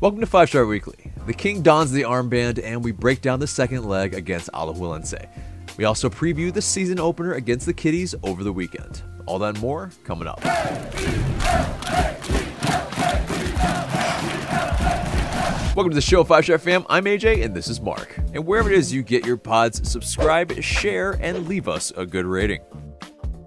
Welcome 0.00 0.20
to 0.20 0.26
Five 0.26 0.48
Star 0.48 0.64
Weekly. 0.64 1.12
The 1.26 1.34
King 1.34 1.60
dons 1.60 1.92
the 1.92 2.04
armband 2.04 2.58
and 2.64 2.82
we 2.82 2.90
break 2.90 3.20
down 3.20 3.38
the 3.38 3.46
second 3.46 3.84
leg 3.84 4.14
against 4.14 4.50
Alajuelense. 4.52 5.28
We 5.76 5.84
also 5.84 6.08
preview 6.08 6.50
the 6.50 6.62
season 6.62 6.98
opener 6.98 7.34
against 7.34 7.66
the 7.66 7.74
Kitties 7.74 8.14
over 8.22 8.42
the 8.42 8.50
weekend. 8.50 9.02
All 9.26 9.38
that 9.40 9.56
and 9.56 9.60
more 9.60 9.90
coming 10.04 10.26
up. 10.26 10.42
Welcome 15.76 15.90
to 15.90 15.94
the 15.94 16.00
show, 16.00 16.24
Five 16.24 16.44
Star 16.44 16.56
Fam. 16.56 16.86
I'm 16.88 17.04
AJ 17.04 17.44
and 17.44 17.54
this 17.54 17.68
is 17.68 17.78
Mark. 17.78 18.16
And 18.32 18.46
wherever 18.46 18.70
it 18.70 18.78
is 18.78 18.90
you 18.90 19.02
get 19.02 19.26
your 19.26 19.36
pods, 19.36 19.86
subscribe, 19.86 20.62
share, 20.62 21.18
and 21.20 21.46
leave 21.46 21.68
us 21.68 21.90
a 21.94 22.06
good 22.06 22.24
rating. 22.24 22.62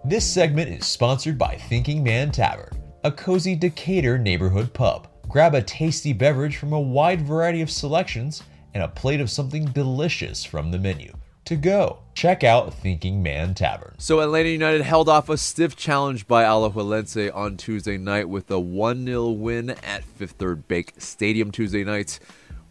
This 0.05 0.31
segment 0.31 0.69
is 0.69 0.85
sponsored 0.85 1.39
by 1.39 1.55
Thinking 1.55 2.03
Man 2.03 2.31
Tavern, 2.31 2.79
a 3.03 3.11
cozy 3.11 3.55
Decatur 3.55 4.19
neighborhood 4.19 4.71
pub. 4.71 5.07
Grab 5.33 5.55
a 5.55 5.63
tasty 5.63 6.13
beverage 6.13 6.57
from 6.57 6.73
a 6.73 6.79
wide 6.79 7.19
variety 7.19 7.59
of 7.61 7.71
selections 7.71 8.43
and 8.75 8.83
a 8.83 8.87
plate 8.87 9.19
of 9.19 9.31
something 9.31 9.65
delicious 9.65 10.45
from 10.45 10.69
the 10.69 10.77
menu. 10.77 11.11
To 11.45 11.55
go, 11.55 12.01
check 12.13 12.43
out 12.43 12.71
Thinking 12.71 13.23
Man 13.23 13.55
Tavern. 13.55 13.95
So 13.97 14.19
Atlanta 14.19 14.49
United 14.49 14.83
held 14.83 15.09
off 15.09 15.29
a 15.29 15.37
stiff 15.37 15.75
challenge 15.75 16.27
by 16.27 16.43
Alajuelense 16.43 17.35
on 17.35 17.57
Tuesday 17.57 17.97
night 17.97 18.29
with 18.29 18.51
a 18.51 18.61
1-0 18.61 19.35
win 19.35 19.71
at 19.71 20.03
Fifth 20.03 20.33
Third 20.33 20.67
Bank 20.67 20.93
Stadium 20.99 21.49
Tuesday 21.49 21.83
night. 21.83 22.19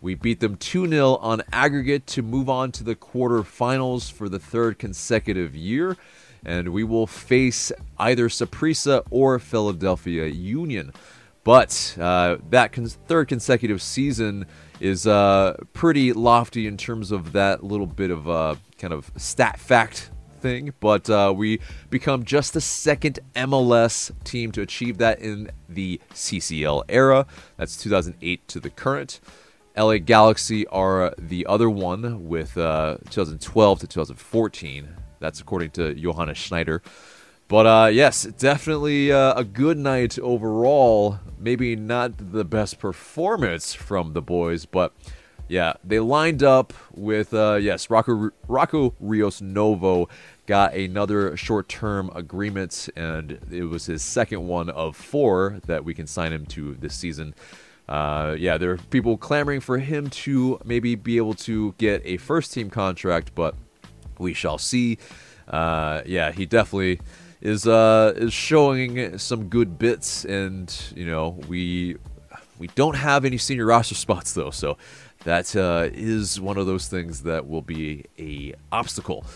We 0.01 0.15
beat 0.15 0.39
them 0.39 0.55
2 0.55 0.87
0 0.89 1.17
on 1.17 1.43
aggregate 1.53 2.07
to 2.07 2.23
move 2.23 2.49
on 2.49 2.71
to 2.73 2.85
the 2.85 2.95
quarterfinals 2.95 4.13
for 4.13 4.29
the 4.29 4.39
third 4.39 4.79
consecutive 4.79 5.57
year. 5.57 5.97
And 6.45 6.69
we 6.69 6.85
will 6.85 7.09
face 7.09 7.73
either 7.99 8.29
Saprissa 8.29 9.03
or 9.11 9.41
Philadelphia 9.41 10.27
Union. 10.27 10.93
But 11.45 11.97
uh, 12.01 12.37
that 12.51 12.75
third 12.75 13.29
consecutive 13.29 13.83
season 13.83 14.47
is 14.81 15.07
uh, 15.07 15.57
pretty 15.73 16.13
lofty 16.13 16.67
in 16.67 16.77
terms 16.77 17.11
of 17.11 17.33
that 17.33 17.65
little 17.65 17.87
bit 17.87 18.11
of 18.11 18.29
uh, 18.29 18.57
kind 18.79 18.93
of 18.93 19.11
stat 19.17 19.59
fact 19.59 20.11
thing. 20.41 20.73
But 20.81 21.11
uh, 21.11 21.33
we 21.35 21.61
become 21.91 22.25
just 22.25 22.55
the 22.55 22.61
second 22.61 23.21
MLS 23.35 24.13
team 24.25 24.53
to 24.53 24.61
achieve 24.61 24.99
that 24.99 25.21
in 25.21 25.51
the 25.69 26.01
CCL 26.13 26.85
era. 26.89 27.27
That's 27.57 27.77
2008 27.77 28.47
to 28.49 28.61
the 28.61 28.71
current. 28.71 29.21
LA 29.77 29.99
Galaxy 29.99 30.67
are 30.67 31.15
the 31.17 31.47
other 31.47 31.71
one 31.71 32.29
with 32.29 32.59
uh, 32.59 32.99
2012 33.11 33.81
to 33.81 33.87
2014. 33.87 34.89
That's 35.19 35.41
according 35.41 35.71
to 35.71 35.95
Johannes 35.95 36.37
Schneider. 36.37 36.83
But 37.53 37.67
uh, 37.67 37.91
yes, 37.93 38.23
definitely 38.23 39.13
uh, 39.13 39.35
a 39.35 39.45
good 39.45 39.77
night 39.77 40.19
overall. 40.19 41.21
Maybe 41.39 41.77
not 41.77 42.33
the 42.33 42.47
best 42.47 42.79
performance 42.79 43.75
from 43.75 44.15
the 44.15 44.23
boys, 44.23 44.65
but 44.65 44.95
yeah, 45.49 45.75
they 45.85 46.01
lined 46.01 46.43
up 46.43 46.73
with 46.95 47.35
uh, 47.35 47.59
yes, 47.61 47.91
Rocco, 47.91 48.31
Rocco 48.49 48.95
Rios 49.01 49.43
Novo 49.43 50.09
got 50.47 50.73
another 50.73 51.37
short-term 51.37 52.11
agreement, 52.15 52.89
and 52.97 53.39
it 53.51 53.65
was 53.65 53.85
his 53.85 54.01
second 54.01 54.49
one 54.49 54.71
of 54.71 54.97
four 54.97 55.61
that 55.67 55.85
we 55.85 55.93
can 55.93 56.07
sign 56.07 56.33
him 56.33 56.47
to 56.47 56.73
this 56.77 56.95
season 56.95 57.35
uh, 57.87 58.35
yeah, 58.39 58.57
there 58.57 58.71
are 58.71 58.79
people 58.79 59.19
clamoring 59.19 59.61
for 59.61 59.77
him 59.77 60.09
to 60.09 60.59
maybe 60.65 60.95
be 60.95 61.19
able 61.19 61.35
to 61.35 61.75
get 61.77 62.01
a 62.07 62.17
first 62.17 62.55
team 62.55 62.71
contract, 62.71 63.35
but 63.35 63.55
we 64.17 64.33
shall 64.33 64.57
see. 64.57 64.97
Uh, 65.49 66.01
yeah, 66.07 66.33
he 66.33 66.47
definitely 66.47 66.99
is 67.43 67.67
uh, 67.67 68.15
is 68.17 68.33
showing 68.33 69.19
some 69.19 69.49
good 69.49 69.79
bits, 69.79 70.25
and 70.25 70.75
you 70.95 71.05
know 71.05 71.41
we 71.49 71.97
we 72.59 72.69
don't 72.69 72.97
have 72.97 73.25
any 73.25 73.37
senior 73.37 73.67
roster 73.67 73.95
spots 74.07 74.33
though, 74.33 74.51
so 74.51 74.79
that 75.25 75.55
uh, 75.55 75.89
is 75.93 76.41
one 76.41 76.57
of 76.57 76.67
those 76.67 76.89
things 76.89 77.25
that 77.25 77.47
will 77.47 77.63
be 77.63 78.05
a 78.19 78.55
obstacle. 78.71 79.27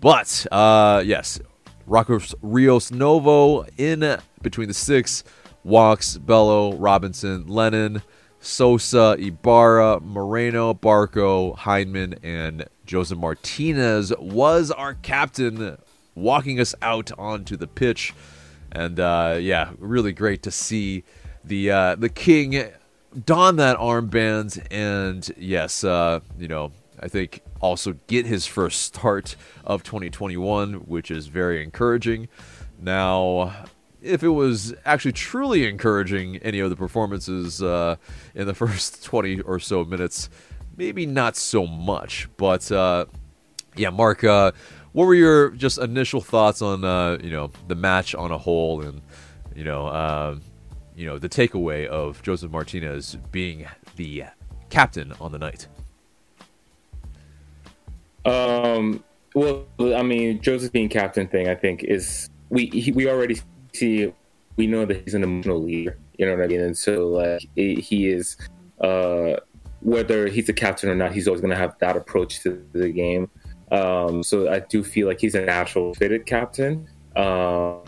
But 0.00 0.46
uh, 0.52 1.02
yes, 1.04 1.40
Rockers 1.86 2.34
Rios 2.42 2.92
Novo 2.92 3.64
in 3.78 4.18
between 4.42 4.68
the 4.68 4.74
six 4.74 5.24
Walkes, 5.64 6.18
Bello, 6.18 6.74
Robinson, 6.74 7.48
Lennon, 7.48 8.02
Sosa, 8.38 9.16
Ibarra, 9.18 10.00
Moreno, 10.00 10.74
Barco, 10.74 11.56
Hyndman, 11.56 12.18
and 12.22 12.66
Jose 12.88 13.12
Martinez 13.14 14.12
was 14.18 14.70
our 14.70 14.94
captain, 14.94 15.76
walking 16.16 16.58
us 16.58 16.74
out 16.82 17.12
onto 17.16 17.56
the 17.56 17.68
pitch. 17.68 18.12
And 18.72 18.98
uh, 18.98 19.38
yeah, 19.40 19.70
really 19.78 20.12
great 20.12 20.42
to 20.42 20.50
see 20.50 21.04
the 21.44 21.70
uh, 21.70 21.94
the 21.94 22.08
king 22.08 22.70
don 23.24 23.56
that 23.56 23.78
armband, 23.78 24.66
and 24.70 25.30
yes, 25.38 25.84
uh, 25.84 26.20
you 26.38 26.48
know, 26.48 26.72
I 27.00 27.08
think 27.08 27.42
also 27.60 27.94
get 28.06 28.26
his 28.26 28.46
first 28.46 28.82
start 28.82 29.36
of 29.64 29.82
2021, 29.82 30.74
which 30.86 31.10
is 31.10 31.28
very 31.28 31.62
encouraging. 31.62 32.28
Now, 32.80 33.68
if 34.02 34.22
it 34.22 34.28
was 34.28 34.74
actually 34.84 35.12
truly 35.12 35.66
encouraging 35.66 36.36
any 36.38 36.60
of 36.60 36.70
the 36.70 36.76
performances 36.76 37.62
uh, 37.62 37.96
in 38.34 38.46
the 38.46 38.54
first 38.54 39.04
20 39.04 39.40
or 39.42 39.58
so 39.58 39.84
minutes, 39.84 40.28
maybe 40.76 41.06
not 41.06 41.36
so 41.36 41.66
much. 41.66 42.28
But 42.36 42.70
uh, 42.70 43.06
yeah, 43.76 43.90
Mark, 43.90 44.24
uh, 44.24 44.52
what 44.96 45.04
were 45.04 45.14
your 45.14 45.50
just 45.50 45.76
initial 45.76 46.22
thoughts 46.22 46.62
on 46.62 46.82
uh, 46.82 47.18
you 47.22 47.28
know 47.28 47.50
the 47.68 47.74
match 47.74 48.14
on 48.14 48.30
a 48.30 48.38
whole, 48.38 48.80
and 48.80 49.02
you 49.54 49.62
know 49.62 49.88
uh, 49.88 50.38
you 50.96 51.04
know 51.04 51.18
the 51.18 51.28
takeaway 51.28 51.86
of 51.86 52.22
Josef 52.22 52.50
Martinez 52.50 53.18
being 53.30 53.66
the 53.96 54.24
captain 54.70 55.12
on 55.20 55.32
the 55.32 55.38
night? 55.38 55.68
Um. 58.24 59.04
Well, 59.34 59.66
I 59.78 60.02
mean, 60.02 60.40
Josef 60.40 60.72
being 60.72 60.88
captain 60.88 61.28
thing, 61.28 61.46
I 61.46 61.54
think 61.54 61.84
is 61.84 62.30
we 62.48 62.68
he, 62.68 62.90
we 62.90 63.06
already 63.06 63.38
see 63.74 64.10
we 64.56 64.66
know 64.66 64.86
that 64.86 65.02
he's 65.04 65.12
an 65.12 65.22
emotional 65.22 65.62
leader. 65.62 65.98
You 66.16 66.24
know 66.24 66.36
what 66.36 66.44
I 66.44 66.46
mean? 66.46 66.62
And 66.62 66.78
so 66.78 67.08
like 67.08 67.46
he 67.54 68.08
is, 68.08 68.38
uh, 68.80 69.34
whether 69.80 70.26
he's 70.28 70.48
a 70.48 70.54
captain 70.54 70.88
or 70.88 70.94
not, 70.94 71.12
he's 71.12 71.28
always 71.28 71.42
going 71.42 71.50
to 71.50 71.56
have 71.56 71.78
that 71.80 71.98
approach 71.98 72.40
to 72.44 72.64
the 72.72 72.88
game. 72.88 73.28
Um, 73.70 74.22
so 74.22 74.50
I 74.50 74.60
do 74.60 74.84
feel 74.84 75.06
like 75.08 75.20
he's 75.20 75.34
a 75.34 75.44
natural 75.44 75.94
fitted 75.94 76.26
captain. 76.26 76.88
Um, 77.16 77.82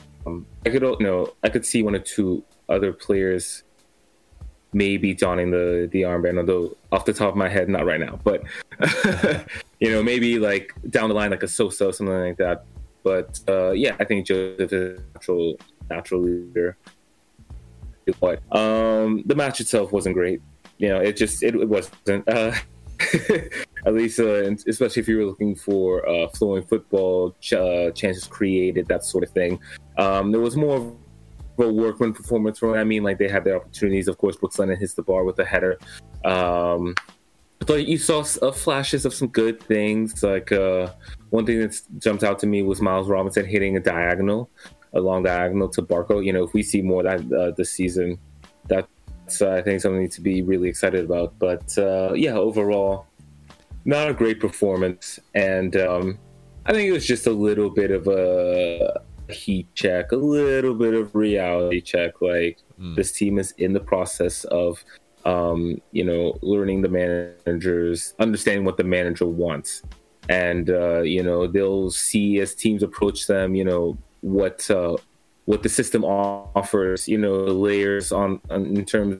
I 0.67 0.71
could, 0.71 0.83
you 0.83 0.97
know, 1.01 1.33
I 1.43 1.49
could 1.49 1.65
see 1.65 1.83
one 1.83 1.95
or 1.95 2.01
two 2.01 2.45
other 2.69 2.93
players 2.93 3.65
maybe 4.73 5.15
donning 5.15 5.51
the 5.51 5.89
the 5.93 6.03
armband, 6.03 6.39
although 6.39 6.77
off 6.93 7.05
the 7.05 7.13
top 7.13 7.31
of 7.31 7.37
my 7.37 7.49
head, 7.49 7.69
not 7.69 7.87
right 7.87 8.01
now. 8.01 8.19
But 8.23 8.43
you 9.81 9.91
know, 9.91 10.03
maybe 10.03 10.39
like 10.39 10.73
down 10.91 11.09
the 11.09 11.15
line, 11.15 11.31
like 11.31 11.43
a 11.43 11.49
Sosa, 11.49 11.93
something 11.93 12.15
like 12.15 12.37
that. 12.39 12.65
But 13.03 13.41
uh, 13.49 13.71
yeah, 13.71 13.97
I 13.99 14.05
think 14.05 14.27
Josef 14.27 14.73
is 14.73 15.01
natural 15.15 15.59
natural 15.89 16.23
leader. 16.23 16.77
But 18.21 18.41
um, 18.57 19.23
the 19.27 19.35
match 19.35 19.61
itself 19.61 19.93
wasn't 19.93 20.15
great. 20.15 20.41
You 20.79 20.89
know, 20.89 21.01
it 21.01 21.17
just 21.17 21.43
it, 21.43 21.55
it 21.55 21.69
wasn't. 21.69 22.29
Uh, 22.29 22.53
at 23.87 23.95
least, 23.95 24.21
uh, 24.21 24.51
especially 24.67 25.01
if 25.01 25.09
you 25.09 25.19
were 25.19 25.25
looking 25.25 25.55
for 25.55 26.09
uh, 26.09 26.29
flowing 26.29 26.65
football, 26.65 27.35
ch- 27.41 27.53
uh, 27.55 27.91
chances 27.93 28.25
created, 28.25 28.87
that 28.89 29.05
sort 29.05 29.25
of 29.25 29.31
thing. 29.31 29.59
Um, 29.97 30.33
there 30.33 30.41
was 30.41 30.57
more 30.57 30.77
of 30.77 30.97
a 31.59 31.73
workman 31.73 32.13
performance 32.13 32.59
from. 32.59 32.75
I 32.75 32.85
mean, 32.85 33.03
like 33.03 33.19
they 33.19 33.29
had 33.29 33.45
their 33.45 33.57
opportunities. 33.57 34.09
Of 34.09 34.19
course, 34.19 34.37
Brooks 34.37 34.59
Lennon 34.59 34.79
hits 34.79 34.95
the 34.95 35.03
bar 35.03 35.25
with 35.25 35.39
a 35.39 35.45
header. 35.45 35.79
Um, 36.25 36.95
you 37.69 37.99
saw 37.99 38.25
uh, 38.43 38.53
flashes 38.53 39.05
of 39.05 39.13
some 39.13 39.29
good 39.29 39.61
things. 39.63 40.23
Like 40.23 40.53
uh, 40.53 40.93
one 41.31 41.45
thing 41.45 41.61
that 41.61 41.81
jumped 41.99 42.25
out 42.25 42.39
to 42.41 42.47
me 42.47 42.63
was 42.63 42.81
Miles 42.81 43.09
Robinson 43.09 43.45
hitting 43.45 43.77
a 43.77 43.81
diagonal 43.81 44.51
a 44.95 45.01
long 45.01 45.23
diagonal 45.23 45.69
to 45.69 45.83
Barco. 45.83 46.25
You 46.25 46.33
know, 46.33 46.45
if 46.45 46.53
we 46.53 46.63
see 46.63 46.83
more 46.83 47.03
that 47.03 47.21
uh, 47.33 47.53
this 47.57 47.73
season, 47.73 48.19
uh, 49.41 49.51
I 49.51 49.63
think 49.63 49.81
something 49.81 50.09
to 50.09 50.21
be 50.21 50.43
really 50.43 50.69
excited 50.69 51.05
about. 51.05 51.39
But 51.39 51.77
uh, 51.79 52.13
yeah, 52.15 52.35
overall, 52.35 53.07
not 53.85 54.09
a 54.09 54.15
great 54.15 54.41
performance, 54.41 55.19
and 55.35 55.77
um, 55.77 56.19
I 56.67 56.73
think 56.73 56.89
it 56.89 56.93
was 56.93 57.07
just 57.07 57.27
a 57.27 57.33
little 57.33 57.71
bit 57.71 57.91
of 57.91 58.09
a 58.09 59.01
heat 59.31 59.67
check, 59.75 60.13
a 60.13 60.17
little 60.17 60.75
bit 60.75 60.95
of 60.95 61.15
reality 61.15 61.81
check. 61.81 62.21
Like 62.21 62.59
mm. 62.81 62.97
this 62.97 63.13
team 63.13 63.39
is 63.39 63.53
in 63.59 63.73
the 63.73 63.81
process 63.81 64.45
of. 64.45 64.83
Um, 65.25 65.83
you 65.93 66.05
know, 66.05 66.39
learning 66.41 66.81
the 66.81 66.89
managers, 66.89 68.15
understanding 68.19 68.65
what 68.65 68.79
the 68.79 68.85
manager 68.85 69.27
wants, 69.27 69.83
and 70.29 70.71
uh, 70.71 71.03
you 71.03 71.23
know 71.23 71.47
they'll 71.47 71.91
see 71.91 72.39
as 72.41 72.55
teams 72.55 72.83
approach 72.83 73.27
them, 73.27 73.55
you 73.55 73.65
know, 73.65 73.99
what 74.21 74.71
uh, 74.71 74.97
what 75.49 75.63
the 75.63 75.69
system 75.69 76.05
offers. 76.05 77.09
You 77.09 77.17
know, 77.17 77.37
layers 77.37 78.13
on, 78.13 78.39
on 78.51 78.67
in 78.77 78.85
terms 78.85 79.17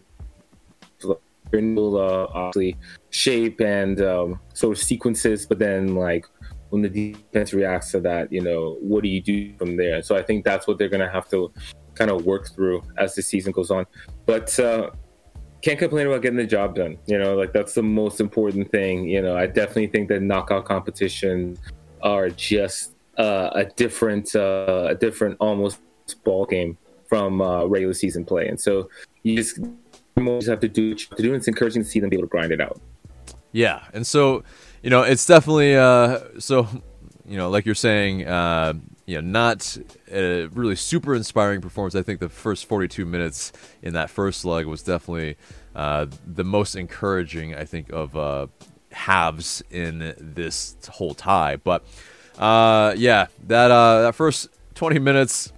of 1.03 1.17
uh, 1.55 2.27
obviously 2.35 2.77
shape 3.09 3.63
and 3.63 3.99
um, 4.03 4.39
sort 4.53 4.77
of 4.77 4.83
sequences, 4.85 5.47
but 5.47 5.59
then 5.59 5.95
like 5.95 6.27
when 6.69 6.83
the 6.83 6.91
defense 6.91 7.55
reacts 7.55 7.93
to 7.93 8.01
that, 8.01 8.31
you 8.31 8.43
know, 8.43 8.77
what 8.83 9.03
do 9.03 9.09
you 9.09 9.23
do 9.23 9.57
from 9.57 9.79
there? 9.79 10.03
So 10.03 10.17
I 10.17 10.23
think 10.23 10.45
that's 10.45 10.67
what 10.67 10.77
they're 10.77 10.91
going 10.91 11.01
to 11.01 11.11
have 11.11 11.31
to 11.31 11.51
kind 11.95 12.11
of 12.11 12.27
work 12.27 12.51
through 12.55 12.83
as 12.99 13.15
the 13.15 13.23
season 13.23 13.53
goes 13.53 13.71
on. 13.71 13.87
But 14.27 14.61
uh, 14.61 14.91
can't 15.63 15.79
complain 15.79 16.09
about 16.09 16.21
getting 16.21 16.37
the 16.37 16.47
job 16.47 16.75
done. 16.75 16.99
You 17.07 17.19
know, 17.19 17.37
like 17.37 17.55
that's 17.55 17.73
the 17.73 17.83
most 17.83 18.21
important 18.21 18.71
thing. 18.71 19.09
You 19.09 19.23
know, 19.23 19.35
I 19.35 19.47
definitely 19.47 19.87
think 19.87 20.11
that 20.11 20.21
knockout 20.21 20.67
competition 20.67 21.57
are 22.03 22.29
just 22.29 22.97
uh, 23.17 23.49
a 23.55 23.65
different, 23.65 24.37
uh, 24.37 24.89
a 24.91 24.95
different 24.95 25.39
almost 25.41 25.79
ball 26.15 26.47
game 26.47 26.77
from 27.07 27.41
uh, 27.41 27.65
regular 27.65 27.95
season 27.95 28.25
play. 28.25 28.49
And 28.49 28.61
so 28.61 28.91
you 29.23 29.37
just, 29.37 29.59
you 29.59 30.39
just 30.39 30.49
have 30.49 30.61
to 30.61 30.69
do 30.69 30.95
to 30.95 31.23
do. 31.23 31.29
And 31.29 31.37
it's 31.37 31.49
encouraging 31.49 31.83
to 31.83 31.89
see 31.89 32.01
them 32.01 32.11
be 32.11 32.17
able 32.17 32.27
to 32.27 32.31
grind 32.31 32.53
it 32.53 32.61
out. 32.61 32.81
Yeah, 33.53 33.85
and 33.95 34.07
so 34.07 34.45
you 34.83 34.91
know, 34.91 35.03
it's 35.03 35.27
definitely 35.27 35.77
uh, 35.77 36.21
so 36.39 36.69
you 37.27 37.37
know, 37.37 37.51
like 37.51 37.67
you're 37.67 37.75
saying, 37.75 38.27
uh, 38.27 38.75
you 39.07 39.17
know, 39.17 39.21
not 39.21 39.77
a 40.11 40.47
really 40.47 40.77
super 40.77 41.15
inspiring 41.15 41.61
performance. 41.61 41.95
I 41.95 42.03
think 42.03 42.21
the 42.21 42.29
first 42.29 42.67
42 42.67 43.05
minutes 43.05 43.53
in 43.83 43.93
that 43.95 44.09
first 44.09 44.45
leg 44.45 44.67
was 44.67 44.83
definitely 44.83 45.37
uh, 45.75 46.07
the 46.27 46.45
most 46.45 46.75
encouraging. 46.75 47.55
I 47.55 47.65
think 47.65 47.91
of 47.91 48.17
uh, 48.17 48.47
halves 48.93 49.63
in 49.71 50.15
this 50.19 50.77
whole 50.91 51.15
tie, 51.15 51.57
but 51.57 51.85
uh, 52.39 52.95
yeah, 52.97 53.27
that 53.47 53.71
uh, 53.71 54.03
that 54.03 54.15
first 54.15 54.49
20 54.75 54.99
minutes. 54.99 55.53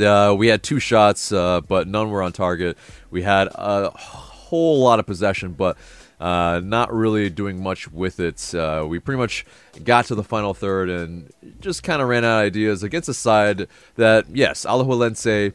Uh, 0.00 0.34
we 0.36 0.48
had 0.48 0.62
two 0.62 0.80
shots, 0.80 1.32
uh, 1.32 1.60
but 1.60 1.88
none 1.88 2.10
were 2.10 2.22
on 2.22 2.32
target. 2.32 2.76
We 3.10 3.22
had 3.22 3.48
a 3.54 3.90
whole 3.90 4.80
lot 4.80 4.98
of 4.98 5.06
possession, 5.06 5.52
but 5.52 5.76
uh, 6.20 6.60
not 6.64 6.92
really 6.92 7.30
doing 7.30 7.62
much 7.62 7.90
with 7.92 8.18
it. 8.20 8.54
Uh, 8.54 8.84
we 8.88 8.98
pretty 8.98 9.18
much 9.18 9.46
got 9.84 10.06
to 10.06 10.14
the 10.14 10.24
final 10.24 10.52
third 10.52 10.90
and 10.90 11.30
just 11.60 11.82
kind 11.82 12.02
of 12.02 12.08
ran 12.08 12.24
out 12.24 12.40
of 12.40 12.46
ideas 12.46 12.82
against 12.82 13.08
a 13.08 13.14
side 13.14 13.68
that, 13.94 14.26
yes, 14.28 14.66
Alajuelense, 14.66 15.54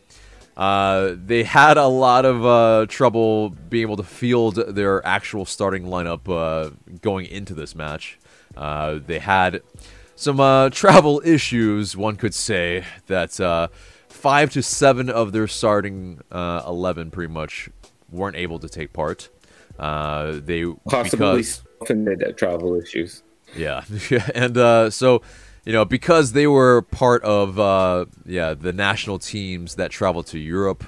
uh, 0.56 1.16
they 1.18 1.44
had 1.44 1.78
a 1.78 1.88
lot 1.88 2.26
of 2.26 2.46
uh, 2.46 2.86
trouble 2.88 3.50
being 3.50 3.82
able 3.82 3.98
to 3.98 4.04
field 4.04 4.56
their 4.56 5.06
actual 5.06 5.46
starting 5.46 5.84
lineup 5.84 6.74
going 7.02 7.26
into 7.26 7.54
this 7.54 7.76
match. 7.76 8.18
They 8.56 9.20
had 9.20 9.62
some 10.16 10.38
travel 10.72 11.22
issues, 11.26 11.98
one 11.98 12.16
could 12.16 12.34
say, 12.34 12.86
that 13.08 13.70
five 14.24 14.50
to 14.50 14.64
seven 14.64 15.10
of 15.10 15.34
their 15.34 15.48
starting 15.48 16.22
11 16.32 17.12
pretty 17.12 17.32
much 17.32 17.70
weren't 18.10 18.38
able 18.38 18.58
to 18.58 18.70
take 18.70 18.94
part. 18.94 19.28
Uh, 19.78 20.40
they 20.42 20.66
possibly 20.88 21.44
because, 21.44 21.64
travel 22.38 22.80
issues. 22.80 23.22
Yeah, 23.58 23.84
and 24.36 24.58
uh, 24.58 24.90
so 24.90 25.22
you 25.66 25.74
know 25.74 25.84
because 25.84 26.32
they 26.32 26.48
were 26.48 26.84
part 26.84 27.22
of 27.24 27.60
uh, 27.60 28.06
yeah 28.26 28.54
the 28.54 28.72
national 28.72 29.20
teams 29.20 29.76
that 29.76 29.92
traveled 29.92 30.28
to 30.28 30.40
Europe 30.40 30.86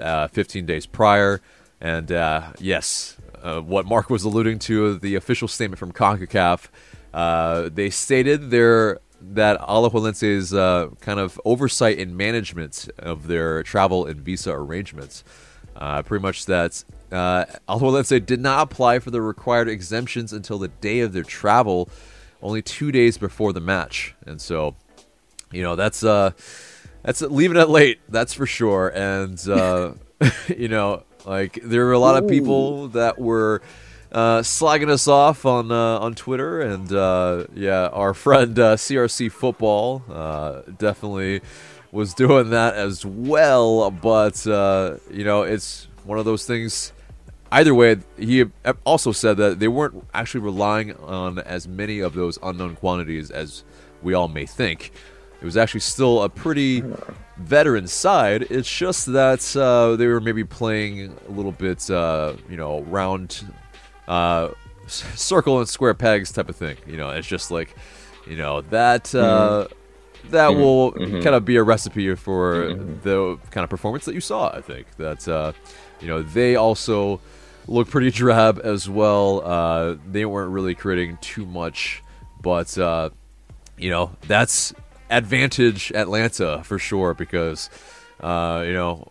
uh, 0.00 0.28
15 0.28 0.66
days 0.66 0.86
prior, 0.86 1.40
and 1.80 2.12
uh, 2.12 2.52
yes, 2.60 3.16
uh, 3.42 3.60
what 3.60 3.86
Mark 3.86 4.08
was 4.08 4.22
alluding 4.22 4.60
to, 4.60 4.98
the 4.98 5.16
official 5.16 5.48
statement 5.48 5.78
from 5.78 5.92
Concacaf, 5.92 6.68
uh, 7.12 7.68
they 7.72 7.90
stated 7.90 8.50
their 8.50 9.00
that 9.20 9.60
Alajuelense's 9.60 10.54
uh, 10.54 10.88
kind 11.00 11.20
of 11.20 11.40
oversight 11.44 11.98
and 11.98 12.16
management 12.16 12.88
of 12.98 13.26
their 13.26 13.62
travel 13.62 14.06
and 14.06 14.20
visa 14.20 14.52
arrangements. 14.52 15.24
Uh, 15.76 16.02
pretty 16.02 16.22
much 16.22 16.46
that 16.46 16.82
uh, 17.12 17.44
Alajuelense 17.68 18.24
did 18.26 18.40
not 18.40 18.62
apply 18.62 18.98
for 18.98 19.10
the 19.10 19.22
required 19.22 19.68
exemptions 19.68 20.32
until 20.32 20.58
the 20.58 20.68
day 20.68 21.00
of 21.00 21.12
their 21.12 21.22
travel, 21.22 21.88
only 22.42 22.62
two 22.62 22.90
days 22.90 23.16
before 23.16 23.52
the 23.52 23.60
match. 23.60 24.14
And 24.26 24.40
so, 24.40 24.74
you 25.52 25.62
know, 25.62 25.76
that's 25.76 26.02
uh, 26.02 26.32
that's 27.02 27.22
leaving 27.22 27.56
it 27.56 27.68
late. 27.68 28.00
That's 28.08 28.34
for 28.34 28.46
sure. 28.46 28.88
And 28.88 29.40
uh, 29.48 29.94
you 30.48 30.68
know, 30.68 31.04
like 31.24 31.60
there 31.62 31.84
were 31.84 31.92
a 31.92 31.98
lot 31.98 32.22
of 32.22 32.28
people 32.28 32.88
that 32.88 33.18
were 33.18 33.62
uh, 34.12 34.40
slagging 34.40 34.88
us 34.88 35.06
off 35.06 35.44
on 35.44 35.70
uh, 35.70 35.98
on 35.98 36.14
Twitter, 36.14 36.60
and 36.60 36.92
uh, 36.92 37.44
yeah, 37.54 37.86
our 37.88 38.14
friend 38.14 38.58
uh, 38.58 38.76
CRC 38.76 39.30
Football 39.30 40.02
uh, 40.10 40.62
definitely 40.78 41.40
was 41.92 42.14
doing 42.14 42.50
that 42.50 42.74
as 42.74 43.04
well. 43.04 43.90
But 43.90 44.46
uh, 44.46 44.96
you 45.10 45.24
know, 45.24 45.42
it's 45.42 45.88
one 46.04 46.18
of 46.18 46.24
those 46.24 46.46
things 46.46 46.92
either 47.50 47.74
way, 47.74 47.96
he 48.18 48.44
also 48.84 49.12
said 49.12 49.36
that 49.38 49.58
they 49.58 49.68
weren't 49.68 50.04
actually 50.14 50.40
relying 50.40 50.94
on 50.96 51.38
as 51.38 51.66
many 51.66 52.00
of 52.00 52.14
those 52.14 52.38
unknown 52.42 52.76
quantities 52.76 53.30
as 53.30 53.64
we 54.02 54.14
all 54.14 54.28
may 54.28 54.46
think. 54.46 54.92
It 55.40 55.44
was 55.44 55.56
actually 55.56 55.80
still 55.80 56.22
a 56.22 56.28
pretty 56.28 56.82
veteran 57.38 57.86
side. 57.86 58.42
It's 58.50 58.68
just 58.70 59.06
that 59.12 59.56
uh, 59.56 59.96
they 59.96 60.08
were 60.08 60.20
maybe 60.20 60.44
playing 60.44 61.16
a 61.28 61.30
little 61.30 61.52
bit, 61.52 61.88
uh, 61.90 62.34
you 62.50 62.56
know, 62.56 62.80
round, 62.82 63.46
uh, 64.08 64.48
circle 64.88 65.58
and 65.58 65.68
square 65.68 65.94
pegs 65.94 66.32
type 66.32 66.48
of 66.48 66.56
thing. 66.56 66.76
You 66.86 66.96
know, 66.96 67.10
it's 67.10 67.28
just 67.28 67.50
like, 67.50 67.76
you 68.26 68.36
know, 68.36 68.62
that 68.62 69.14
uh, 69.14 69.68
mm-hmm. 69.68 70.30
that 70.30 70.50
mm-hmm. 70.50 70.60
will 70.60 70.92
mm-hmm. 70.92 71.20
kind 71.20 71.36
of 71.36 71.44
be 71.44 71.56
a 71.56 71.62
recipe 71.62 72.14
for 72.16 72.70
mm-hmm. 72.70 73.00
the 73.02 73.38
kind 73.50 73.62
of 73.62 73.70
performance 73.70 74.06
that 74.06 74.14
you 74.14 74.20
saw. 74.20 74.50
I 74.50 74.60
think 74.60 74.96
that 74.96 75.28
uh, 75.28 75.52
you 76.00 76.08
know 76.08 76.22
they 76.22 76.56
also 76.56 77.20
look 77.68 77.88
pretty 77.88 78.10
drab 78.22 78.60
as 78.64 78.88
well. 78.88 79.42
Uh, 79.44 79.96
they 80.10 80.24
weren't 80.24 80.50
really 80.50 80.74
creating 80.74 81.18
too 81.20 81.44
much, 81.44 82.02
but 82.40 82.76
uh, 82.78 83.10
you 83.76 83.90
know 83.90 84.10
that's 84.26 84.72
advantage 85.10 85.92
Atlanta 85.92 86.62
for 86.64 86.78
sure 86.78 87.14
because 87.14 87.70
uh, 88.20 88.62
you 88.66 88.72
know 88.72 89.08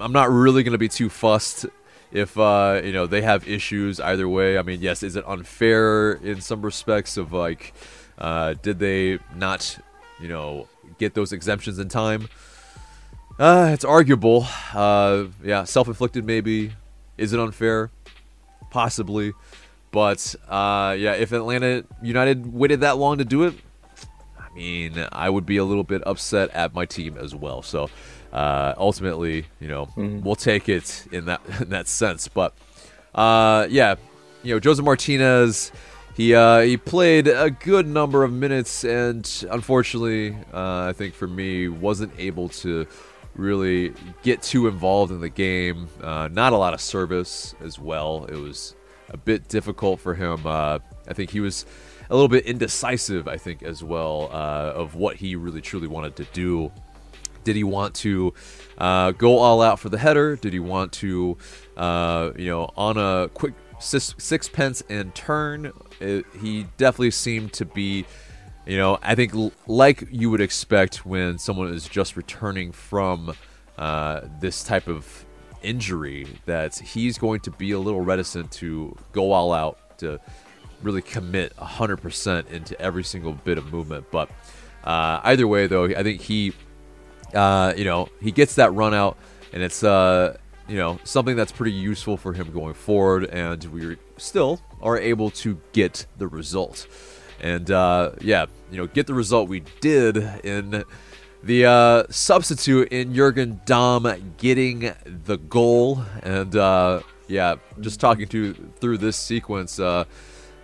I'm 0.00 0.12
not 0.12 0.30
really 0.30 0.62
going 0.62 0.72
to 0.72 0.78
be 0.78 0.88
too 0.88 1.08
fussed 1.08 1.66
if 2.12 2.38
uh, 2.38 2.80
you 2.84 2.92
know 2.92 3.06
they 3.06 3.22
have 3.22 3.48
issues 3.48 4.00
either 4.00 4.28
way. 4.28 4.58
I 4.58 4.62
mean, 4.62 4.80
yes, 4.80 5.02
is 5.02 5.16
it 5.16 5.24
unfair 5.26 6.12
in 6.12 6.40
some 6.40 6.62
respects 6.62 7.16
of 7.16 7.32
like 7.32 7.72
uh, 8.18 8.54
did 8.62 8.78
they 8.78 9.18
not 9.34 9.78
you 10.20 10.28
know 10.28 10.68
get 10.98 11.14
those 11.14 11.32
exemptions 11.32 11.78
in 11.78 11.88
time? 11.88 12.28
Uh, 13.38 13.70
it's 13.72 13.84
arguable. 13.84 14.46
Uh, 14.74 15.24
yeah, 15.42 15.64
self-inflicted 15.64 16.24
maybe. 16.24 16.72
Is 17.16 17.32
it 17.32 17.40
unfair? 17.40 17.90
possibly. 18.70 19.32
But 19.90 20.34
uh, 20.48 20.96
yeah, 20.98 21.14
if 21.14 21.32
Atlanta 21.32 21.84
United 22.00 22.52
waited 22.52 22.80
that 22.80 22.96
long 22.96 23.18
to 23.18 23.24
do 23.24 23.42
it, 23.42 23.54
I 24.38 24.54
mean, 24.54 25.04
I 25.12 25.28
would 25.28 25.46
be 25.46 25.56
a 25.56 25.64
little 25.64 25.84
bit 25.84 26.02
upset 26.06 26.50
at 26.50 26.74
my 26.74 26.86
team 26.86 27.18
as 27.18 27.34
well. 27.34 27.62
So 27.62 27.90
uh, 28.32 28.74
ultimately, 28.76 29.46
you 29.60 29.68
know, 29.68 29.86
mm-hmm. 29.86 30.20
we'll 30.22 30.36
take 30.36 30.68
it 30.68 31.06
in 31.12 31.26
that 31.26 31.40
in 31.60 31.70
that 31.70 31.88
sense. 31.88 32.28
But 32.28 32.54
uh, 33.14 33.66
yeah, 33.70 33.96
you 34.42 34.54
know, 34.54 34.60
Jose 34.62 34.82
Martinez. 34.82 35.72
He, 36.16 36.34
uh, 36.34 36.60
he 36.60 36.76
played 36.76 37.28
a 37.28 37.50
good 37.50 37.86
number 37.86 38.24
of 38.24 38.32
minutes, 38.32 38.84
and 38.84 39.46
unfortunately, 39.50 40.36
uh, 40.52 40.88
I 40.88 40.92
think 40.92 41.14
for 41.14 41.26
me, 41.26 41.68
wasn't 41.68 42.12
able 42.18 42.50
to 42.50 42.86
really 43.36 43.94
get 44.22 44.42
too 44.42 44.66
involved 44.66 45.12
in 45.12 45.20
the 45.20 45.28
game. 45.28 45.88
Uh, 46.02 46.28
not 46.30 46.52
a 46.52 46.56
lot 46.56 46.74
of 46.74 46.80
service 46.80 47.54
as 47.62 47.78
well. 47.78 48.26
It 48.26 48.36
was 48.36 48.74
a 49.08 49.16
bit 49.16 49.48
difficult 49.48 50.00
for 50.00 50.14
him. 50.14 50.46
Uh, 50.46 50.80
I 51.08 51.14
think 51.14 51.30
he 51.30 51.40
was 51.40 51.64
a 52.10 52.14
little 52.14 52.28
bit 52.28 52.44
indecisive, 52.44 53.28
I 53.28 53.36
think, 53.36 53.62
as 53.62 53.82
well, 53.82 54.28
uh, 54.32 54.72
of 54.74 54.96
what 54.96 55.16
he 55.16 55.36
really 55.36 55.60
truly 55.60 55.86
wanted 55.86 56.16
to 56.16 56.24
do. 56.32 56.72
Did 57.44 57.56
he 57.56 57.64
want 57.64 57.94
to 57.96 58.34
uh, 58.78 59.12
go 59.12 59.38
all 59.38 59.62
out 59.62 59.78
for 59.78 59.88
the 59.88 59.98
header? 59.98 60.36
Did 60.36 60.52
he 60.52 60.60
want 60.60 60.92
to, 60.94 61.36
uh, 61.76 62.30
you 62.36 62.48
know, 62.48 62.70
on 62.76 62.96
a 62.96 63.28
quick 63.28 63.54
six, 63.78 64.14
sixpence 64.18 64.82
and 64.88 65.14
turn? 65.14 65.72
It, 66.00 66.26
he 66.40 66.66
definitely 66.76 67.12
seemed 67.12 67.52
to 67.54 67.64
be 67.64 68.06
you 68.66 68.76
know, 68.76 68.98
I 69.02 69.14
think 69.14 69.32
like 69.66 70.06
you 70.12 70.30
would 70.30 70.40
expect 70.40 71.04
when 71.06 71.38
someone 71.38 71.72
is 71.72 71.88
just 71.88 72.14
returning 72.16 72.72
from 72.72 73.34
uh, 73.78 74.20
this 74.38 74.62
type 74.62 74.86
of 74.86 75.24
injury, 75.62 76.26
that 76.46 76.78
he's 76.78 77.18
going 77.18 77.40
to 77.40 77.50
be 77.50 77.72
a 77.72 77.78
little 77.78 78.00
reticent 78.00 78.52
to 78.52 78.96
go 79.12 79.32
all 79.32 79.52
out 79.52 79.98
to 79.98 80.20
really 80.82 81.02
commit 81.02 81.54
100% 81.56 82.50
into 82.50 82.80
every 82.80 83.04
single 83.04 83.32
bit 83.32 83.58
of 83.58 83.72
movement. 83.72 84.06
But 84.10 84.30
uh, 84.84 85.20
either 85.24 85.46
way, 85.46 85.66
though, 85.66 85.84
I 85.84 86.02
think 86.02 86.20
he, 86.20 86.52
uh, 87.34 87.74
you 87.76 87.84
know, 87.84 88.08
he 88.20 88.32
gets 88.32 88.56
that 88.56 88.72
run 88.72 88.94
out, 88.94 89.16
and 89.52 89.62
it's, 89.62 89.82
uh, 89.82 90.36
you 90.68 90.76
know, 90.76 90.98
something 91.04 91.36
that's 91.36 91.52
pretty 91.52 91.72
useful 91.72 92.16
for 92.16 92.32
him 92.32 92.52
going 92.52 92.74
forward, 92.74 93.24
and 93.24 93.64
we 93.64 93.96
still 94.16 94.60
are 94.82 94.98
able 94.98 95.30
to 95.30 95.60
get 95.72 96.06
the 96.18 96.28
result. 96.28 96.86
And 97.40 97.70
uh, 97.70 98.12
yeah, 98.20 98.46
you 98.70 98.76
know, 98.76 98.86
get 98.86 99.06
the 99.06 99.14
result 99.14 99.48
we 99.48 99.60
did 99.80 100.16
in 100.44 100.84
the 101.42 101.64
uh, 101.64 102.04
substitute 102.10 102.88
in 102.88 103.14
Jurgen 103.14 103.60
Damm 103.64 104.34
getting 104.36 104.92
the 105.04 105.38
goal. 105.38 106.02
And 106.22 106.54
uh, 106.54 107.00
yeah, 107.28 107.56
just 107.80 108.00
talking 108.00 108.28
to 108.28 108.54
through 108.80 108.98
this 108.98 109.16
sequence. 109.16 109.78
Uh, 109.78 110.04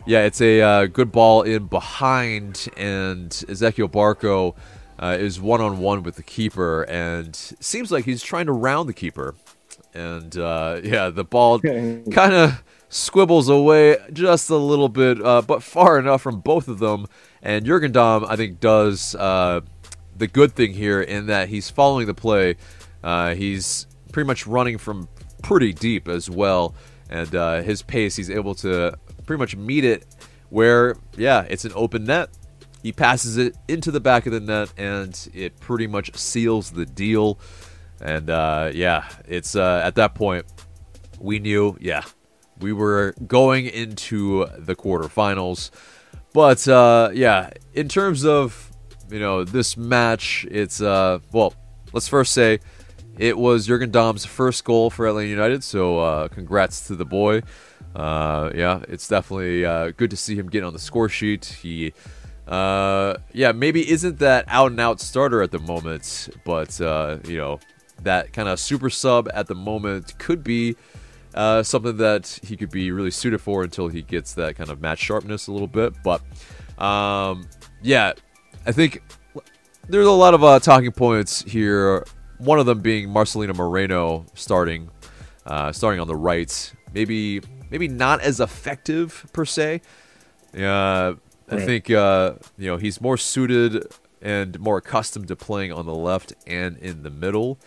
yeah, 0.07 0.21
it's 0.21 0.41
a 0.41 0.61
uh, 0.61 0.87
good 0.87 1.11
ball 1.11 1.43
in 1.43 1.67
behind, 1.67 2.69
and 2.77 3.31
Ezequiel 3.31 3.91
Barco 3.91 4.55
uh, 4.99 5.17
is 5.19 5.41
one 5.41 5.61
on 5.61 5.79
one 5.79 6.03
with 6.03 6.17
the 6.17 6.23
keeper, 6.23 6.83
and 6.85 7.35
seems 7.35 7.91
like 7.93 8.05
he's 8.05 8.23
trying 8.23 8.47
to 8.47 8.53
round 8.53 8.89
the 8.89 8.95
keeper. 8.95 9.35
and 9.95 10.37
uh, 10.37 10.81
yeah, 10.83 11.11
the 11.11 11.25
ball 11.25 11.59
kind 11.61 12.35
of 12.35 12.63
squibbles 12.91 13.49
away 13.49 13.97
just 14.13 14.51
a 14.51 14.57
little 14.57 14.89
bit, 14.89 15.23
uh, 15.25 15.43
but 15.43 15.63
far 15.63 15.99
enough 15.99 16.23
from 16.23 16.41
both 16.41 16.69
of 16.69 16.79
them. 16.79 17.07
And 17.43 17.65
Jurgen 17.65 17.93
Damm, 17.93 18.25
I 18.25 18.37
think, 18.37 18.61
does 18.61 19.15
uh, 19.15 19.61
the 20.17 20.27
good 20.27 20.53
thing 20.53 20.73
here 20.73 21.01
in 21.01 21.27
that 21.27 21.49
he's 21.49 21.71
following 21.71 22.07
the 22.07 22.15
play. 22.15 22.57
Uh, 23.03 23.35
he's 23.35 23.87
pretty 24.13 24.27
much 24.27 24.47
running 24.47 24.79
from 24.79 25.09
pretty 25.43 25.73
deep 25.73 26.09
as 26.09 26.29
well, 26.31 26.75
and 27.11 27.35
uh, 27.35 27.63
his 27.63 27.83
pace, 27.83 28.17
he's 28.17 28.31
able 28.31 28.55
to 28.57 28.97
pretty 29.27 29.39
much 29.39 29.57
meet 29.57 29.85
it 29.85 30.07
where, 30.49 30.97
yeah, 31.17 31.47
it's 31.49 31.65
an 31.65 31.73
open 31.75 32.05
net. 32.05 32.31
He 32.87 32.93
passes 32.93 33.37
it 33.37 33.57
into 33.67 33.91
the 33.91 33.99
back 33.99 34.27
of 34.27 34.33
the 34.33 34.39
net, 34.39 34.73
and 34.77 35.29
it 35.35 35.59
pretty 35.59 35.89
much 35.89 36.17
seals 36.17 36.71
the 36.71 36.87
deal. 36.87 37.37
And 38.01 38.31
uh, 38.31 38.71
yeah, 38.73 39.09
it's 39.27 39.57
uh, 39.57 39.81
at 39.83 39.97
that 39.97 40.15
point 40.15 40.47
we 41.19 41.41
knew, 41.41 41.77
yeah, 41.81 42.05
we 42.61 42.73
were 42.73 43.17
going 43.27 43.67
into 43.67 44.47
the 44.57 44.77
quarterfinals. 44.77 45.73
But 46.33 46.69
uh, 46.69 47.11
yeah, 47.13 47.51
in 47.75 47.89
terms 47.89 48.25
of 48.25 48.71
you 49.11 49.19
know 49.19 49.43
this 49.43 49.77
match, 49.77 50.47
it's 50.49 50.81
uh, 50.81 51.19
well, 51.33 51.55
let's 51.93 52.07
first 52.07 52.33
say 52.33 52.61
it 53.19 53.37
was 53.37 53.67
Jurgen 53.67 53.91
Damm's 53.91 54.25
first 54.25 54.63
goal 54.63 54.91
for 54.91 55.09
Atlanta 55.09 55.29
United. 55.29 55.65
So 55.65 55.99
uh, 55.99 56.29
congrats 56.29 56.87
to 56.87 56.95
the 56.95 57.05
boy. 57.05 57.43
Uh, 57.97 58.53
yeah, 58.55 58.85
it's 58.87 59.09
definitely 59.09 59.65
uh, 59.65 59.91
good 59.97 60.11
to 60.11 60.17
see 60.17 60.37
him 60.37 60.49
get 60.49 60.63
on 60.63 60.73
the 60.73 60.79
score 60.79 61.09
sheet. 61.09 61.47
He 61.47 61.93
uh, 62.47 63.17
yeah, 63.33 63.53
maybe 63.53 63.89
isn't 63.91 64.19
that 64.21 64.45
out 64.49 64.71
and 64.71 64.81
out 64.81 65.01
starter 65.01 65.43
at 65.43 65.51
the 65.51 65.59
moment, 65.59 66.29
but 66.45 66.81
uh, 66.81 67.19
you 67.27 67.37
know, 67.37 67.59
that 68.03 68.33
kind 68.33 68.49
of 68.49 68.61
super 68.61 68.91
sub 68.91 69.29
at 69.35 69.47
the 69.47 69.55
moment 69.55 70.19
could 70.19 70.45
be 70.45 70.77
uh, 71.35 71.63
something 71.63 71.97
that 71.99 72.39
he 72.43 72.57
could 72.57 72.71
be 72.71 72.91
really 72.93 73.11
suited 73.11 73.41
for 73.41 73.63
until 73.63 73.89
he 73.89 74.03
gets 74.03 74.35
that 74.35 74.57
kind 74.57 74.71
of 74.71 74.81
match 74.81 74.99
sharpness 74.99 75.49
a 75.49 75.53
little 75.53 75.67
bit. 75.67 75.95
But 76.03 76.23
um, 76.83 77.49
yeah, 77.83 78.13
I 78.65 78.73
think 78.73 79.03
there's 79.89 80.07
a 80.07 80.11
lot 80.11 80.35
of 80.35 80.45
uh, 80.45 80.61
talking 80.61 80.93
points 80.93 81.43
here. 81.43 82.07
One 82.39 82.59
of 82.59 82.67
them 82.67 82.81
being 82.81 83.09
Marcelino 83.09 83.55
Moreno 83.55 84.27
starting, 84.35 84.91
uh, 85.47 85.73
starting 85.73 86.01
on 86.01 86.07
the 86.07 86.17
right. 86.17 86.73
Maybe 86.95 87.41
maybe 87.71 87.89
not 87.89 88.21
as 88.21 88.41
effective 88.41 89.27
per 89.33 89.45
se. 89.45 89.83
Yeah, 91.49 91.55
I 91.55 91.57
right. 91.59 91.67
think 91.67 91.91
uh, 91.91 92.35
you 92.59 92.71
know 92.71 92.77
he's 92.77 93.01
more 93.01 93.17
suited 93.17 93.87
and 94.21 94.59
more 94.59 94.79
accustomed 94.79 95.29
to 95.29 95.37
playing 95.37 95.73
on 95.73 95.87
the 95.87 95.95
left 95.95 96.33
and 96.47 96.77
in 96.79 97.03
the 97.03 97.11
middle. 97.11 97.59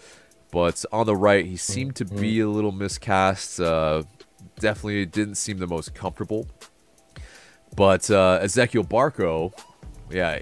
But 0.52 0.84
on 0.92 1.06
the 1.06 1.16
right, 1.16 1.46
he 1.46 1.58
seemed 1.58 1.96
to 1.98 2.06
be 2.06 2.38
mm-hmm. 2.38 2.50
a 2.50 2.52
little 2.52 2.72
miscast. 2.72 3.60
Uh, 3.60 4.04
definitely 4.60 5.06
didn't 5.06 5.36
seem 5.36 5.60
the 5.60 5.68
most 5.68 5.94
comfortable. 5.94 6.48
But 7.76 8.10
uh, 8.10 8.40
Ezequiel 8.42 8.88
Barco, 8.88 9.54
yeah, 10.10 10.40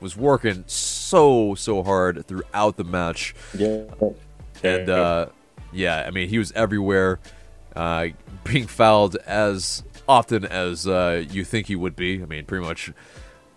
was 0.00 0.16
working 0.16 0.64
so 0.66 1.54
so 1.54 1.82
hard 1.82 2.26
throughout 2.26 2.76
the 2.76 2.84
match. 2.84 3.34
Yeah. 3.56 3.84
And 4.62 4.88
uh, 4.88 5.26
yeah, 5.72 6.04
I 6.06 6.10
mean 6.10 6.28
he 6.28 6.38
was 6.38 6.52
everywhere, 6.52 7.20
uh, 7.74 8.08
being 8.44 8.66
fouled 8.66 9.16
as 9.26 9.82
often 10.08 10.44
as 10.44 10.86
uh, 10.86 11.24
you 11.30 11.44
think 11.44 11.66
he 11.66 11.76
would 11.76 11.96
be. 11.96 12.22
I 12.22 12.26
mean, 12.26 12.44
pretty 12.44 12.64
much 12.64 12.92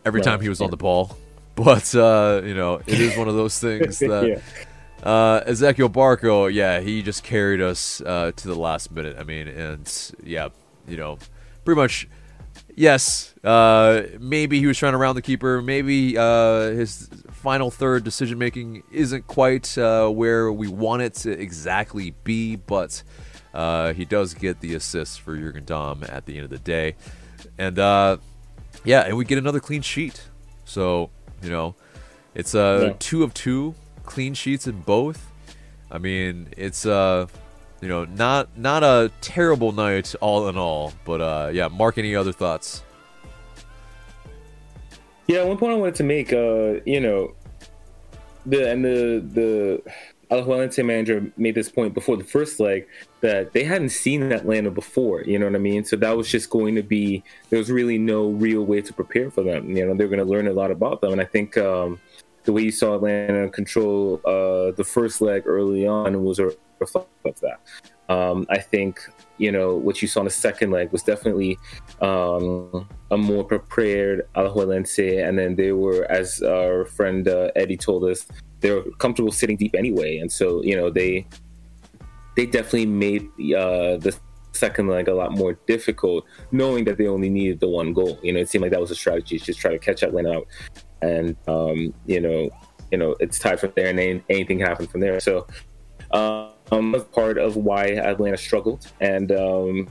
every 0.06 0.22
time 0.22 0.42
he 0.42 0.50
was 0.50 0.62
on 0.62 0.70
the 0.70 0.78
ball. 0.78 1.18
But 1.56 1.94
uh, 1.94 2.42
you 2.46 2.54
know, 2.54 2.76
it 2.76 3.02
is 3.02 3.18
one 3.18 3.28
of 3.28 3.36
those 3.36 3.60
things 3.68 4.00
that 4.00 4.26
yeah. 4.26 4.40
Uh, 5.04 5.42
Ezequiel 5.46 5.90
Barco, 5.90 6.52
yeah, 6.52 6.82
he 6.82 7.02
just 7.02 7.24
carried 7.24 7.62
us 7.62 8.02
uh, 8.02 8.32
to 8.36 8.48
the 8.48 8.56
last 8.56 8.92
minute. 8.92 9.18
I 9.18 9.24
mean, 9.24 9.48
and 9.48 10.12
yeah, 10.24 10.50
you 10.88 10.98
know, 10.98 11.18
pretty 11.64 11.80
much, 11.80 12.08
yes. 12.76 13.34
Uh, 13.44 14.04
maybe 14.20 14.60
he 14.60 14.68
was 14.68 14.78
trying 14.78 14.92
to 14.92 14.98
round 14.98 15.18
the 15.18 15.22
keeper. 15.22 15.62
Maybe 15.62 16.18
uh, 16.18 16.72
his 16.72 17.10
final 17.32 17.72
third 17.72 18.04
decision 18.04 18.38
making 18.38 18.84
isn't 18.92 19.28
quite 19.28 19.78
uh, 19.78 20.10
where 20.10 20.52
we 20.52 20.68
want 20.68 21.02
it 21.02 21.14
to 21.16 21.32
exactly 21.32 22.14
be, 22.24 22.58
but 22.58 23.02
uh, 23.54 23.94
he 23.94 24.06
does 24.06 24.34
get 24.34 24.60
the 24.62 24.76
assist 24.76 25.22
for 25.22 25.36
Jurgen 25.36 25.66
Damm 25.66 26.04
at 26.08 26.26
the 26.26 26.36
end 26.36 26.46
of 26.46 26.50
the 26.50 26.60
day, 26.60 26.96
and 27.58 27.78
yeah, 27.78 29.02
and 29.02 29.18
we 29.18 29.26
get 29.26 29.38
another 29.38 29.60
clean 29.60 29.82
sheet. 29.82 30.28
So 30.66 31.10
you 31.42 31.50
know, 31.50 31.76
it's 32.36 32.56
uh, 32.56 32.88
yeah. 32.88 32.96
two 33.00 33.24
of 33.24 33.34
two 33.34 33.76
clean 34.04 34.34
sheets 34.34 34.68
in 34.68 34.82
both. 34.82 35.32
I 35.92 35.98
mean, 35.98 36.48
it's 36.58 36.86
uh, 36.86 37.28
you 37.82 37.88
know, 37.88 38.06
not 38.06 38.58
not 38.58 38.84
a 38.84 39.12
terrible 39.22 39.72
night 39.72 40.14
all 40.22 40.48
in 40.50 40.58
all, 40.58 40.94
but 41.06 41.22
uh, 41.22 41.50
yeah. 41.54 41.68
Mark, 41.68 41.98
any 41.98 42.16
other 42.16 42.32
thoughts? 42.32 42.84
Yeah, 45.28 45.44
one 45.44 45.58
point 45.58 45.74
I 45.74 45.76
wanted 45.76 45.96
to 45.96 46.04
make, 46.04 46.34
uh, 46.34 46.82
you 46.86 47.00
know, 47.00 47.36
the 48.46 48.72
and 48.72 48.84
the 48.84 49.24
the 49.34 49.92
Alajuelense 50.32 50.86
manager 50.86 51.32
made 51.38 51.56
this 51.56 51.70
point 51.70 51.94
before 51.94 52.16
the 52.16 52.24
first 52.24 52.60
leg 52.60 52.88
that 53.22 53.52
they 53.54 53.64
hadn't 53.64 53.90
seen 53.90 54.32
Atlanta 54.32 54.70
before. 54.70 55.24
You 55.24 55.40
know 55.40 55.48
what 55.48 55.56
I 55.56 55.60
mean? 55.60 55.84
So 55.84 55.96
that 55.96 56.16
was 56.16 56.30
just 56.30 56.50
going 56.50 56.76
to 56.76 56.84
be 56.84 57.24
there 57.50 57.58
was 57.58 57.72
really 57.72 57.98
no 57.98 58.30
real 58.30 58.64
way 58.64 58.82
to 58.82 58.94
prepare 58.94 59.32
for 59.32 59.44
them. 59.44 59.76
You 59.76 59.88
know, 59.88 59.96
they're 59.96 60.08
going 60.08 60.20
to 60.20 60.32
learn 60.32 60.48
a 60.48 60.54
lot 60.54 60.72
about 60.72 61.02
them, 61.02 61.14
and 61.14 61.22
I 61.22 61.26
think 61.26 61.58
um, 61.58 62.00
the 62.44 62.54
way 62.54 62.62
you 62.62 62.72
saw 62.72 62.96
Atlanta 62.96 63.50
control 63.50 64.22
uh, 64.26 64.72
the 64.72 64.86
first 64.86 65.22
leg 65.22 65.44
early 65.46 65.88
on 65.88 66.24
was 66.24 66.40
a 66.40 66.52
reflection 66.80 67.10
of 67.26 67.40
that. 67.42 67.60
Um, 68.10 68.48
I 68.50 68.58
think 68.58 69.00
you 69.38 69.52
know 69.52 69.76
what 69.76 70.02
you 70.02 70.08
saw 70.08 70.22
in 70.22 70.26
the 70.26 70.32
second 70.32 70.72
leg 70.72 70.92
was 70.92 71.04
definitely 71.04 71.58
um, 72.02 72.88
a 73.12 73.18
more 73.18 73.44
prepared 73.44 74.28
Alajuelense, 74.36 75.28
and 75.28 75.38
then 75.38 75.56
they 75.56 75.72
were, 75.72 76.06
as 76.12 76.42
our 76.42 76.86
friend 76.86 77.28
uh, 77.28 77.52
Eddie 77.56 77.78
told 77.78 78.04
us, 78.06 78.28
they 78.62 78.72
were 78.72 78.84
comfortable 78.98 79.32
sitting 79.32 79.58
deep 79.58 79.76
anyway, 79.76 80.18
and 80.18 80.32
so 80.32 80.62
you 80.64 80.76
know 80.76 80.90
they 80.90 81.26
they 82.36 82.46
definitely 82.46 82.86
made 82.86 83.24
uh, 83.56 83.98
the 83.98 84.18
second 84.54 84.88
leg 84.88 85.08
a 85.08 85.14
lot 85.14 85.32
more 85.32 85.54
difficult, 85.68 86.26
knowing 86.52 86.84
that 86.86 86.98
they 86.98 87.08
only 87.08 87.30
needed 87.30 87.60
the 87.60 87.68
one 87.68 87.94
goal. 87.94 88.20
You 88.24 88.34
know, 88.34 88.40
it 88.40 88.50
seemed 88.50 88.62
like 88.64 88.72
that 88.72 88.82
was 88.82 88.92
a 88.92 88.96
strategy, 88.96 89.38
just 89.40 89.60
try 89.60 89.72
to 89.72 89.80
catch 89.80 90.04
Atlanta 90.04 90.38
out 90.38 90.48
and 91.02 91.36
um, 91.48 91.94
you 92.06 92.22
know, 92.22 92.50
you 92.92 92.98
know, 92.98 93.16
it's 93.20 93.40
tied 93.40 93.60
from 93.60 93.72
there, 93.76 93.88
and 93.88 94.00
any, 94.00 94.24
anything 94.30 94.60
happened 94.60 94.90
from 94.90 95.02
there. 95.02 95.20
So, 95.20 95.48
um, 96.12 97.06
part 97.12 97.38
of 97.38 97.56
why 97.56 97.88
Atlanta 97.88 98.38
struggled, 98.38 98.92
and 99.00 99.32
um, 99.32 99.90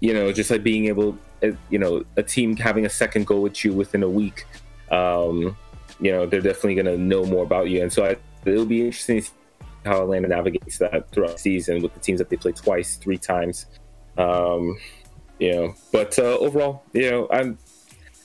you 0.00 0.14
know, 0.14 0.32
just 0.32 0.50
like 0.50 0.62
being 0.62 0.86
able, 0.86 1.16
uh, 1.42 1.50
you 1.70 1.78
know, 1.78 2.04
a 2.16 2.22
team 2.22 2.56
having 2.56 2.86
a 2.86 2.90
second 2.90 3.26
goal 3.26 3.42
with 3.42 3.64
you 3.64 3.72
within 3.72 4.02
a 4.02 4.08
week, 4.08 4.46
um, 4.90 5.56
you 6.00 6.12
know, 6.12 6.26
they're 6.26 6.40
definitely 6.40 6.74
going 6.74 6.86
to 6.86 6.98
know 6.98 7.24
more 7.24 7.42
about 7.42 7.68
you, 7.68 7.82
and 7.82 7.92
so 7.92 8.04
I, 8.04 8.16
it'll 8.44 8.66
be 8.66 8.80
interesting 8.80 9.20
to 9.20 9.26
see 9.26 9.32
how 9.84 10.02
Atlanta 10.02 10.28
navigates 10.28 10.78
that 10.78 11.10
throughout 11.10 11.32
the 11.32 11.38
season 11.38 11.82
with 11.82 11.92
the 11.94 12.00
teams 12.00 12.18
that 12.18 12.30
they 12.30 12.36
play 12.36 12.52
twice, 12.52 12.96
three 12.96 13.18
times. 13.18 13.66
Um, 14.16 14.78
you 15.38 15.52
know, 15.52 15.74
but 15.92 16.18
uh, 16.18 16.38
overall, 16.38 16.84
you 16.92 17.10
know, 17.10 17.28
I'm 17.30 17.58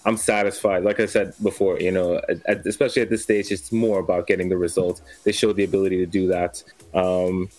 I'm 0.06 0.18
satisfied. 0.18 0.84
Like 0.84 1.00
I 1.00 1.06
said 1.06 1.34
before, 1.44 1.80
you 1.80 1.92
know, 1.92 2.22
at, 2.48 2.66
especially 2.66 3.02
at 3.02 3.10
this 3.10 3.24
stage, 3.24 3.52
it's 3.52 3.72
more 3.72 4.00
about 4.00 4.28
getting 4.28 4.50
the 4.50 4.58
results. 4.58 5.02
They 5.24 5.32
showed 5.32 5.56
the 5.58 5.64
ability 5.64 5.98
to 5.98 6.06
do 6.06 6.28
that. 6.28 6.64
Um, 6.94 7.50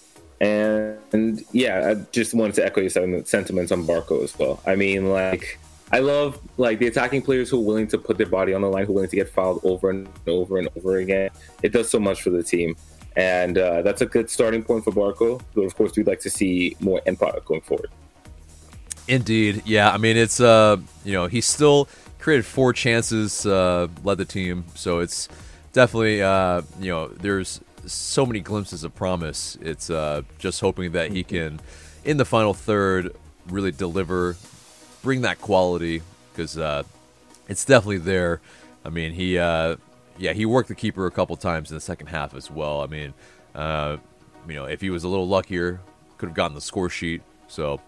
and, 0.40 0.98
and, 1.12 1.44
yeah, 1.52 1.90
I 1.90 1.94
just 2.12 2.32
wanted 2.32 2.54
to 2.54 2.64
echo 2.64 2.80
your 2.80 2.90
sentiments 2.90 3.72
on 3.72 3.86
Barco 3.86 4.24
as 4.24 4.38
well. 4.38 4.62
I 4.66 4.74
mean, 4.74 5.10
like, 5.10 5.58
I 5.92 5.98
love 5.98 6.40
like 6.56 6.78
the 6.78 6.86
attacking 6.86 7.22
players 7.22 7.50
who 7.50 7.58
are 7.58 7.64
willing 7.64 7.88
to 7.88 7.98
put 7.98 8.16
their 8.16 8.28
body 8.28 8.54
on 8.54 8.62
the 8.62 8.68
line, 8.68 8.86
who 8.86 8.92
are 8.92 8.94
willing 8.96 9.10
to 9.10 9.16
get 9.16 9.28
fouled 9.28 9.60
over 9.64 9.90
and 9.90 10.08
over 10.26 10.58
and 10.58 10.68
over 10.76 10.98
again. 10.98 11.30
It 11.62 11.72
does 11.72 11.90
so 11.90 11.98
much 11.98 12.22
for 12.22 12.30
the 12.30 12.42
team, 12.42 12.76
and 13.16 13.58
uh, 13.58 13.82
that's 13.82 14.00
a 14.00 14.06
good 14.06 14.30
starting 14.30 14.62
point 14.62 14.84
for 14.84 14.92
Barco. 14.92 15.40
But 15.54 15.62
of 15.62 15.74
course, 15.74 15.96
we'd 15.96 16.06
like 16.06 16.20
to 16.20 16.30
see 16.30 16.76
more 16.80 17.00
end 17.06 17.18
product 17.18 17.46
going 17.46 17.62
forward. 17.62 17.90
Indeed, 19.08 19.62
yeah. 19.64 19.90
I 19.90 19.96
mean, 19.96 20.16
it's 20.16 20.40
uh, 20.40 20.76
you 21.04 21.12
know, 21.12 21.26
he's 21.26 21.46
still 21.46 21.88
created 22.20 22.44
four 22.44 22.72
chances, 22.72 23.44
uh, 23.46 23.88
led 24.04 24.18
the 24.18 24.24
team. 24.24 24.64
So 24.74 25.00
it's 25.00 25.28
definitely, 25.72 26.22
uh, 26.22 26.62
you 26.78 26.90
know, 26.90 27.08
there's 27.08 27.60
so 27.86 28.26
many 28.26 28.40
glimpses 28.40 28.84
of 28.84 28.94
promise. 28.94 29.56
It's 29.60 29.90
uh, 29.90 30.22
just 30.38 30.60
hoping 30.60 30.92
that 30.92 31.10
he 31.10 31.24
can, 31.24 31.60
in 32.04 32.18
the 32.18 32.24
final 32.24 32.54
third, 32.54 33.16
really 33.48 33.72
deliver, 33.72 34.36
bring 35.02 35.22
that 35.22 35.40
quality 35.40 36.02
because 36.32 36.58
uh, 36.58 36.82
it's 37.48 37.64
definitely 37.64 37.98
there. 37.98 38.40
I 38.84 38.88
mean, 38.88 39.12
he, 39.12 39.38
uh, 39.38 39.76
yeah, 40.18 40.32
he 40.32 40.46
worked 40.46 40.68
the 40.68 40.74
keeper 40.74 41.06
a 41.06 41.10
couple 41.10 41.36
times 41.36 41.70
in 41.70 41.76
the 41.76 41.80
second 41.80 42.08
half 42.08 42.34
as 42.34 42.50
well. 42.50 42.80
I 42.80 42.86
mean, 42.86 43.14
uh, 43.54 43.98
you 44.48 44.54
know, 44.54 44.64
if 44.64 44.80
he 44.80 44.90
was 44.90 45.04
a 45.04 45.08
little 45.08 45.28
luckier, 45.28 45.80
could 46.18 46.28
have 46.28 46.36
gotten 46.36 46.54
the 46.54 46.60
score 46.60 46.88
sheet. 46.90 47.22
So, 47.48 47.80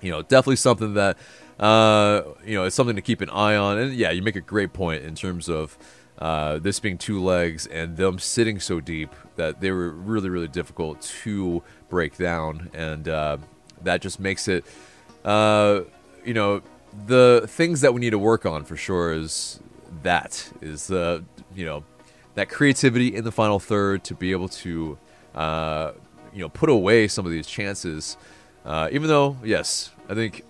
you 0.00 0.10
know, 0.10 0.22
definitely 0.22 0.56
something 0.56 0.94
that 0.94 1.16
uh, 1.58 2.22
you 2.44 2.54
know, 2.54 2.64
it's 2.64 2.76
something 2.76 2.96
to 2.96 3.02
keep 3.02 3.20
an 3.20 3.30
eye 3.30 3.56
on. 3.56 3.78
And 3.78 3.94
yeah, 3.94 4.10
you 4.10 4.22
make 4.22 4.36
a 4.36 4.40
great 4.40 4.72
point 4.72 5.04
in 5.04 5.14
terms 5.14 5.48
of 5.48 5.76
uh, 6.18 6.58
this 6.58 6.80
being 6.80 6.98
two 6.98 7.22
legs 7.22 7.66
and 7.66 7.96
them 7.96 8.18
sitting 8.18 8.60
so 8.60 8.80
deep 8.80 9.14
that 9.36 9.60
they 9.60 9.70
were 9.70 9.90
really, 9.90 10.28
really 10.28 10.48
difficult 10.48 11.00
to 11.22 11.62
break 11.88 12.16
down. 12.16 12.70
And 12.74 13.08
uh, 13.08 13.38
that 13.82 14.02
just 14.02 14.20
makes 14.20 14.48
it, 14.48 14.64
uh, 15.24 15.82
you 16.26 16.34
know, 16.34 16.62
the 17.06 17.44
things 17.48 17.80
that 17.82 17.94
we 17.94 18.00
need 18.00 18.10
to 18.10 18.18
work 18.18 18.44
on 18.44 18.64
for 18.64 18.76
sure 18.76 19.12
is 19.12 19.60
that, 20.02 20.50
is 20.60 20.88
the, 20.88 21.24
you 21.54 21.64
know, 21.64 21.84
that 22.34 22.48
creativity 22.48 23.14
in 23.14 23.24
the 23.24 23.32
final 23.32 23.58
third 23.58 24.04
to 24.04 24.14
be 24.14 24.32
able 24.32 24.48
to, 24.48 24.98
uh, 25.34 25.92
you 26.34 26.40
know, 26.40 26.48
put 26.48 26.68
away 26.68 27.08
some 27.08 27.24
of 27.24 27.32
these 27.32 27.46
chances. 27.46 28.16
Uh, 28.64 28.88
even 28.92 29.08
though, 29.08 29.36
yes, 29.44 29.90
I 30.08 30.14
think 30.14 30.42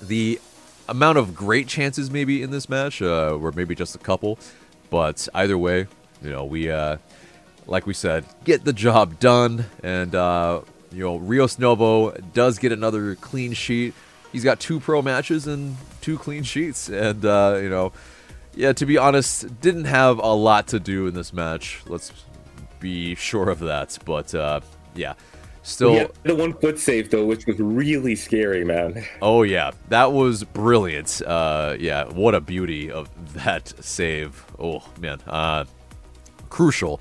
the 0.00 0.40
amount 0.88 1.18
of 1.18 1.34
great 1.34 1.66
chances 1.66 2.10
maybe 2.10 2.42
in 2.42 2.50
this 2.50 2.68
match 2.68 3.02
uh, 3.02 3.36
were 3.38 3.52
maybe 3.52 3.74
just 3.74 3.94
a 3.94 3.98
couple, 3.98 4.38
but 4.90 5.28
either 5.34 5.58
way, 5.58 5.86
you 6.22 6.30
know, 6.30 6.44
we, 6.44 6.70
uh, 6.70 6.98
like 7.66 7.86
we 7.86 7.94
said, 7.94 8.24
get 8.44 8.64
the 8.64 8.72
job 8.72 9.18
done, 9.18 9.66
and 9.82 10.14
uh, 10.14 10.60
you 10.92 11.02
know, 11.02 11.16
Rios 11.16 11.58
Novo 11.58 12.12
does 12.32 12.58
get 12.58 12.72
another 12.72 13.14
clean 13.16 13.52
sheet. 13.52 13.94
He's 14.34 14.42
got 14.42 14.58
two 14.58 14.80
pro 14.80 15.00
matches 15.00 15.46
and 15.46 15.76
two 16.00 16.18
clean 16.18 16.42
sheets, 16.42 16.88
and 16.88 17.24
uh, 17.24 17.60
you 17.62 17.68
know, 17.68 17.92
yeah, 18.56 18.72
to 18.72 18.84
be 18.84 18.98
honest, 18.98 19.60
didn't 19.60 19.84
have 19.84 20.18
a 20.18 20.34
lot 20.34 20.66
to 20.68 20.80
do 20.80 21.06
in 21.06 21.14
this 21.14 21.32
match. 21.32 21.80
Let's 21.86 22.10
be 22.80 23.14
sure 23.14 23.48
of 23.48 23.60
that, 23.60 23.96
but 24.04 24.34
uh, 24.34 24.58
yeah. 24.96 25.14
Still, 25.62 25.94
yeah, 25.94 26.06
the 26.24 26.34
one 26.34 26.52
foot 26.52 26.80
save 26.80 27.12
though, 27.12 27.24
which 27.24 27.46
was 27.46 27.60
really 27.60 28.16
scary, 28.16 28.64
man. 28.64 29.04
Oh 29.22 29.44
yeah, 29.44 29.70
that 29.88 30.12
was 30.12 30.42
brilliant. 30.42 31.22
Uh, 31.24 31.76
yeah, 31.78 32.06
what 32.06 32.34
a 32.34 32.40
beauty 32.40 32.90
of 32.90 33.08
that 33.34 33.72
save. 33.84 34.44
Oh 34.58 34.82
man, 35.00 35.20
uh, 35.28 35.64
crucial. 36.50 37.00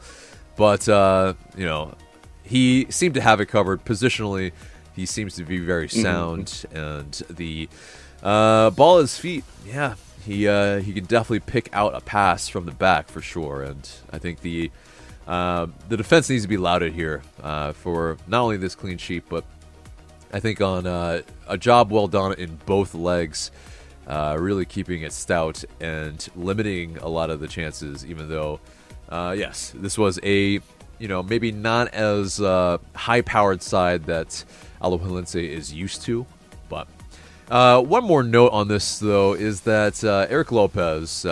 But 0.55 0.87
uh, 0.87 1.33
you 1.57 1.65
know, 1.65 1.95
he 2.43 2.85
seemed 2.91 3.15
to 3.15 3.21
have 3.21 3.41
it 3.41 3.47
covered 3.47 3.83
positionally. 3.85 4.51
He 4.95 5.05
seems 5.05 5.35
to 5.35 5.43
be 5.43 5.59
very 5.59 5.87
mm-hmm. 5.87 6.01
sound, 6.01 6.45
mm-hmm. 6.45 6.77
and 6.77 7.11
the 7.29 7.69
uh, 8.21 8.69
ball 8.71 8.97
at 8.97 9.01
his 9.01 9.17
feet. 9.17 9.43
Yeah, 9.65 9.95
he 10.25 10.47
uh, 10.47 10.79
he 10.79 10.93
can 10.93 11.05
definitely 11.05 11.41
pick 11.41 11.69
out 11.73 11.95
a 11.95 12.01
pass 12.01 12.47
from 12.47 12.65
the 12.65 12.71
back 12.71 13.07
for 13.07 13.21
sure. 13.21 13.63
And 13.63 13.89
I 14.11 14.19
think 14.19 14.41
the 14.41 14.71
uh, 15.27 15.67
the 15.89 15.97
defense 15.97 16.29
needs 16.29 16.43
to 16.43 16.49
be 16.49 16.57
lauded 16.57 16.93
here 16.93 17.21
uh, 17.41 17.73
for 17.73 18.17
not 18.27 18.41
only 18.41 18.57
this 18.57 18.75
clean 18.75 18.97
sheet, 18.97 19.23
but 19.29 19.43
I 20.31 20.39
think 20.39 20.61
on 20.61 20.87
uh, 20.87 21.21
a 21.47 21.57
job 21.57 21.91
well 21.91 22.07
done 22.07 22.33
in 22.33 22.59
both 22.65 22.95
legs, 22.95 23.51
uh, 24.07 24.35
really 24.39 24.65
keeping 24.65 25.03
it 25.03 25.13
stout 25.13 25.63
and 25.79 26.27
limiting 26.35 26.97
a 26.97 27.07
lot 27.07 27.29
of 27.29 27.39
the 27.39 27.47
chances. 27.47 28.05
Even 28.05 28.29
though, 28.29 28.59
uh, 29.09 29.35
yes, 29.37 29.73
this 29.75 29.97
was 29.97 30.19
a 30.23 30.59
you 30.99 31.07
know 31.07 31.23
maybe 31.23 31.51
not 31.51 31.93
as 31.93 32.39
uh, 32.41 32.77
high-powered 32.95 33.61
side 33.61 34.05
that 34.05 34.43
Alajuelense 34.83 35.41
is 35.41 35.73
used 35.73 36.01
to, 36.03 36.25
but. 36.69 36.87
one 37.49 38.03
more 38.03 38.23
note 38.23 38.51
on 38.51 38.67
this, 38.67 38.99
though, 38.99 39.33
is 39.33 39.61
that 39.61 40.03
Eric 40.03 40.51
Lopez 40.51 41.25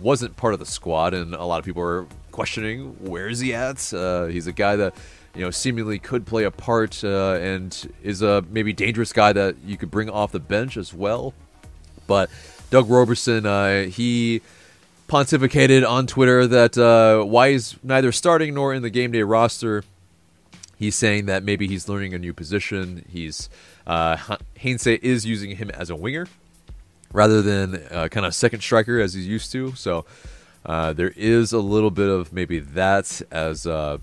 wasn't 0.00 0.36
part 0.36 0.54
of 0.54 0.60
the 0.60 0.66
squad, 0.66 1.14
and 1.14 1.34
a 1.34 1.44
lot 1.44 1.58
of 1.58 1.64
people 1.64 1.82
are 1.82 2.06
questioning 2.30 2.96
where 3.00 3.28
is 3.28 3.40
he 3.40 3.54
at. 3.54 3.92
Uh, 3.92 4.26
he's 4.26 4.46
a 4.46 4.52
guy 4.52 4.76
that 4.76 4.94
you 5.34 5.42
know 5.42 5.50
seemingly 5.50 5.98
could 5.98 6.26
play 6.26 6.44
a 6.44 6.50
part 6.50 7.04
uh, 7.04 7.34
and 7.34 7.92
is 8.02 8.22
a 8.22 8.42
maybe 8.50 8.72
dangerous 8.72 9.12
guy 9.12 9.32
that 9.32 9.56
you 9.64 9.76
could 9.76 9.90
bring 9.90 10.10
off 10.10 10.32
the 10.32 10.40
bench 10.40 10.76
as 10.76 10.94
well. 10.94 11.34
But 12.06 12.30
Doug 12.70 12.88
Roberson, 12.88 13.46
uh, 13.46 13.84
he 13.84 14.40
pontificated 15.08 15.88
on 15.88 16.06
Twitter 16.06 16.46
that 16.46 16.78
uh, 16.78 17.24
why 17.24 17.52
he's 17.52 17.76
neither 17.82 18.12
starting 18.12 18.54
nor 18.54 18.72
in 18.72 18.82
the 18.82 18.90
game 18.90 19.12
day 19.12 19.22
roster. 19.22 19.84
He's 20.80 20.94
saying 20.94 21.26
that 21.26 21.44
maybe 21.44 21.68
he's 21.68 21.90
learning 21.90 22.14
a 22.14 22.18
new 22.18 22.32
position. 22.32 23.04
He's 23.06 23.50
uh, 23.86 24.16
Heinze 24.58 24.86
is 24.86 25.26
using 25.26 25.56
him 25.56 25.68
as 25.68 25.90
a 25.90 25.94
winger 25.94 26.26
rather 27.12 27.42
than 27.42 27.82
uh, 27.90 28.08
kind 28.08 28.24
of 28.24 28.34
second 28.34 28.62
striker 28.62 28.98
as 28.98 29.12
he's 29.12 29.26
used 29.26 29.52
to. 29.52 29.74
So 29.74 30.06
uh, 30.64 30.94
there 30.94 31.12
is 31.16 31.52
a 31.52 31.58
little 31.58 31.90
bit 31.90 32.08
of 32.08 32.32
maybe 32.32 32.60
that 32.60 33.20
as, 33.30 33.66
uh, 33.66 33.98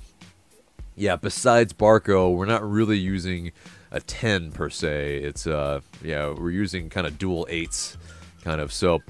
yeah, 0.95 1.15
besides 1.15 1.73
Barco, 1.73 2.35
we're 2.35 2.45
not 2.45 2.69
really 2.69 2.99
using 2.99 3.53
a 3.89 3.99
10 3.99 4.51
per 4.51 4.69
se. 4.69 5.17
It's, 5.23 5.47
uh, 5.47 5.81
yeah, 6.03 6.29
we're 6.29 6.51
using 6.51 6.91
kind 6.91 7.07
of 7.07 7.17
dual 7.17 7.47
eights, 7.49 7.97
kind 8.43 8.61
of. 8.61 8.71
So, 8.71 9.01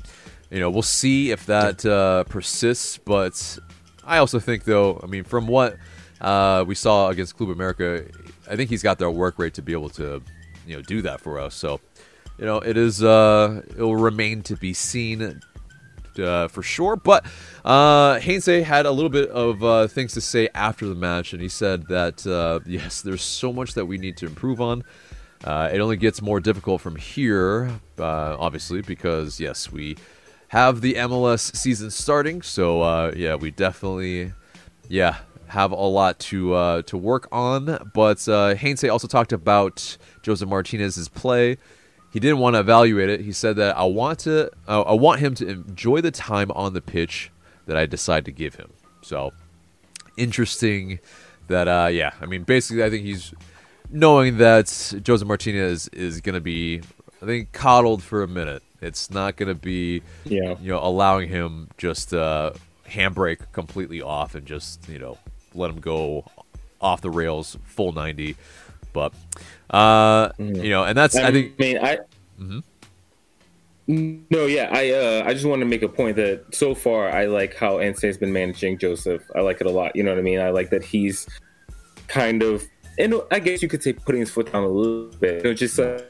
you 0.50 0.62
know, 0.62 0.70
we'll 0.70 0.84
see 0.84 1.32
if 1.32 1.46
that 1.48 1.86
uh, 1.86 2.24
persists. 2.24 2.98
But 2.98 3.60
I 4.06 4.20
also 4.20 4.40
think, 4.40 4.64
though, 4.64 5.02
I 5.04 5.08
mean, 5.08 5.26
from 5.26 5.48
what 5.48 5.76
uh, 6.22 6.64
we 6.68 6.76
saw 6.76 7.10
against 7.10 7.38
Club 7.38 7.50
America, 7.50 8.06
I 8.50 8.56
think 8.56 8.70
he's 8.70 8.84
got 8.84 9.00
the 9.00 9.10
work 9.10 9.38
rate 9.40 9.54
to 9.56 9.62
be 9.62 9.74
able 9.74 9.90
to, 9.90 10.22
you 10.66 10.76
know, 10.76 10.82
do 10.82 11.02
that 11.04 11.22
for 11.22 11.40
us. 11.40 11.56
So, 11.56 11.80
you 12.38 12.46
know, 12.46 12.58
it 12.58 12.78
is, 12.78 13.04
uh, 13.04 13.62
it 13.70 13.82
will 13.82 13.96
remain 13.96 14.42
to 14.44 14.56
be 14.56 14.74
seen 14.74 15.42
uh, 16.20 16.48
for 16.48 16.64
sure. 16.64 16.96
But 16.96 17.26
uh, 17.66 18.20
Heinze 18.20 18.46
had 18.46 18.86
a 18.86 18.92
little 18.92 19.10
bit 19.10 19.30
of 19.30 19.64
uh, 19.64 19.88
things 19.88 20.14
to 20.14 20.22
say 20.22 20.50
after 20.54 20.88
the 20.88 20.96
match, 20.96 21.34
and 21.34 21.42
he 21.42 21.50
said 21.50 21.88
that 21.88 22.26
uh, 22.26 22.60
yes, 22.66 23.02
there's 23.02 23.22
so 23.22 23.54
much 23.54 23.74
that 23.74 23.86
we 23.86 23.98
need 23.98 24.18
to 24.18 24.26
improve 24.26 24.62
on. 24.62 24.84
Uh, 25.44 25.70
it 25.72 25.80
only 25.80 25.98
gets 25.98 26.22
more 26.22 26.40
difficult 26.40 26.82
from 26.82 26.96
here, 26.96 27.70
uh, 28.00 28.36
obviously, 28.40 28.82
because 28.82 29.40
yes, 29.40 29.72
we 29.72 29.96
have 30.50 30.82
the 30.82 30.96
MLS 30.96 31.56
season 31.56 31.92
starting. 31.92 32.42
So 32.42 32.82
uh, 32.82 33.14
yeah, 33.16 33.36
we 33.36 33.52
definitely 33.52 34.34
yeah 34.90 35.18
have 35.48 35.72
a 35.72 35.76
lot 35.76 36.20
to 36.20 36.54
uh, 36.54 36.82
to 36.84 36.98
work 36.98 37.28
on. 37.32 37.92
But 37.94 38.28
uh, 38.28 38.56
Heinze 38.56 38.84
also 38.84 39.08
talked 39.08 39.34
about 39.34 39.98
Josef 40.24 40.48
Martinez's 40.48 41.08
play 41.10 41.58
he 42.12 42.20
didn't 42.20 42.40
want 42.40 42.56
to 42.56 42.62
evaluate 42.62 43.10
it. 43.10 43.22
He 43.22 43.32
said 43.32 43.58
that 43.58 43.78
I 43.78 43.84
want 43.84 44.20
to, 44.20 44.50
uh, 44.68 44.82
I 44.82 44.94
want 44.94 45.20
him 45.20 45.36
to 45.36 45.48
enjoy 45.48 46.02
the 46.02 46.12
time 46.12 46.52
on 46.52 46.74
the 46.74 46.82
pitch 46.82 47.32
that 47.66 47.78
I 47.78 47.86
decide 47.86 48.26
to 48.26 48.32
give 48.32 48.56
him. 48.56 48.72
So 49.02 49.34
interesting 50.16 51.00
that, 51.48 51.68
uh, 51.68 51.90
yeah. 51.92 52.14
I 52.22 52.26
mean, 52.26 52.44
basically, 52.44 52.84
I 52.84 52.90
think 52.90 53.04
he's 53.04 53.34
knowing 53.92 54.38
that 54.38 54.94
Josef 55.04 55.28
Martinez 55.28 55.90
is 55.90 56.22
going 56.22 56.36
to 56.36 56.42
be, 56.42 56.82
I 57.22 57.26
think, 57.26 57.52
coddled 57.52 58.04
for 58.04 58.24
a 58.24 58.28
minute. 58.28 58.64
It's 58.82 59.12
not 59.12 59.36
going 59.36 59.50
to 59.50 59.60
be, 59.60 60.02
yeah. 60.24 60.56
you 60.62 60.72
know, 60.72 60.80
allowing 60.82 61.30
him 61.30 61.70
just 61.78 62.14
uh, 62.14 62.52
handbrake 62.88 63.52
completely 63.52 64.02
off 64.02 64.34
and 64.34 64.46
just, 64.46 64.88
you 64.88 65.00
know, 65.00 65.18
let 65.58 65.70
him 65.72 65.80
go 65.80 66.26
off 66.80 67.02
the 67.02 67.10
rails 67.10 67.58
full 67.66 67.92
90. 67.92 68.36
But 68.94 69.14
uh, 69.70 70.30
mm. 70.34 70.64
you 70.64 70.70
know, 70.70 70.84
and 70.84 70.98
that's 70.98 71.16
I, 71.16 71.28
I 71.28 71.32
think. 71.32 71.54
I 71.60 71.62
mean, 71.62 71.78
I. 71.78 71.98
Mm-hmm. 72.40 72.60
No, 74.30 74.46
yeah, 74.46 74.70
I 74.72 74.92
uh, 74.92 75.24
I 75.26 75.34
just 75.34 75.46
want 75.46 75.62
to 75.62 75.66
make 75.66 75.82
a 75.82 75.88
point 75.88 76.18
that 76.18 76.54
so 76.54 76.76
far 76.76 77.10
I 77.10 77.26
like 77.26 77.56
how 77.56 77.78
Heinze's 77.78 78.18
been 78.18 78.34
managing 78.34 78.78
Josef 78.78 79.22
I 79.34 79.40
like 79.40 79.62
it 79.62 79.68
a 79.68 79.72
lot. 79.72 79.96
You 79.96 80.04
know 80.04 80.12
what 80.12 80.20
I 80.20 80.24
mean? 80.24 80.42
I 80.42 80.50
like 80.50 80.70
that 80.72 80.84
he's 80.84 81.26
kind 82.08 82.44
of, 82.44 82.66
and 83.00 83.16
I 83.32 83.40
guess 83.40 83.62
you 83.62 83.70
could 83.70 83.82
say 83.82 83.94
putting 83.94 84.20
his 84.20 84.30
foot 84.30 84.52
down 84.52 84.64
a 84.64 84.68
little 84.68 85.08
bit. 85.20 85.38
You 85.38 85.52
know, 85.52 85.54
just 85.54 85.80
uh, 85.80 86.02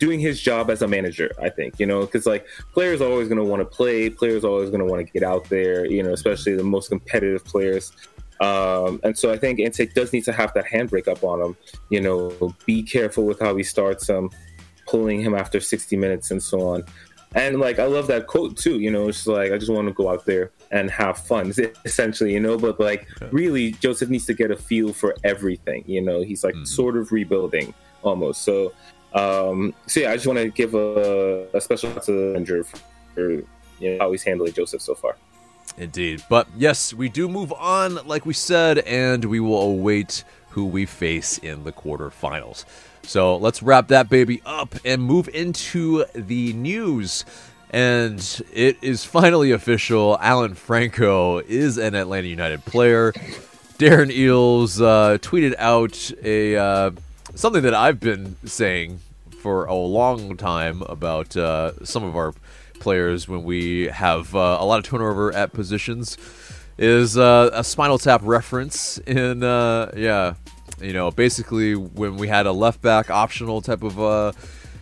doing 0.00 0.18
his 0.18 0.40
job 0.40 0.68
as 0.68 0.82
a 0.82 0.88
manager. 0.88 1.30
I 1.40 1.48
think 1.48 1.78
you 1.78 1.86
know 1.86 2.00
because 2.00 2.26
like 2.26 2.44
players 2.72 3.00
are 3.00 3.08
always 3.08 3.28
going 3.28 3.38
to 3.38 3.44
want 3.44 3.60
to 3.60 3.66
play. 3.66 4.10
Players 4.10 4.44
are 4.44 4.48
always 4.48 4.70
going 4.70 4.84
to 4.84 4.86
want 4.86 5.06
to 5.06 5.12
get 5.12 5.22
out 5.22 5.48
there. 5.48 5.86
You 5.86 6.02
know, 6.02 6.12
especially 6.12 6.56
the 6.56 6.64
most 6.64 6.88
competitive 6.88 7.44
players. 7.44 7.92
Um, 8.40 9.00
and 9.02 9.16
so 9.16 9.32
I 9.32 9.38
think 9.38 9.58
Heinze 9.58 9.92
does 9.94 10.12
need 10.12 10.24
to 10.24 10.32
have 10.32 10.52
that 10.54 10.66
handbrake 10.66 11.08
up 11.08 11.24
on 11.24 11.40
him. 11.40 11.56
You 11.90 12.00
know, 12.00 12.54
be 12.66 12.82
careful 12.82 13.24
with 13.24 13.40
how 13.40 13.56
he 13.56 13.62
starts 13.62 14.08
him, 14.08 14.30
pulling 14.86 15.20
him 15.20 15.34
after 15.34 15.60
60 15.60 15.96
minutes 15.96 16.30
and 16.30 16.42
so 16.42 16.68
on. 16.68 16.84
And 17.34 17.60
like, 17.60 17.78
I 17.78 17.84
love 17.84 18.06
that 18.06 18.26
quote 18.26 18.56
too. 18.56 18.78
You 18.78 18.90
know, 18.90 19.08
it's 19.08 19.26
like, 19.26 19.52
I 19.52 19.58
just 19.58 19.70
want 19.70 19.88
to 19.88 19.94
go 19.94 20.08
out 20.08 20.24
there 20.24 20.52
and 20.70 20.90
have 20.90 21.18
fun, 21.18 21.52
essentially, 21.84 22.32
you 22.32 22.40
know. 22.40 22.56
But 22.56 22.80
like, 22.80 23.08
really, 23.30 23.72
Josef 23.72 24.08
needs 24.08 24.26
to 24.26 24.34
get 24.34 24.50
a 24.50 24.56
feel 24.56 24.92
for 24.92 25.14
everything. 25.24 25.84
You 25.86 26.02
know, 26.02 26.22
he's 26.22 26.44
like 26.44 26.54
mm-hmm. 26.54 26.64
sort 26.64 26.96
of 26.96 27.12
rebuilding 27.12 27.74
almost. 28.02 28.42
So, 28.42 28.72
um, 29.12 29.74
so 29.86 30.00
yeah, 30.00 30.12
I 30.12 30.14
just 30.14 30.26
want 30.26 30.38
to 30.38 30.48
give 30.48 30.74
a, 30.74 31.48
a 31.52 31.60
special 31.60 31.92
shout 31.92 32.04
to 32.04 32.12
the 32.12 32.32
manager 32.32 32.64
for 33.14 33.30
you 33.30 33.46
know, 33.80 33.98
how 33.98 34.12
he's 34.12 34.22
handling 34.22 34.52
Josef 34.52 34.80
so 34.80 34.94
far. 34.94 35.16
Indeed. 35.78 36.22
But 36.28 36.48
yes, 36.56 36.94
we 36.94 37.08
do 37.08 37.28
move 37.28 37.52
on, 37.52 37.96
like 38.06 38.24
we 38.24 38.34
said, 38.34 38.78
and 38.78 39.24
we 39.24 39.40
will 39.40 39.60
await 39.60 40.24
who 40.50 40.64
we 40.64 40.86
face 40.86 41.38
in 41.38 41.64
the 41.64 41.72
quarterfinals. 41.72 42.64
So 43.02 43.36
let's 43.36 43.62
wrap 43.62 43.88
that 43.88 44.08
baby 44.08 44.42
up 44.44 44.74
and 44.84 45.02
move 45.02 45.28
into 45.28 46.04
the 46.14 46.52
news. 46.54 47.24
And 47.70 48.18
it 48.52 48.78
is 48.82 49.04
finally 49.04 49.50
official. 49.52 50.16
Alan 50.20 50.54
Franco 50.54 51.38
is 51.38 51.78
an 51.78 51.94
Atlanta 51.94 52.26
United 52.26 52.64
player. 52.64 53.12
Darren 53.78 54.10
Eales 54.10 54.80
uh, 54.80 55.18
tweeted 55.18 55.54
out 55.58 56.10
a 56.24 56.56
uh, 56.56 56.90
something 57.34 57.62
that 57.62 57.74
I've 57.74 58.00
been 58.00 58.36
saying 58.46 59.00
for 59.42 59.66
a 59.66 59.74
long 59.74 60.36
time 60.36 60.82
about 60.82 61.36
uh, 61.36 61.84
some 61.84 62.02
of 62.02 62.16
our 62.16 62.32
players 62.80 63.28
when 63.28 63.42
we 63.42 63.86
have 63.88 64.34
uh, 64.34 64.58
a 64.60 64.64
lot 64.64 64.78
of 64.78 64.84
turnover 64.84 65.32
at 65.34 65.52
positions 65.52 66.16
is 66.78 67.16
uh, 67.16 67.50
a 67.52 67.64
Spinal 67.64 67.98
Tap 67.98 68.20
reference 68.22 68.98
in 68.98 69.42
uh, 69.42 69.92
yeah, 69.96 70.34
you 70.80 70.92
know, 70.92 71.10
basically 71.10 71.74
when 71.74 72.16
we 72.16 72.28
had 72.28 72.46
a 72.46 72.52
left 72.52 72.82
back 72.82 73.10
optional 73.10 73.60
type 73.60 73.82
of 73.82 74.00
uh, 74.00 74.32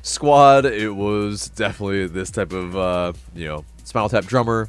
squad, 0.02 0.64
it 0.64 0.90
was 0.90 1.48
definitely 1.50 2.06
this 2.06 2.30
type 2.30 2.52
of 2.52 2.76
uh, 2.76 3.12
you 3.34 3.46
know 3.46 3.64
Spinal 3.84 4.08
Tap 4.08 4.24
drummer 4.24 4.68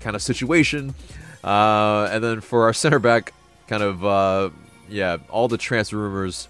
kind 0.00 0.14
of 0.14 0.22
situation, 0.22 0.94
uh, 1.42 2.08
and 2.10 2.22
then 2.22 2.40
for 2.40 2.64
our 2.64 2.72
center 2.72 2.98
back, 2.98 3.32
kind 3.66 3.82
of 3.82 4.04
uh, 4.04 4.50
yeah, 4.88 5.16
all 5.30 5.48
the 5.48 5.58
transfer 5.58 5.96
rumors, 5.96 6.48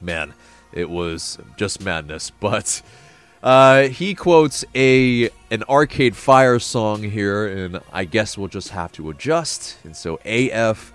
man, 0.00 0.34
it 0.72 0.88
was 0.88 1.38
just 1.56 1.82
madness, 1.82 2.30
but. 2.40 2.82
Uh, 3.44 3.88
he 3.88 4.14
quotes 4.14 4.64
a 4.74 5.28
an 5.50 5.62
Arcade 5.68 6.16
Fire 6.16 6.58
song 6.58 7.02
here, 7.02 7.46
and 7.46 7.78
I 7.92 8.06
guess 8.06 8.38
we'll 8.38 8.48
just 8.48 8.70
have 8.70 8.90
to 8.92 9.10
adjust. 9.10 9.76
And 9.84 9.94
so 9.94 10.18
AF 10.24 10.94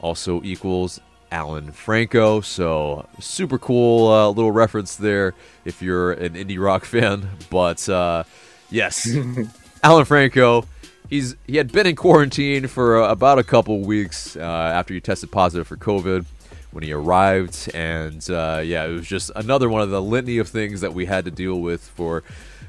also 0.00 0.40
equals 0.44 1.00
Alan 1.32 1.72
Franco. 1.72 2.42
So 2.42 3.08
super 3.18 3.58
cool 3.58 4.06
uh, 4.06 4.28
little 4.28 4.52
reference 4.52 4.94
there 4.94 5.34
if 5.64 5.82
you're 5.82 6.12
an 6.12 6.34
indie 6.34 6.60
rock 6.60 6.84
fan. 6.84 7.28
But 7.50 7.88
uh, 7.88 8.22
yes, 8.70 9.10
Alan 9.82 10.04
Franco. 10.04 10.66
He's 11.08 11.34
he 11.48 11.56
had 11.56 11.72
been 11.72 11.88
in 11.88 11.96
quarantine 11.96 12.68
for 12.68 13.02
uh, 13.02 13.10
about 13.10 13.40
a 13.40 13.44
couple 13.44 13.80
weeks 13.80 14.36
uh, 14.36 14.40
after 14.40 14.94
he 14.94 15.00
tested 15.00 15.32
positive 15.32 15.66
for 15.66 15.76
COVID 15.76 16.24
when 16.72 16.84
he 16.84 16.92
arrived. 16.92 17.70
And 17.74 18.28
uh, 18.30 18.62
yeah, 18.64 18.84
it 18.84 18.92
was 18.92 19.06
just 19.06 19.30
another 19.34 19.68
one 19.68 19.82
of 19.82 19.90
the 19.90 20.02
litany 20.02 20.38
of 20.38 20.48
things 20.48 20.80
that 20.80 20.94
we 20.94 21.06
had 21.06 21.24
to 21.24 21.30
deal 21.30 21.60
with 21.60 21.82
for 21.82 22.22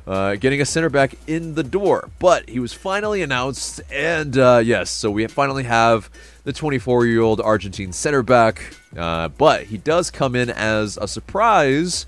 uh, 0.07 0.35
getting 0.35 0.61
a 0.61 0.65
center 0.65 0.89
back 0.89 1.15
in 1.27 1.55
the 1.55 1.63
door. 1.63 2.09
But 2.19 2.49
he 2.49 2.59
was 2.59 2.73
finally 2.73 3.21
announced, 3.21 3.81
and 3.91 4.37
uh, 4.37 4.61
yes, 4.63 4.89
so 4.89 5.11
we 5.11 5.25
finally 5.27 5.63
have 5.63 6.09
the 6.43 6.53
24 6.53 7.05
year 7.05 7.21
old 7.21 7.39
Argentine 7.39 7.93
center 7.93 8.23
back. 8.23 8.75
Uh, 8.95 9.29
but 9.29 9.65
he 9.65 9.77
does 9.77 10.11
come 10.11 10.35
in 10.35 10.49
as 10.49 10.97
a 10.97 11.07
surprise, 11.07 12.05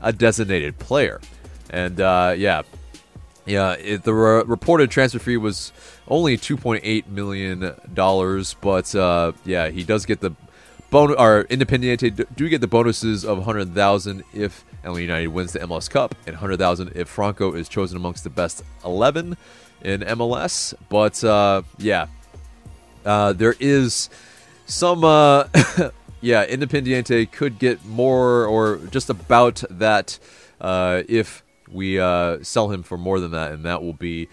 a 0.00 0.12
designated 0.12 0.78
player. 0.78 1.20
And 1.70 2.00
uh, 2.00 2.34
yeah, 2.36 2.62
yeah, 3.46 3.72
it, 3.72 4.02
the 4.02 4.12
re- 4.12 4.42
reported 4.46 4.90
transfer 4.90 5.18
fee 5.18 5.36
was 5.36 5.72
only 6.06 6.36
2.8 6.36 7.06
million 7.06 7.74
dollars, 7.94 8.54
but 8.60 8.94
uh, 8.94 9.32
yeah, 9.44 9.68
he 9.68 9.84
does 9.84 10.04
get 10.06 10.20
the 10.20 10.32
bonus 10.90 11.16
or 11.18 11.44
Independiente 11.44 12.26
do 12.36 12.48
get 12.48 12.60
the 12.60 12.66
bonuses 12.66 13.24
of 13.24 13.38
100,000 13.38 14.24
if 14.32 14.64
LA 14.84 14.96
United 14.96 15.28
wins 15.28 15.52
the 15.52 15.60
MLS 15.60 15.90
Cup 15.90 16.14
and 16.26 16.34
100,000 16.34 16.92
if 16.94 17.08
Franco 17.08 17.52
is 17.52 17.68
chosen 17.68 17.96
amongst 17.96 18.24
the 18.24 18.30
best 18.30 18.62
11 18.84 19.36
in 19.82 20.00
MLS. 20.00 20.74
But 20.88 21.22
uh, 21.24 21.62
yeah, 21.78 22.06
uh, 23.04 23.32
there 23.32 23.54
is 23.60 24.10
some 24.66 25.04
uh, 25.04 25.44
yeah, 26.20 26.46
Independiente 26.46 27.30
could 27.30 27.58
get 27.58 27.84
more 27.84 28.46
or 28.46 28.78
just 28.90 29.10
about 29.10 29.62
that 29.70 30.18
uh, 30.60 31.02
if 31.08 31.42
we 31.70 32.00
uh, 32.00 32.42
sell 32.42 32.70
him 32.70 32.82
for 32.82 32.96
more 32.96 33.20
than 33.20 33.32
that, 33.32 33.52
and 33.52 33.64
that 33.64 33.82
will 33.82 33.92
be 33.92 34.28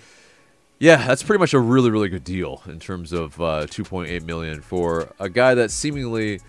yeah, 0.79 1.07
that's 1.07 1.23
pretty 1.23 1.39
much 1.39 1.53
a 1.53 1.59
really, 1.59 1.89
really 1.89 2.09
good 2.09 2.23
deal 2.23 2.61
in 2.67 2.79
terms 2.79 3.13
of 3.13 3.39
uh, 3.39 3.65
2.8 3.67 4.23
million 4.23 4.61
for 4.61 5.13
a 5.19 5.29
guy 5.29 5.55
that 5.55 5.71
seemingly, 5.71 6.41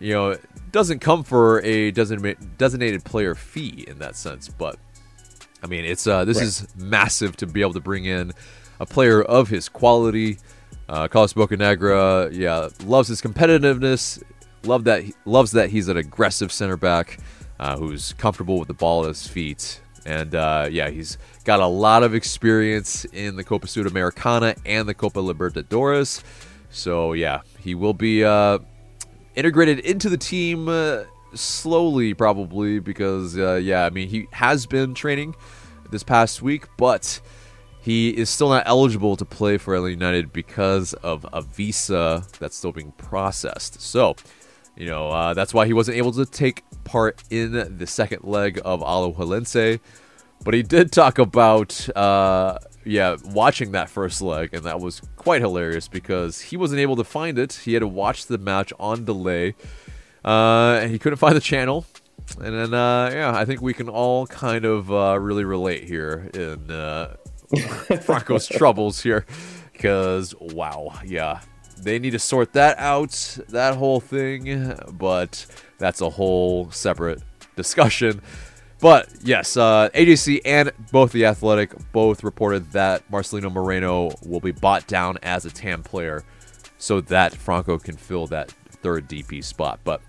you 0.00 0.12
know, 0.12 0.36
doesn't 0.72 0.98
come 0.98 1.22
for 1.22 1.62
a 1.62 1.90
designated 1.92 3.04
player 3.04 3.34
fee 3.34 3.84
in 3.86 3.98
that 3.98 4.16
sense. 4.16 4.48
But 4.48 4.78
I 5.62 5.66
mean, 5.66 5.84
it's 5.84 6.06
uh, 6.06 6.24
this 6.24 6.38
right. 6.38 6.46
is 6.46 6.68
massive 6.76 7.36
to 7.36 7.46
be 7.46 7.60
able 7.60 7.74
to 7.74 7.80
bring 7.80 8.04
in 8.04 8.32
a 8.80 8.86
player 8.86 9.22
of 9.22 9.48
his 9.48 9.68
quality. 9.68 10.38
Uh, 10.88 11.06
Carlos 11.06 11.32
Bocanegra, 11.34 12.30
yeah, 12.32 12.68
loves 12.84 13.08
his 13.08 13.20
competitiveness. 13.20 14.22
Love 14.64 14.84
that, 14.84 15.04
loves 15.24 15.52
that 15.52 15.70
he's 15.70 15.88
an 15.88 15.96
aggressive 15.96 16.50
center 16.50 16.76
back 16.76 17.18
uh, 17.60 17.76
who's 17.76 18.12
comfortable 18.14 18.58
with 18.58 18.68
the 18.68 18.74
ball 18.74 19.02
at 19.02 19.08
his 19.08 19.26
feet. 19.26 19.80
And 20.06 20.34
uh, 20.34 20.68
yeah, 20.70 20.90
he's 20.90 21.18
got 21.44 21.60
a 21.60 21.66
lot 21.66 22.02
of 22.02 22.14
experience 22.14 23.04
in 23.06 23.36
the 23.36 23.44
Copa 23.44 23.66
Sudamericana 23.66 24.56
and 24.64 24.88
the 24.88 24.94
Copa 24.94 25.20
Libertadores. 25.20 26.22
So 26.70 27.12
yeah, 27.12 27.40
he 27.60 27.74
will 27.74 27.94
be 27.94 28.24
uh, 28.24 28.58
integrated 29.34 29.80
into 29.80 30.08
the 30.08 30.16
team 30.16 30.68
uh, 30.68 31.04
slowly, 31.34 32.14
probably 32.14 32.78
because 32.78 33.38
uh, 33.38 33.54
yeah, 33.54 33.84
I 33.84 33.90
mean 33.90 34.08
he 34.08 34.28
has 34.32 34.66
been 34.66 34.94
training 34.94 35.34
this 35.90 36.02
past 36.02 36.42
week, 36.42 36.66
but 36.76 37.20
he 37.80 38.10
is 38.10 38.28
still 38.28 38.50
not 38.50 38.64
eligible 38.66 39.16
to 39.16 39.24
play 39.24 39.56
for 39.56 39.78
LA 39.78 39.86
United 39.86 40.32
because 40.32 40.92
of 40.94 41.26
a 41.32 41.40
visa 41.40 42.24
that's 42.38 42.56
still 42.56 42.72
being 42.72 42.92
processed. 42.92 43.80
So 43.80 44.16
you 44.76 44.86
know, 44.86 45.08
uh, 45.08 45.34
that's 45.34 45.52
why 45.52 45.66
he 45.66 45.72
wasn't 45.72 45.96
able 45.96 46.12
to 46.12 46.24
take 46.24 46.62
part 46.88 47.22
in 47.30 47.76
the 47.78 47.86
second 47.86 48.24
leg 48.24 48.60
of 48.64 48.80
Alajuelense. 48.80 49.80
But 50.44 50.54
he 50.54 50.62
did 50.62 50.92
talk 50.92 51.18
about, 51.18 51.88
uh, 51.96 52.58
yeah, 52.84 53.16
watching 53.24 53.72
that 53.72 53.90
first 53.90 54.22
leg, 54.22 54.54
and 54.54 54.64
that 54.64 54.80
was 54.80 55.02
quite 55.16 55.42
hilarious 55.42 55.88
because 55.88 56.40
he 56.40 56.56
wasn't 56.56 56.80
able 56.80 56.96
to 56.96 57.04
find 57.04 57.38
it. 57.38 57.60
He 57.64 57.74
had 57.74 57.80
to 57.80 57.88
watch 57.88 58.26
the 58.26 58.38
match 58.38 58.72
on 58.78 59.04
delay, 59.04 59.54
uh, 60.24 60.78
and 60.80 60.90
he 60.90 60.98
couldn't 60.98 61.18
find 61.18 61.36
the 61.36 61.40
channel. 61.40 61.86
And 62.40 62.54
then, 62.54 62.74
uh, 62.74 63.10
yeah, 63.12 63.32
I 63.34 63.44
think 63.44 63.62
we 63.62 63.74
can 63.74 63.88
all 63.88 64.26
kind 64.26 64.64
of 64.64 64.92
uh, 64.92 65.18
really 65.18 65.44
relate 65.44 65.84
here 65.84 66.30
in 66.34 66.70
uh, 66.70 67.16
Franco's 68.02 68.46
troubles 68.46 69.02
here 69.02 69.24
because, 69.72 70.34
wow, 70.38 70.92
yeah, 71.04 71.40
they 71.82 71.98
need 71.98 72.10
to 72.10 72.18
sort 72.18 72.52
that 72.54 72.78
out, 72.78 73.38
that 73.48 73.76
whole 73.76 74.00
thing, 74.00 74.78
but 74.92 75.46
that's 75.78 76.00
a 76.00 76.10
whole 76.10 76.70
separate 76.70 77.22
discussion. 77.56 78.20
But 78.80 79.08
yes, 79.22 79.56
uh, 79.56 79.88
AJC 79.90 80.42
and 80.44 80.70
both 80.92 81.12
the 81.12 81.26
Athletic 81.26 81.72
both 81.92 82.22
reported 82.22 82.70
that 82.72 83.08
Marcelino 83.10 83.52
Moreno 83.52 84.12
will 84.24 84.40
be 84.40 84.52
bought 84.52 84.86
down 84.86 85.18
as 85.22 85.44
a 85.44 85.50
TAM 85.50 85.82
player 85.82 86.22
so 86.78 87.00
that 87.02 87.34
Franco 87.34 87.78
can 87.78 87.96
fill 87.96 88.28
that 88.28 88.52
third 88.82 89.08
DP 89.08 89.42
spot. 89.42 89.80
But 89.82 90.00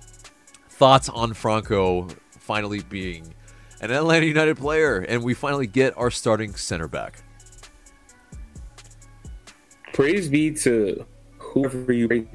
thoughts 0.70 1.10
on 1.10 1.34
Franco 1.34 2.08
finally 2.30 2.82
being 2.82 3.34
an 3.82 3.92
Atlanta 3.92 4.26
United 4.26 4.58
player 4.58 5.00
and 5.00 5.24
we 5.24 5.34
finally 5.34 5.68
get 5.68 5.98
our 5.98 6.12
starting 6.12 6.54
center 6.54 6.88
back. 6.88 7.24
Praise 9.94 10.30
be 10.30 10.52
to 10.52 11.06
whoever 11.50 11.92
you 11.92 12.08
rate 12.08 12.28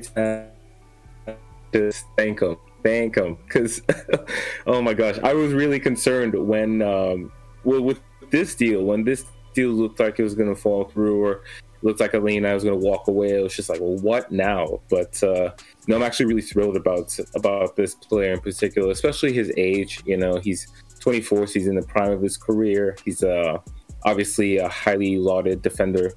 just 1.72 2.04
thank 2.16 2.40
him, 2.40 2.56
thank 2.82 3.16
him, 3.16 3.36
because 3.44 3.82
oh 4.66 4.80
my 4.80 4.94
gosh, 4.94 5.18
I 5.22 5.34
was 5.34 5.52
really 5.52 5.80
concerned 5.80 6.34
when 6.34 6.82
um, 6.82 7.32
well 7.64 7.82
with 7.82 8.00
this 8.30 8.54
deal 8.54 8.84
when 8.84 9.04
this 9.04 9.24
deal 9.54 9.70
looked 9.70 10.00
like 10.00 10.18
it 10.18 10.22
was 10.22 10.34
going 10.34 10.48
to 10.48 10.60
fall 10.60 10.84
through 10.84 11.22
or 11.22 11.42
looked 11.82 12.00
like 12.00 12.14
Alina 12.14 12.54
was 12.54 12.64
going 12.64 12.80
to 12.80 12.84
walk 12.84 13.08
away. 13.08 13.30
It 13.30 13.42
was 13.42 13.54
just 13.54 13.68
like, 13.68 13.80
well, 13.80 13.96
what 13.98 14.32
now? 14.32 14.80
But 14.88 15.22
uh, 15.22 15.50
no, 15.86 15.96
I'm 15.96 16.02
actually 16.02 16.26
really 16.26 16.42
thrilled 16.42 16.76
about 16.76 17.16
about 17.34 17.76
this 17.76 17.94
player 17.94 18.32
in 18.32 18.40
particular, 18.40 18.90
especially 18.90 19.32
his 19.32 19.52
age. 19.56 20.02
You 20.06 20.16
know, 20.16 20.38
he's 20.38 20.66
24, 21.00 21.46
so 21.46 21.52
he's 21.52 21.66
in 21.66 21.76
the 21.76 21.86
prime 21.86 22.12
of 22.12 22.22
his 22.22 22.36
career. 22.36 22.96
He's 23.04 23.22
uh, 23.22 23.58
obviously 24.04 24.58
a 24.58 24.68
highly 24.68 25.18
lauded 25.18 25.62
defender 25.62 26.14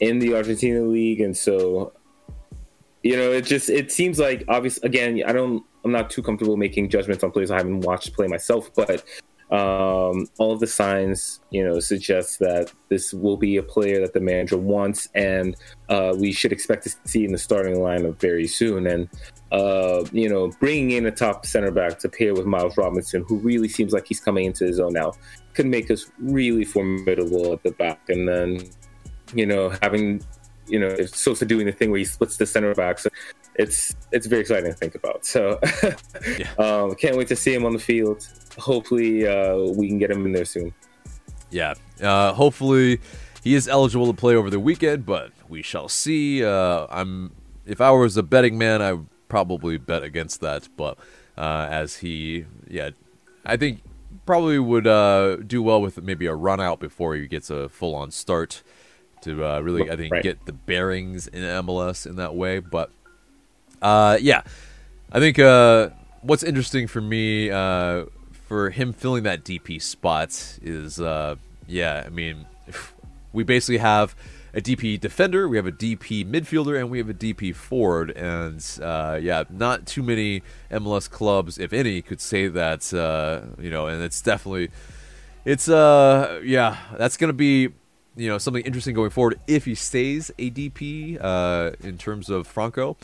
in 0.00 0.18
the 0.18 0.34
Argentina 0.34 0.82
league, 0.82 1.20
and 1.20 1.36
so 1.36 1.92
you 3.02 3.16
know, 3.16 3.32
it 3.32 3.44
just 3.44 3.68
it 3.68 3.90
seems 3.90 4.18
like 4.18 4.44
obvious. 4.48 4.78
Again, 4.78 5.22
I 5.26 5.32
don't. 5.32 5.64
I'm 5.84 5.92
not 5.92 6.10
too 6.10 6.22
comfortable 6.22 6.56
making 6.56 6.90
judgments 6.90 7.24
on 7.24 7.32
players 7.32 7.50
I 7.50 7.56
haven't 7.56 7.80
watched 7.80 8.12
play 8.12 8.28
myself, 8.28 8.70
but 8.74 9.04
um, 9.50 10.28
all 10.38 10.52
of 10.52 10.60
the 10.60 10.66
signs, 10.66 11.40
you 11.50 11.62
know, 11.62 11.78
suggest 11.80 12.38
that 12.38 12.72
this 12.88 13.12
will 13.12 13.36
be 13.36 13.58
a 13.58 13.62
player 13.62 14.00
that 14.00 14.14
the 14.14 14.20
manager 14.20 14.56
wants, 14.56 15.08
and 15.14 15.56
uh, 15.88 16.14
we 16.16 16.32
should 16.32 16.52
expect 16.52 16.84
to 16.84 16.94
see 17.04 17.24
in 17.24 17.32
the 17.32 17.38
starting 17.38 17.74
lineup 17.74 18.18
very 18.20 18.46
soon. 18.46 18.86
And 18.86 19.08
uh, 19.50 20.04
you 20.12 20.28
know, 20.28 20.50
bringing 20.60 20.92
in 20.92 21.06
a 21.06 21.10
top 21.10 21.44
center 21.44 21.70
back 21.70 21.98
to 21.98 22.08
pair 22.08 22.32
with 22.34 22.46
Miles 22.46 22.78
Robinson, 22.78 23.24
who 23.28 23.36
really 23.38 23.68
seems 23.68 23.92
like 23.92 24.06
he's 24.06 24.20
coming 24.20 24.46
into 24.46 24.64
his 24.64 24.80
own 24.80 24.94
now, 24.94 25.12
could 25.54 25.66
make 25.66 25.90
us 25.90 26.10
really 26.18 26.64
formidable 26.64 27.52
at 27.52 27.62
the 27.62 27.72
back. 27.72 28.08
And 28.08 28.26
then, 28.26 28.60
you 29.34 29.44
know, 29.44 29.74
having 29.82 30.22
you 30.66 30.78
know, 30.78 30.88
it's 30.88 31.20
Sosa 31.20 31.44
doing 31.44 31.66
the 31.66 31.72
thing 31.72 31.90
where 31.90 31.98
he 31.98 32.04
splits 32.04 32.36
the 32.36 32.46
center 32.46 32.74
back. 32.74 32.98
So 32.98 33.10
it's 33.56 33.94
it's 34.12 34.26
very 34.26 34.42
exciting 34.42 34.70
to 34.70 34.76
think 34.76 34.94
about. 34.94 35.24
So 35.24 35.58
yeah. 36.38 36.50
um, 36.58 36.94
can't 36.94 37.16
wait 37.16 37.28
to 37.28 37.36
see 37.36 37.54
him 37.54 37.64
on 37.64 37.72
the 37.72 37.78
field. 37.78 38.26
Hopefully, 38.58 39.26
uh, 39.26 39.56
we 39.76 39.88
can 39.88 39.98
get 39.98 40.10
him 40.10 40.26
in 40.26 40.32
there 40.32 40.44
soon. 40.44 40.72
Yeah, 41.50 41.74
uh, 42.00 42.32
hopefully 42.32 43.00
he 43.42 43.54
is 43.54 43.68
eligible 43.68 44.06
to 44.06 44.14
play 44.14 44.34
over 44.34 44.50
the 44.50 44.60
weekend, 44.60 45.04
but 45.04 45.32
we 45.48 45.62
shall 45.62 45.88
see. 45.88 46.44
Uh, 46.44 46.86
I'm 46.90 47.32
if 47.66 47.80
I 47.80 47.90
was 47.90 48.16
a 48.16 48.22
betting 48.22 48.56
man, 48.58 48.80
I 48.80 48.94
would 48.94 49.06
probably 49.28 49.78
bet 49.78 50.02
against 50.02 50.40
that. 50.40 50.68
But 50.76 50.98
uh, 51.36 51.68
as 51.70 51.96
he, 51.96 52.46
yeah, 52.68 52.90
I 53.44 53.56
think 53.56 53.82
probably 54.26 54.58
would 54.58 54.86
uh, 54.86 55.36
do 55.36 55.62
well 55.62 55.80
with 55.80 56.00
maybe 56.02 56.26
a 56.26 56.34
run 56.34 56.60
out 56.60 56.80
before 56.80 57.14
he 57.14 57.26
gets 57.26 57.50
a 57.50 57.68
full 57.68 57.94
on 57.94 58.10
start 58.10 58.62
to 59.22 59.44
uh, 59.44 59.60
really, 59.60 59.90
I 59.90 59.96
think, 59.96 60.12
Right. 60.12 60.22
get 60.22 60.44
the 60.46 60.52
bearings 60.52 61.26
in 61.26 61.42
MLS 61.42 62.06
in 62.06 62.16
that 62.16 62.34
way. 62.34 62.58
But 62.60 62.90
uh, 63.80 64.18
yeah, 64.20 64.42
I 65.10 65.18
think 65.18 65.38
uh, 65.38 65.90
what's 66.20 66.42
interesting 66.42 66.86
for 66.86 67.00
me 67.00 67.50
uh, 67.50 68.04
for 68.46 68.70
him 68.70 68.92
filling 68.92 69.22
that 69.24 69.44
DP 69.44 69.80
spot 69.80 70.58
is, 70.62 71.00
uh, 71.00 71.36
yeah, 71.66 72.02
I 72.06 72.10
mean, 72.10 72.46
we 73.32 73.44
basically 73.44 73.78
have 73.78 74.14
a 74.54 74.60
DP 74.60 75.00
defender, 75.00 75.48
we 75.48 75.56
have 75.56 75.66
a 75.66 75.72
DP 75.72 76.26
midfielder, 76.26 76.78
and 76.78 76.90
we 76.90 76.98
have 76.98 77.08
a 77.08 77.14
DP 77.14 77.54
forward. 77.54 78.10
And 78.10 78.62
uh, 78.82 79.18
yeah, 79.20 79.44
not 79.48 79.86
too 79.86 80.02
many 80.02 80.42
MLS 80.70 81.08
clubs, 81.10 81.56
if 81.58 81.72
any, 81.72 82.02
could 82.02 82.20
say 82.20 82.48
that. 82.48 82.92
Uh, 82.92 83.46
you 83.58 83.70
know, 83.70 83.86
and 83.86 84.02
it's 84.02 84.20
definitely, 84.20 84.68
it's 85.46 85.68
uh, 85.70 86.40
yeah, 86.44 86.76
that's 86.98 87.16
gonna 87.16 87.32
be. 87.32 87.70
You 88.14 88.28
know 88.28 88.38
something 88.38 88.64
interesting 88.64 88.94
going 88.94 89.10
forward 89.10 89.40
if 89.46 89.64
he 89.64 89.74
stays 89.74 90.30
a 90.38 90.50
DP 90.50 91.18
uh, 91.20 91.72
in 91.80 91.96
terms 91.96 92.28
of 92.28 92.46
Franco, 92.46 92.96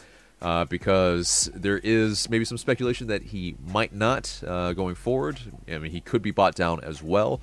uh, 0.42 0.66
because 0.66 1.51
there 1.55 1.79
is 1.79 2.29
maybe 2.29 2.44
some 2.44 2.59
speculation 2.59 3.07
that 3.07 3.23
he 3.23 3.57
might 3.66 3.94
not 3.94 4.42
uh, 4.47 4.73
going 4.75 4.94
forward. 4.94 5.40
I 5.66 5.79
mean, 5.79 5.92
he 5.92 6.01
could 6.01 6.21
be 6.21 6.31
bought 6.31 6.55
down 6.55 6.81
as 6.85 7.03
well, 7.03 7.40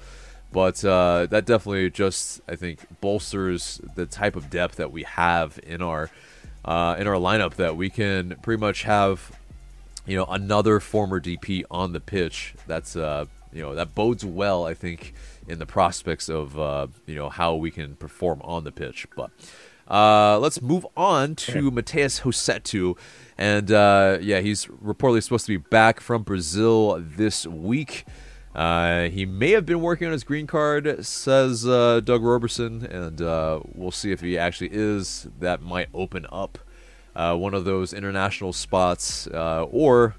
but 0.52 0.86
uh, 0.86 1.26
that 1.28 1.46
definitely 1.46 1.90
just 1.90 2.42
I 2.48 2.56
think 2.56 2.80
bolsters 3.02 3.82
the 3.96 4.06
type 4.06 4.36
of 4.36 4.50
depth 4.50 4.76
that 4.76 4.92
we 4.92 5.04
have 5.04 5.60
in 5.66 5.82
our 5.82 6.12
uh, 6.64 6.96
in 7.00 7.08
our 7.08 7.16
lineup 7.16 7.56
that 7.56 7.76
we 7.76 7.90
can 7.90 8.36
pretty 8.42 8.60
much 8.60 8.84
have 8.84 9.36
you 10.06 10.16
know 10.16 10.26
another 10.26 10.80
former 10.80 11.20
DP 11.20 11.64
on 11.72 11.94
the 11.94 12.00
pitch. 12.00 12.54
That's 12.68 12.96
uh, 12.96 13.26
you 13.52 13.62
know 13.62 13.76
that 13.76 13.96
bodes 13.96 14.26
well, 14.26 14.66
I 14.66 14.74
think, 14.74 15.14
in 15.48 15.60
the 15.60 15.66
prospects 15.66 16.30
of 16.30 16.60
uh, 16.60 16.88
you 17.06 17.16
know 17.16 17.30
how 17.30 17.56
we 17.56 17.72
can 17.72 17.96
perform 17.96 18.42
on 18.44 18.64
the 18.64 18.72
pitch. 18.72 19.08
But 19.16 19.32
uh, 19.90 20.40
let's 20.40 20.62
move 20.62 20.86
on 20.98 21.36
to 21.36 21.72
Matheus 21.72 22.22
Rossetto, 22.22 22.98
and 23.38 23.72
uh, 23.72 24.18
yeah, 24.22 24.40
he's 24.40 24.66
reportedly 24.66 25.24
supposed 25.24 25.46
to 25.46 25.58
be 25.58 25.70
back 25.70 26.00
from 26.00 26.24
Brazil 26.24 26.98
this 27.00 27.46
week. 27.46 28.06
Uh, 28.56 29.10
he 29.10 29.26
may 29.26 29.52
have 29.52 29.66
been 29.66 29.82
working 29.82 30.08
on 30.08 30.14
his 30.14 30.24
green 30.24 30.48
card, 30.48 31.06
says 31.06 31.68
uh, 31.68 32.00
Doug 32.00 32.24
Roberson, 32.24 32.86
and 32.86 33.22
uh, 33.22 33.60
we'll 33.74 33.92
see 33.92 34.14
if 34.14 34.22
he 34.22 34.38
actually 34.38 34.70
is. 34.72 35.28
That 35.40 35.62
might 35.62 35.90
open 35.94 36.26
up 36.32 36.58
uh, 37.16 37.36
one 37.36 37.54
of 37.54 37.66
those 37.66 37.92
international 37.92 38.54
spots, 38.54 39.28
uh, 39.28 39.66
or 39.70 40.16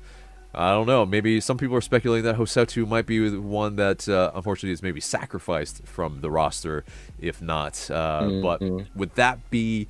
I 0.56 0.70
don't 0.70 0.86
know. 0.86 1.04
Maybe 1.04 1.38
some 1.40 1.58
people 1.58 1.76
are 1.76 1.82
speculating 1.82 2.24
that 2.24 2.36
Rossetto 2.36 2.88
might 2.88 3.04
be 3.04 3.28
the 3.28 3.40
one 3.40 3.76
that 3.76 4.08
uh, 4.08 4.30
unfortunately 4.34 4.72
is 4.72 4.82
maybe 4.82 5.00
sacrificed 5.00 5.82
from 5.84 6.22
the 6.22 6.30
roster, 6.30 6.82
if 7.20 7.42
not. 7.42 7.90
Uh, 7.90 8.40
But 8.40 8.62
would 8.94 9.14
that 9.16 9.50
be 9.50 9.88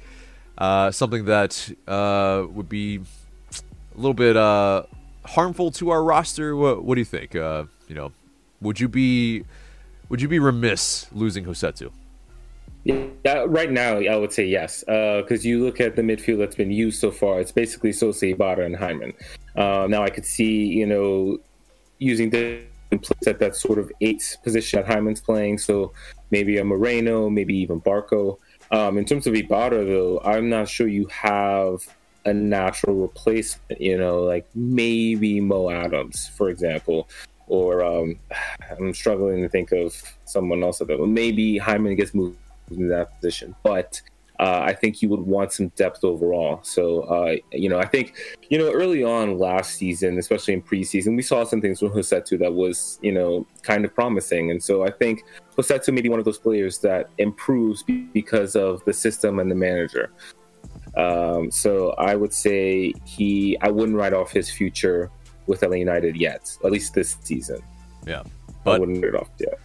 uh, 0.58 0.90
something 0.90 1.26
that 1.26 1.72
uh, 1.86 2.46
would 2.50 2.68
be 2.68 2.96
a 2.96 3.96
little 3.96 4.14
bit 4.14 4.36
uh, 4.36 4.82
harmful 5.24 5.70
to 5.72 5.90
our 5.90 6.02
roster? 6.02 6.56
What, 6.56 6.82
what 6.82 6.96
do 6.96 7.00
you 7.00 7.04
think? 7.04 7.36
Uh, 7.36 7.66
you 7.86 7.94
know, 7.94 8.10
would 8.60 8.80
you 8.80 8.88
be 8.88 9.44
would 10.08 10.20
you 10.20 10.28
be 10.28 10.40
remiss 10.40 11.06
losing 11.12 11.44
Rossetto? 11.44 11.92
Yeah, 12.84 13.44
right 13.46 13.70
now, 13.70 13.98
I 13.98 14.14
would 14.16 14.32
say 14.32 14.46
yes, 14.46 14.84
because 14.86 15.44
you 15.44 15.64
look 15.64 15.80
at 15.80 15.96
the 15.96 16.02
midfield 16.02 16.38
that's 16.38 16.54
been 16.54 16.70
used 16.70 17.00
so 17.00 17.10
far. 17.10 17.40
It's 17.40 17.50
basically 17.50 17.92
Sosa, 17.92 18.26
Ibarra, 18.26 18.64
and 18.64 18.76
Hyndman. 18.76 19.12
Uh, 19.56 19.86
now 19.88 20.02
I 20.02 20.10
could 20.10 20.26
see, 20.26 20.66
you 20.66 20.86
know, 20.86 21.38
using 21.98 22.30
the 22.30 22.62
at 23.26 23.38
that 23.40 23.56
sort 23.56 23.78
of 23.78 23.90
eighth 24.00 24.36
position 24.42 24.80
that 24.80 24.88
Hyndman's 24.88 25.20
playing. 25.20 25.58
So 25.58 25.92
maybe 26.30 26.58
a 26.58 26.64
Moreno, 26.64 27.28
maybe 27.28 27.56
even 27.56 27.80
Barco. 27.80 28.38
Um, 28.70 28.98
in 28.98 29.04
terms 29.04 29.26
of 29.26 29.34
Ibarra, 29.34 29.84
though, 29.84 30.20
I'm 30.24 30.48
not 30.48 30.68
sure 30.68 30.88
you 30.88 31.06
have 31.06 31.80
a 32.24 32.34
natural 32.34 32.96
replacement. 32.96 33.80
You 33.80 33.98
know, 33.98 34.20
like 34.22 34.46
maybe 34.54 35.40
Mo 35.40 35.70
Adams, 35.70 36.28
for 36.28 36.48
example, 36.50 37.08
or 37.46 37.84
um, 37.84 38.18
I'm 38.70 38.94
struggling 38.94 39.42
to 39.42 39.48
think 39.48 39.72
of 39.72 39.94
someone 40.24 40.62
else. 40.62 40.78
That 40.78 41.06
maybe 41.06 41.58
Hyndman 41.58 41.96
gets 41.96 42.14
moved 42.14 42.38
in 42.70 42.88
that 42.88 43.20
position, 43.20 43.54
but 43.62 44.00
uh, 44.38 44.60
I 44.64 44.74
think 44.74 45.00
you 45.00 45.08
would 45.08 45.20
want 45.20 45.52
some 45.52 45.68
depth 45.68 46.04
overall. 46.04 46.60
So, 46.62 47.02
uh, 47.02 47.36
you 47.52 47.68
know, 47.68 47.78
I 47.78 47.86
think, 47.86 48.16
you 48.50 48.58
know, 48.58 48.70
early 48.70 49.02
on 49.02 49.38
last 49.38 49.76
season, 49.76 50.18
especially 50.18 50.54
in 50.54 50.62
preseason, 50.62 51.16
we 51.16 51.22
saw 51.22 51.44
some 51.44 51.60
things 51.60 51.80
from 51.80 51.90
Rossetto 51.90 52.38
that 52.40 52.52
was, 52.52 52.98
you 53.02 53.12
know, 53.12 53.46
kind 53.62 53.84
of 53.84 53.94
promising. 53.94 54.50
And 54.50 54.62
so 54.62 54.84
I 54.84 54.90
think 54.90 55.22
Rossetto 55.56 55.92
may 55.92 56.02
be 56.02 56.10
one 56.10 56.18
of 56.18 56.26
those 56.26 56.38
players 56.38 56.78
that 56.78 57.08
improves 57.16 57.82
because 57.82 58.56
of 58.56 58.84
the 58.84 58.92
system 58.92 59.38
and 59.38 59.50
the 59.50 59.54
manager. 59.54 60.12
Um, 60.96 61.50
so 61.50 61.92
I 61.92 62.14
would 62.14 62.32
say 62.32 62.92
he, 63.04 63.56
I 63.62 63.68
wouldn't 63.68 63.96
write 63.96 64.12
off 64.12 64.30
his 64.30 64.50
future 64.50 65.10
with 65.46 65.62
LA 65.62 65.76
United 65.76 66.16
yet, 66.16 66.56
at 66.62 66.70
least 66.72 66.92
this 66.92 67.16
season. 67.22 67.62
Yeah, 68.06 68.22
But 68.64 68.76
I 68.76 68.78
wouldn't 68.78 69.02
write 69.02 69.14
it 69.14 69.20
off 69.20 69.30
yet. 69.38 69.58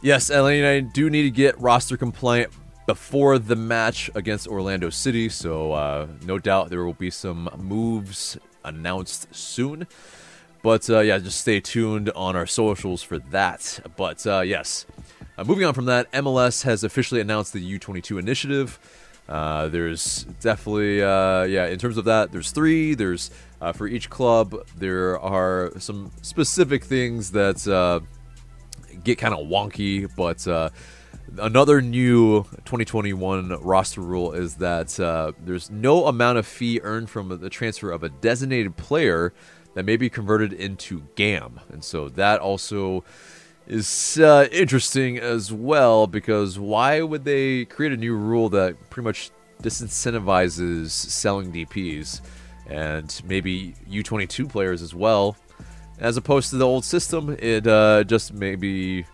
Yes, 0.00 0.30
LA 0.30 0.48
United 0.48 0.92
do 0.92 1.10
need 1.10 1.22
to 1.22 1.30
get 1.30 1.58
roster 1.60 1.96
compliant 1.96 2.52
before 2.86 3.38
the 3.38 3.56
match 3.56 4.10
against 4.14 4.46
Orlando 4.46 4.90
City, 4.90 5.28
so 5.28 5.72
uh, 5.72 6.06
no 6.24 6.38
doubt 6.38 6.70
there 6.70 6.84
will 6.84 6.92
be 6.92 7.10
some 7.10 7.48
moves 7.56 8.36
announced 8.64 9.34
soon. 9.34 9.86
But 10.62 10.88
uh, 10.88 11.00
yeah, 11.00 11.18
just 11.18 11.40
stay 11.40 11.60
tuned 11.60 12.10
on 12.10 12.36
our 12.36 12.46
socials 12.46 13.02
for 13.02 13.18
that. 13.18 13.80
But 13.96 14.26
uh, 14.26 14.40
yes, 14.40 14.86
uh, 15.36 15.44
moving 15.44 15.64
on 15.64 15.74
from 15.74 15.86
that, 15.86 16.10
MLS 16.12 16.62
has 16.64 16.84
officially 16.84 17.20
announced 17.20 17.52
the 17.52 17.78
U22 17.78 18.18
initiative. 18.18 18.78
Uh, 19.28 19.68
there's 19.68 20.24
definitely, 20.40 21.02
uh, 21.02 21.44
yeah, 21.44 21.66
in 21.66 21.78
terms 21.78 21.96
of 21.96 22.04
that, 22.04 22.32
there's 22.32 22.50
three. 22.50 22.94
There's 22.94 23.30
for 23.74 23.86
each 23.86 24.10
club, 24.10 24.54
there 24.76 25.18
are 25.20 25.72
some 25.78 26.10
specific 26.20 26.84
things 26.84 27.30
that 27.30 28.02
get 29.02 29.16
kind 29.16 29.32
of 29.32 29.46
wonky, 29.46 30.10
but 30.14 30.46
another 31.38 31.80
new 31.80 32.44
2021 32.64 33.48
roster 33.62 34.00
rule 34.00 34.32
is 34.32 34.56
that 34.56 34.98
uh, 35.00 35.32
there's 35.44 35.70
no 35.70 36.06
amount 36.06 36.38
of 36.38 36.46
fee 36.46 36.80
earned 36.82 37.10
from 37.10 37.28
the 37.40 37.50
transfer 37.50 37.90
of 37.90 38.02
a 38.02 38.08
designated 38.08 38.76
player 38.76 39.32
that 39.74 39.84
may 39.84 39.96
be 39.96 40.08
converted 40.08 40.52
into 40.52 41.02
GAM, 41.16 41.60
and 41.68 41.82
so 41.82 42.08
that 42.10 42.40
also 42.40 43.04
is 43.66 44.18
uh, 44.18 44.46
interesting 44.52 45.18
as 45.18 45.52
well 45.52 46.06
because 46.06 46.58
why 46.58 47.00
would 47.00 47.24
they 47.24 47.64
create 47.64 47.92
a 47.92 47.96
new 47.96 48.14
rule 48.14 48.48
that 48.50 48.76
pretty 48.90 49.04
much 49.04 49.30
disincentivizes 49.62 50.90
selling 50.90 51.50
DPs 51.50 52.20
and 52.66 53.22
maybe 53.26 53.74
U22 53.90 54.48
players 54.48 54.82
as 54.82 54.94
well, 54.94 55.36
as 55.98 56.16
opposed 56.16 56.50
to 56.50 56.56
the 56.56 56.66
old 56.66 56.84
system? 56.84 57.36
It 57.38 57.66
uh, 57.66 58.04
just 58.04 58.32
maybe. 58.32 59.06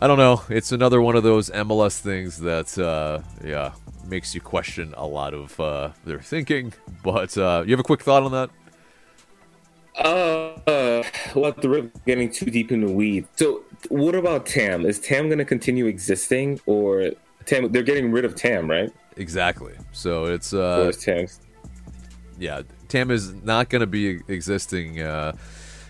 I 0.00 0.06
don't 0.06 0.18
know. 0.18 0.42
It's 0.48 0.72
another 0.72 1.00
one 1.00 1.16
of 1.16 1.22
those 1.22 1.50
MLS 1.50 2.00
things 2.00 2.38
that, 2.38 2.76
uh, 2.78 3.20
yeah, 3.44 3.72
makes 4.06 4.34
you 4.34 4.40
question 4.40 4.92
a 4.96 5.06
lot 5.06 5.34
of 5.34 5.58
uh, 5.60 5.90
their 6.04 6.20
thinking. 6.20 6.72
But 7.02 7.36
uh, 7.38 7.62
you 7.64 7.72
have 7.72 7.80
a 7.80 7.84
quick 7.84 8.02
thought 8.02 8.22
on 8.22 8.32
that? 8.32 8.50
Uh, 9.96 11.04
well, 11.34 11.46
at 11.46 11.62
the 11.62 11.70
of 11.70 12.04
getting 12.04 12.30
too 12.30 12.46
deep 12.46 12.72
in 12.72 12.84
the 12.84 12.92
weeds. 12.92 13.28
So, 13.36 13.62
what 13.88 14.16
about 14.16 14.46
Tam? 14.46 14.84
Is 14.84 14.98
Tam 14.98 15.26
going 15.26 15.38
to 15.38 15.44
continue 15.44 15.86
existing, 15.86 16.60
or 16.66 17.10
Tam? 17.46 17.70
They're 17.70 17.84
getting 17.84 18.10
rid 18.10 18.24
of 18.24 18.34
Tam, 18.34 18.68
right? 18.68 18.92
Exactly. 19.16 19.74
So 19.92 20.24
it's 20.24 20.52
uh, 20.52 20.90
yeah, 22.38 22.62
Tam 22.88 23.12
is 23.12 23.32
not 23.34 23.68
going 23.68 23.80
to 23.80 23.86
be 23.86 24.20
existing, 24.26 25.00
uh, 25.00 25.36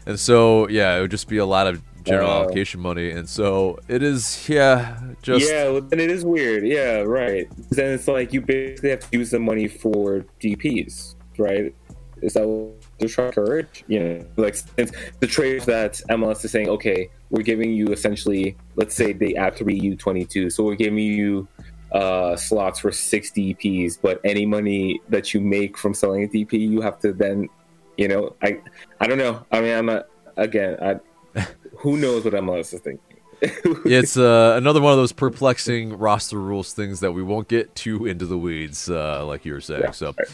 and 0.04 0.20
so 0.20 0.68
yeah, 0.68 0.96
it 0.96 1.00
would 1.00 1.10
just 1.10 1.28
be 1.28 1.38
a 1.38 1.46
lot 1.46 1.66
of 1.66 1.80
general 2.04 2.28
Oh. 2.28 2.42
allocation 2.42 2.80
money, 2.80 3.10
and 3.10 3.28
so 3.28 3.78
it 3.88 4.02
is 4.02 4.48
yeah, 4.48 4.98
just 5.22 5.48
yeah, 5.50 5.80
then 5.88 6.00
it 6.00 6.10
is 6.10 6.24
weird. 6.24 6.66
Yeah, 6.66 6.98
right. 7.00 7.48
Then 7.70 7.92
it's 7.92 8.06
like 8.08 8.32
you 8.32 8.40
basically 8.40 8.90
have 8.90 9.10
to 9.10 9.18
use 9.18 9.30
the 9.30 9.40
money 9.40 9.68
for 9.68 10.24
DPS, 10.40 11.16
right? 11.38 11.74
Is 12.22 12.34
that 12.34 12.46
what 12.46 12.80
they're 12.98 13.08
trying 13.08 13.32
to 13.32 13.40
encourage? 13.40 13.84
You 13.86 14.00
know, 14.00 14.26
like 14.36 14.54
since 14.54 14.92
the 15.20 15.26
trades 15.26 15.66
that 15.66 16.00
MLS 16.10 16.44
is 16.44 16.52
saying, 16.52 16.68
okay, 16.70 17.10
we're 17.30 17.42
giving 17.42 17.72
you 17.72 17.88
essentially, 17.88 18.56
let's 18.76 18.94
say 18.94 19.12
they 19.12 19.34
add 19.34 19.56
three 19.56 19.78
U22, 19.80 20.52
so 20.52 20.64
we're 20.64 20.74
giving 20.76 20.98
you 20.98 21.48
uh, 21.92 22.34
slots 22.36 22.78
for 22.80 22.90
six 22.92 23.30
DPs, 23.30 23.98
but 24.00 24.20
any 24.24 24.46
money 24.46 25.00
that 25.08 25.34
you 25.34 25.40
make 25.40 25.76
from 25.76 25.92
selling 25.94 26.24
a 26.24 26.28
DP, 26.28 26.52
you 26.54 26.80
have 26.80 26.98
to 27.00 27.12
then, 27.12 27.48
you 27.96 28.08
know, 28.08 28.34
I, 28.42 28.60
I 29.00 29.06
don't 29.06 29.18
know. 29.18 29.44
I 29.52 29.60
mean, 29.60 29.76
I'm 29.76 29.86
not 29.86 30.06
again. 30.36 30.76
I, 30.80 30.96
who 31.78 31.96
knows 31.96 32.24
what 32.24 32.34
MLS 32.34 32.74
is 32.74 32.80
thinking? 32.80 33.00
it's 33.42 34.16
uh, 34.16 34.54
another 34.56 34.80
one 34.80 34.92
of 34.92 34.98
those 34.98 35.12
perplexing 35.12 35.98
roster 35.98 36.40
rules 36.40 36.72
things 36.72 37.00
that 37.00 37.12
we 37.12 37.22
won't 37.22 37.48
get 37.48 37.74
too 37.74 38.06
into 38.06 38.26
the 38.26 38.38
weeds, 38.38 38.88
uh, 38.88 39.24
like 39.26 39.44
you 39.44 39.52
were 39.52 39.60
saying. 39.60 39.82
Yeah, 39.82 39.90
so, 39.90 40.14
right. 40.18 40.28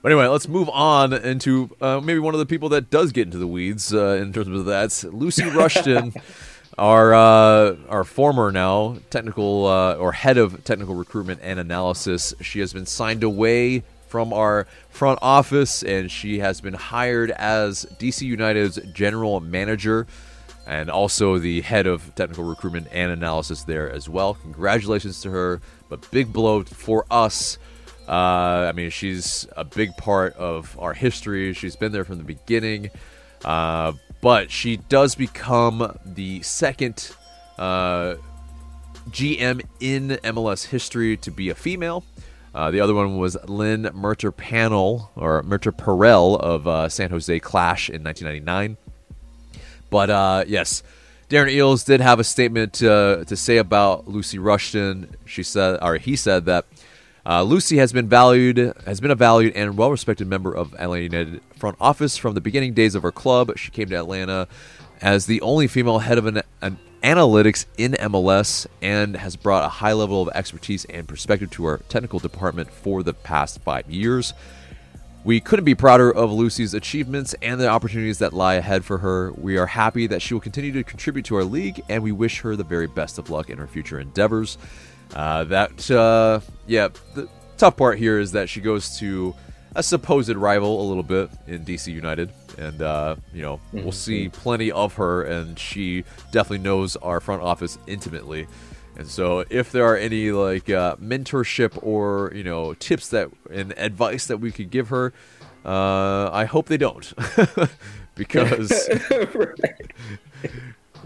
but 0.00 0.12
anyway, 0.12 0.26
let's 0.28 0.48
move 0.48 0.70
on 0.70 1.12
into 1.12 1.70
uh, 1.80 2.00
maybe 2.00 2.20
one 2.20 2.34
of 2.34 2.40
the 2.40 2.46
people 2.46 2.70
that 2.70 2.90
does 2.90 3.12
get 3.12 3.26
into 3.26 3.38
the 3.38 3.46
weeds 3.46 3.92
uh, 3.92 4.18
in 4.20 4.32
terms 4.32 4.48
of 4.48 4.64
that. 4.66 5.04
Lucy 5.12 5.44
Rushton 5.44 6.14
our 6.78 7.14
uh, 7.14 7.76
our 7.88 8.04
former 8.04 8.50
now 8.50 8.96
technical 9.10 9.66
uh, 9.66 9.94
or 9.94 10.12
head 10.12 10.38
of 10.38 10.64
technical 10.64 10.94
recruitment 10.94 11.40
and 11.42 11.58
analysis. 11.58 12.34
She 12.40 12.60
has 12.60 12.72
been 12.72 12.86
signed 12.86 13.22
away 13.22 13.82
from 14.08 14.32
our 14.32 14.66
front 14.90 15.18
office, 15.22 15.82
and 15.82 16.10
she 16.10 16.38
has 16.38 16.60
been 16.60 16.74
hired 16.74 17.30
as 17.32 17.84
DC 17.98 18.22
United's 18.22 18.78
general 18.92 19.40
manager 19.40 20.06
and 20.66 20.90
also 20.90 21.38
the 21.38 21.60
head 21.60 21.86
of 21.86 22.14
technical 22.14 22.44
recruitment 22.44 22.88
and 22.92 23.12
analysis 23.12 23.64
there 23.64 23.90
as 23.90 24.08
well. 24.08 24.34
Congratulations 24.34 25.20
to 25.22 25.30
her, 25.30 25.60
but 25.88 26.10
big 26.10 26.32
blow 26.32 26.62
for 26.64 27.06
us. 27.10 27.58
Uh, 28.08 28.66
I 28.68 28.72
mean, 28.72 28.90
she's 28.90 29.46
a 29.56 29.64
big 29.64 29.96
part 29.96 30.34
of 30.36 30.76
our 30.78 30.92
history. 30.92 31.52
She's 31.54 31.76
been 31.76 31.92
there 31.92 32.04
from 32.04 32.18
the 32.18 32.24
beginning. 32.24 32.90
Uh, 33.44 33.92
but 34.20 34.50
she 34.50 34.78
does 34.78 35.14
become 35.14 35.98
the 36.04 36.40
second 36.42 37.10
uh, 37.58 38.14
GM 39.10 39.62
in 39.80 40.18
MLS 40.22 40.66
history 40.66 41.16
to 41.18 41.30
be 41.30 41.50
a 41.50 41.54
female. 41.54 42.04
Uh, 42.54 42.70
the 42.70 42.80
other 42.80 42.94
one 42.94 43.18
was 43.18 43.36
Lynn 43.48 43.82
Merter 43.94 44.34
Panel 44.34 45.10
or 45.16 45.42
Meterparel 45.42 46.38
of 46.40 46.68
uh, 46.68 46.88
San 46.88 47.10
Jose 47.10 47.38
Clash 47.40 47.90
in 47.90 48.02
1999. 48.04 48.76
But 49.94 50.10
uh, 50.10 50.44
yes, 50.48 50.82
Darren 51.28 51.54
Eales 51.54 51.86
did 51.86 52.00
have 52.00 52.18
a 52.18 52.24
statement 52.24 52.82
uh, 52.82 53.22
to 53.26 53.36
say 53.36 53.58
about 53.58 54.08
Lucy 54.08 54.40
Rushton. 54.40 55.14
She 55.24 55.44
said, 55.44 55.78
or 55.80 55.98
he 55.98 56.16
said 56.16 56.46
that 56.46 56.64
uh, 57.24 57.44
Lucy 57.44 57.76
has 57.76 57.92
been 57.92 58.08
valued, 58.08 58.74
has 58.86 59.00
been 59.00 59.12
a 59.12 59.14
valued 59.14 59.52
and 59.54 59.76
well-respected 59.76 60.26
member 60.26 60.52
of 60.52 60.74
Atlanta 60.80 61.04
United 61.04 61.40
front 61.56 61.76
office 61.80 62.16
from 62.16 62.34
the 62.34 62.40
beginning 62.40 62.74
days 62.74 62.96
of 62.96 63.04
her 63.04 63.12
club. 63.12 63.56
She 63.56 63.70
came 63.70 63.88
to 63.90 63.94
Atlanta 63.94 64.48
as 65.00 65.26
the 65.26 65.40
only 65.42 65.68
female 65.68 66.00
head 66.00 66.18
of 66.18 66.26
an, 66.26 66.42
an 66.60 66.76
analytics 67.04 67.66
in 67.78 67.92
MLS 67.92 68.66
and 68.82 69.14
has 69.14 69.36
brought 69.36 69.64
a 69.64 69.68
high 69.68 69.92
level 69.92 70.20
of 70.22 70.28
expertise 70.34 70.84
and 70.86 71.06
perspective 71.06 71.52
to 71.52 71.66
our 71.66 71.78
technical 71.88 72.18
department 72.18 72.68
for 72.68 73.04
the 73.04 73.14
past 73.14 73.60
five 73.60 73.88
years. 73.88 74.34
We 75.24 75.40
couldn't 75.40 75.64
be 75.64 75.74
prouder 75.74 76.14
of 76.14 76.30
Lucy's 76.30 76.74
achievements 76.74 77.34
and 77.40 77.58
the 77.58 77.66
opportunities 77.66 78.18
that 78.18 78.34
lie 78.34 78.54
ahead 78.54 78.84
for 78.84 78.98
her. 78.98 79.32
We 79.32 79.56
are 79.56 79.64
happy 79.64 80.06
that 80.06 80.20
she 80.20 80.34
will 80.34 80.42
continue 80.42 80.70
to 80.72 80.84
contribute 80.84 81.24
to 81.26 81.36
our 81.36 81.44
league, 81.44 81.82
and 81.88 82.02
we 82.02 82.12
wish 82.12 82.40
her 82.40 82.56
the 82.56 82.64
very 82.64 82.86
best 82.86 83.18
of 83.18 83.30
luck 83.30 83.48
in 83.48 83.56
her 83.56 83.66
future 83.66 83.98
endeavors. 83.98 84.58
Uh, 85.14 85.44
that, 85.44 85.90
uh, 85.90 86.40
yeah, 86.66 86.88
the 87.14 87.26
tough 87.56 87.78
part 87.78 87.98
here 87.98 88.18
is 88.18 88.32
that 88.32 88.50
she 88.50 88.60
goes 88.60 88.98
to 88.98 89.34
a 89.74 89.82
supposed 89.82 90.28
rival 90.28 90.82
a 90.82 90.86
little 90.86 91.02
bit 91.02 91.30
in 91.46 91.64
DC 91.64 91.90
United, 91.90 92.30
and 92.58 92.82
uh, 92.82 93.16
you 93.32 93.40
know 93.40 93.56
mm-hmm. 93.56 93.82
we'll 93.82 93.92
see 93.92 94.28
plenty 94.28 94.70
of 94.70 94.94
her, 94.94 95.22
and 95.24 95.58
she 95.58 96.04
definitely 96.32 96.58
knows 96.58 96.96
our 96.96 97.20
front 97.20 97.42
office 97.42 97.78
intimately. 97.86 98.46
And 98.96 99.08
so, 99.08 99.44
if 99.50 99.72
there 99.72 99.84
are 99.84 99.96
any 99.96 100.30
like 100.30 100.70
uh, 100.70 100.96
mentorship 100.96 101.78
or 101.82 102.32
you 102.34 102.44
know 102.44 102.74
tips 102.74 103.08
that 103.08 103.30
and 103.50 103.72
advice 103.76 104.26
that 104.26 104.38
we 104.38 104.52
could 104.52 104.70
give 104.70 104.88
her, 104.88 105.12
uh, 105.64 106.30
I 106.32 106.44
hope 106.44 106.66
they 106.66 106.76
don't, 106.76 107.12
because 108.14 108.88
right 109.10 109.90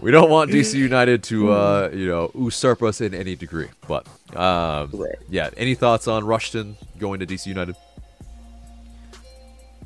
we 0.01 0.11
don't 0.11 0.29
want 0.29 0.51
DC 0.51 0.75
United 0.75 1.23
to 1.23 1.51
uh, 1.51 1.89
you 1.93 2.07
know 2.07 2.31
usurp 2.35 2.83
us 2.83 3.01
in 3.01 3.13
any 3.13 3.35
degree. 3.35 3.67
But 3.87 4.07
um, 4.35 4.91
right. 4.93 5.15
yeah, 5.29 5.49
any 5.57 5.75
thoughts 5.75 6.07
on 6.07 6.25
Rushton 6.25 6.75
going 6.97 7.19
to 7.19 7.25
DC 7.25 7.47
United? 7.47 7.75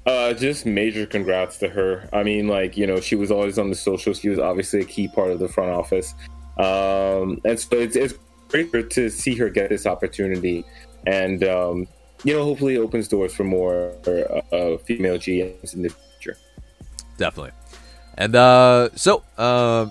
Uh, 0.06 0.34
just 0.34 0.66
major 0.66 1.06
congrats 1.06 1.58
to 1.60 1.70
her. 1.70 2.10
I 2.12 2.24
mean, 2.24 2.48
like 2.48 2.78
you 2.78 2.86
know, 2.86 3.00
she 3.00 3.16
was 3.16 3.32
always 3.32 3.58
on 3.58 3.70
the 3.70 3.76
socials. 3.76 4.20
She 4.20 4.30
was 4.30 4.40
obviously 4.40 4.82
a 4.82 4.86
key 4.86 5.08
part 5.08 5.32
of 5.32 5.40
the 5.40 5.48
front 5.48 5.72
office, 5.72 6.14
um, 6.58 7.42
and 7.46 7.60
so 7.60 7.78
it's, 7.78 7.96
it's 7.96 8.14
great 8.50 8.90
to 8.92 9.10
see 9.10 9.36
her 9.36 9.50
get 9.50 9.70
this 9.70 9.86
opportunity, 9.86 10.66
and 11.06 11.44
um, 11.44 11.88
you 12.24 12.34
know, 12.34 12.44
hopefully, 12.44 12.76
it 12.76 12.80
opens 12.80 13.08
doors 13.08 13.34
for 13.34 13.44
more 13.44 13.94
uh, 14.08 14.56
uh 14.56 14.78
female 14.78 15.18
GMs 15.18 15.74
in 15.74 15.84
the 15.84 15.90
future. 15.90 16.38
Definitely. 17.18 17.52
And 18.18 18.36
uh, 18.36 18.90
so, 18.96 19.24
uh, 19.38 19.88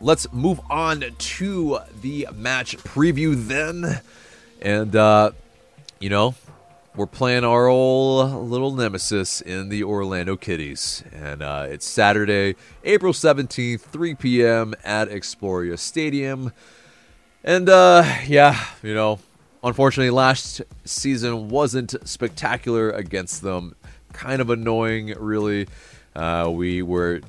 let's 0.00 0.32
move 0.32 0.60
on 0.70 1.04
to 1.18 1.78
the 2.02 2.28
match 2.34 2.76
preview 2.78 3.34
then. 3.48 4.00
And, 4.60 4.94
uh, 4.94 5.32
you 5.98 6.10
know, 6.10 6.34
we're 6.96 7.06
playing 7.06 7.42
our 7.44 7.66
old 7.66 8.48
little 8.48 8.72
nemesis 8.72 9.40
in 9.40 9.68
the 9.68 9.82
Orlando 9.82 10.36
Kitties. 10.36 11.02
And 11.12 11.42
uh, 11.42 11.66
it's 11.68 11.84
Saturday, 11.84 12.54
April 12.84 13.12
17th, 13.12 13.80
3 13.80 14.14
p.m. 14.14 14.74
at 14.84 15.08
Exploria 15.08 15.76
Stadium. 15.76 16.52
And, 17.42 17.68
uh, 17.68 18.04
yeah, 18.26 18.64
you 18.82 18.94
know, 18.94 19.18
unfortunately, 19.64 20.10
last 20.10 20.62
season 20.84 21.48
wasn't 21.48 21.94
spectacular 22.08 22.90
against 22.90 23.42
them. 23.42 23.74
Kind 24.12 24.40
of 24.40 24.48
annoying, 24.48 25.14
really. 25.18 25.66
Uh, 26.14 26.48
we 26.52 26.80
were 26.80 27.22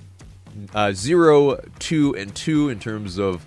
uh, 0.76 0.92
zero, 0.92 1.60
two, 1.80 2.16
and 2.16 2.36
two 2.36 2.70
in 2.70 2.80
terms 2.80 3.18
of 3.18 3.44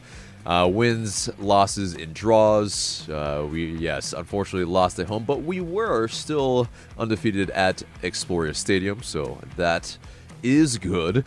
uh, 0.49 0.67
wins, 0.67 1.29
losses, 1.39 1.95
and 1.95 2.15
draws. 2.15 3.07
Uh, 3.09 3.47
we 3.49 3.77
yes, 3.77 4.15
unfortunately 4.15 4.65
lost 4.65 4.99
at 4.99 5.07
home, 5.07 5.23
but 5.25 5.43
we 5.43 5.61
were 5.61 6.09
still 6.09 6.67
undefeated 6.99 7.51
at 7.51 7.83
Exploria 8.03 8.57
Stadium, 8.57 9.03
so 9.03 9.39
that 9.57 9.99
is 10.43 10.79
good. 10.79 11.27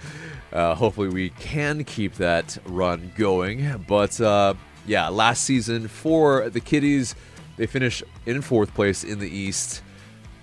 Uh, 0.51 0.73
hopefully, 0.73 1.07
we 1.07 1.29
can 1.29 1.83
keep 1.83 2.15
that 2.15 2.57
run 2.65 3.11
going. 3.15 3.85
But 3.87 4.19
uh, 4.19 4.55
yeah, 4.87 5.07
last 5.09 5.43
season 5.43 5.87
for 5.87 6.49
the 6.49 6.59
Kitties, 6.59 7.13
they 7.57 7.67
finished 7.67 8.03
in 8.25 8.41
fourth 8.41 8.73
place 8.73 9.03
in 9.03 9.19
the 9.19 9.29
East. 9.29 9.83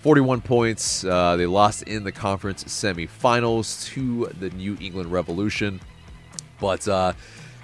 41 0.03 0.41
points. 0.41 1.03
Uh, 1.03 1.37
they 1.37 1.47
lost 1.47 1.83
in 1.83 2.05
the 2.05 2.13
conference 2.13 2.63
semifinals 2.63 3.85
to 3.87 4.27
the 4.39 4.51
New 4.51 4.79
England 4.81 5.11
Revolution. 5.11 5.81
But 6.61 6.87
uh, 6.87 7.15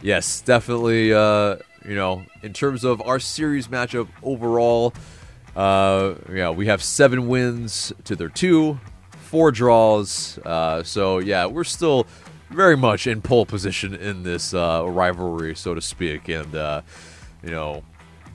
yes, 0.05 0.43
definitely, 0.43 1.13
uh, 1.13 1.57
you 1.85 1.97
know, 1.97 2.25
in 2.43 2.53
terms 2.53 2.85
of 2.85 3.01
our 3.03 3.19
series 3.19 3.69
matchup 3.69 4.07
overall, 4.23 4.93
uh, 5.57 6.15
yeah, 6.33 6.51
we 6.51 6.67
have 6.67 6.83
seven 6.83 7.27
wins 7.27 7.93
to 8.05 8.15
their 8.15 8.29
two, 8.29 8.79
four 9.11 9.51
draws. 9.51 10.39
Uh, 10.39 10.83
so 10.83 11.19
yeah, 11.19 11.47
we're 11.47 11.65
still 11.65 12.07
very 12.51 12.77
much 12.77 13.07
in 13.07 13.23
pole 13.23 13.47
position 13.47 13.95
in 13.95 14.23
this 14.23 14.53
uh, 14.53 14.85
rivalry, 14.87 15.57
so 15.57 15.75
to 15.75 15.81
speak, 15.81 16.29
and 16.29 16.53
you 17.43 17.51
know, 17.51 17.83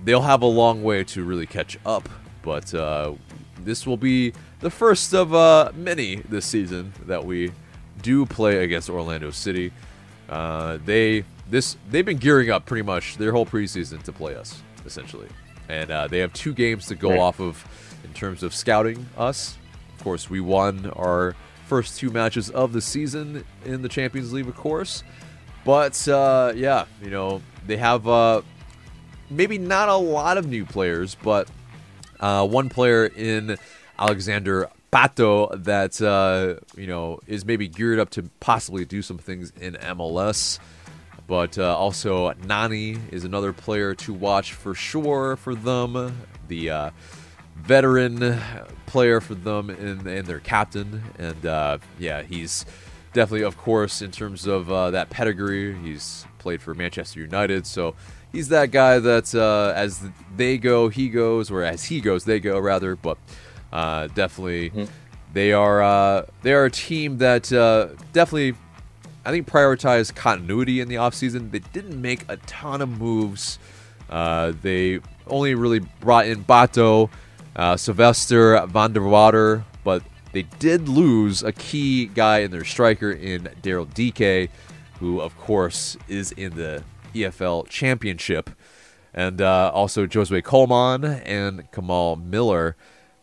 they'll 0.03 0.21
have 0.21 0.41
a 0.41 0.47
long 0.47 0.83
way 0.83 1.03
to 1.03 1.23
really 1.23 1.45
catch 1.45 1.77
up. 1.85 2.09
But 2.41 2.73
this 3.63 3.85
will 3.85 3.97
be 3.97 4.33
the 4.59 4.69
first 4.69 5.13
of 5.13 5.33
uh, 5.33 5.71
many 5.75 6.15
this 6.15 6.45
season 6.45 6.93
that 7.05 7.23
we 7.23 7.51
do 8.01 8.25
play 8.25 8.63
against 8.63 8.89
Orlando 8.89 9.31
City. 9.31 9.71
Uh, 10.27 10.77
they 10.85 11.23
this 11.49 11.77
they've 11.89 12.05
been 12.05 12.17
gearing 12.17 12.49
up 12.49 12.65
pretty 12.65 12.83
much 12.83 13.17
their 13.17 13.31
whole 13.31 13.45
preseason 13.45 14.01
to 14.03 14.11
play 14.11 14.35
us 14.35 14.61
essentially, 14.85 15.27
and 15.67 15.91
uh, 15.91 16.07
they 16.07 16.19
have 16.19 16.33
two 16.33 16.53
games 16.53 16.87
to 16.87 16.95
go 16.95 17.11
right. 17.11 17.19
off 17.19 17.39
of 17.39 17.65
in 18.03 18.13
terms 18.13 18.43
of 18.43 18.53
scouting 18.53 19.05
us. 19.17 19.57
Of 19.97 20.03
course, 20.03 20.29
we 20.29 20.39
won 20.39 20.89
our 20.91 21.35
first 21.67 21.99
two 21.99 22.09
matches 22.09 22.49
of 22.49 22.73
the 22.73 22.81
season 22.81 23.45
in 23.65 23.81
the 23.81 23.89
Champions 23.89 24.33
League, 24.33 24.47
of 24.47 24.55
course. 24.55 25.03
But 25.65 26.07
uh, 26.07 26.53
yeah, 26.55 26.85
you 27.01 27.09
know 27.09 27.41
they 27.67 27.77
have 27.77 28.07
uh, 28.07 28.41
maybe 29.29 29.57
not 29.57 29.89
a 29.89 29.95
lot 29.95 30.37
of 30.37 30.47
new 30.47 30.65
players, 30.65 31.15
but 31.15 31.49
uh, 32.19 32.47
one 32.47 32.69
player 32.69 33.05
in 33.05 33.57
Alexander 33.97 34.69
Pato 34.91 35.63
that 35.63 36.01
uh, 36.01 36.59
you 36.75 36.87
know 36.87 37.19
is 37.27 37.45
maybe 37.45 37.67
geared 37.67 37.99
up 37.99 38.09
to 38.11 38.23
possibly 38.39 38.85
do 38.85 39.01
some 39.01 39.17
things 39.17 39.53
in 39.59 39.73
MLS. 39.75 40.59
But 41.29 41.57
uh, 41.57 41.77
also 41.77 42.33
Nani 42.45 42.97
is 43.11 43.23
another 43.23 43.53
player 43.53 43.93
to 43.95 44.13
watch 44.13 44.53
for 44.53 44.73
sure 44.73 45.37
for 45.37 45.55
them. 45.55 46.17
The 46.47 46.69
uh, 46.71 46.89
veteran 47.55 48.41
player 48.87 49.21
for 49.21 49.35
them 49.35 49.69
and, 49.69 50.05
and 50.07 50.25
their 50.25 50.39
captain, 50.39 51.03
and 51.19 51.45
uh, 51.45 51.77
yeah, 51.99 52.23
he's 52.23 52.65
definitely, 53.13 53.43
of 53.45 53.57
course, 53.57 54.01
in 54.01 54.11
terms 54.11 54.47
of 54.47 54.71
uh, 54.71 54.91
that 54.91 55.11
pedigree, 55.11 55.77
he's 55.77 56.25
played 56.39 56.61
for 56.61 56.73
Manchester 56.73 57.19
United, 57.19 57.67
so 57.67 57.93
he's 58.31 58.49
that 58.49 58.71
guy 58.71 58.97
that 58.97 59.33
uh, 59.35 59.73
as 59.75 60.01
they 60.35 60.57
go, 60.57 60.89
he 60.89 61.09
goes, 61.09 61.51
or 61.51 61.63
as 61.63 61.85
he 61.85 62.01
goes, 62.01 62.25
they 62.25 62.39
go 62.39 62.57
rather. 62.59 62.95
But 62.95 63.17
uh, 63.71 64.07
definitely, 64.07 64.71
mm-hmm. 64.71 64.91
they 65.33 65.53
are 65.53 65.81
uh, 65.81 66.25
they 66.41 66.53
are 66.53 66.65
a 66.65 66.71
team 66.71 67.19
that 67.19 67.53
uh, 67.53 67.89
definitely, 68.13 68.55
I 69.25 69.31
think, 69.31 69.47
prioritized 69.47 70.15
continuity 70.15 70.79
in 70.79 70.87
the 70.87 70.95
offseason. 70.95 71.51
They 71.51 71.59
didn't 71.59 72.01
make 72.01 72.25
a 72.29 72.37
ton 72.37 72.81
of 72.81 72.89
moves. 72.89 73.59
Uh, 74.09 74.53
they 74.61 74.99
only 75.27 75.55
really 75.55 75.79
brought 75.79 76.25
in 76.25 76.43
Pato, 76.43 77.09
uh, 77.55 77.77
Silvester 77.77 78.65
van 78.67 78.93
der 78.93 79.01
Water, 79.03 79.65
but 79.83 80.03
they 80.31 80.43
did 80.43 80.87
lose 80.87 81.43
a 81.43 81.51
key 81.51 82.05
guy 82.07 82.39
in 82.39 82.51
their 82.51 82.63
striker 82.63 83.11
in 83.11 83.49
Daryl 83.61 83.87
Dike, 83.93 84.49
who, 84.99 85.21
of 85.21 85.37
course, 85.37 85.97
is 86.07 86.31
in 86.33 86.55
the 86.55 86.83
EFL 87.13 87.67
Championship, 87.67 88.49
and 89.13 89.41
uh, 89.41 89.71
also 89.73 90.05
Josué 90.05 90.41
Colmán 90.41 91.21
and 91.25 91.69
Kamal 91.71 92.15
Miller. 92.15 92.75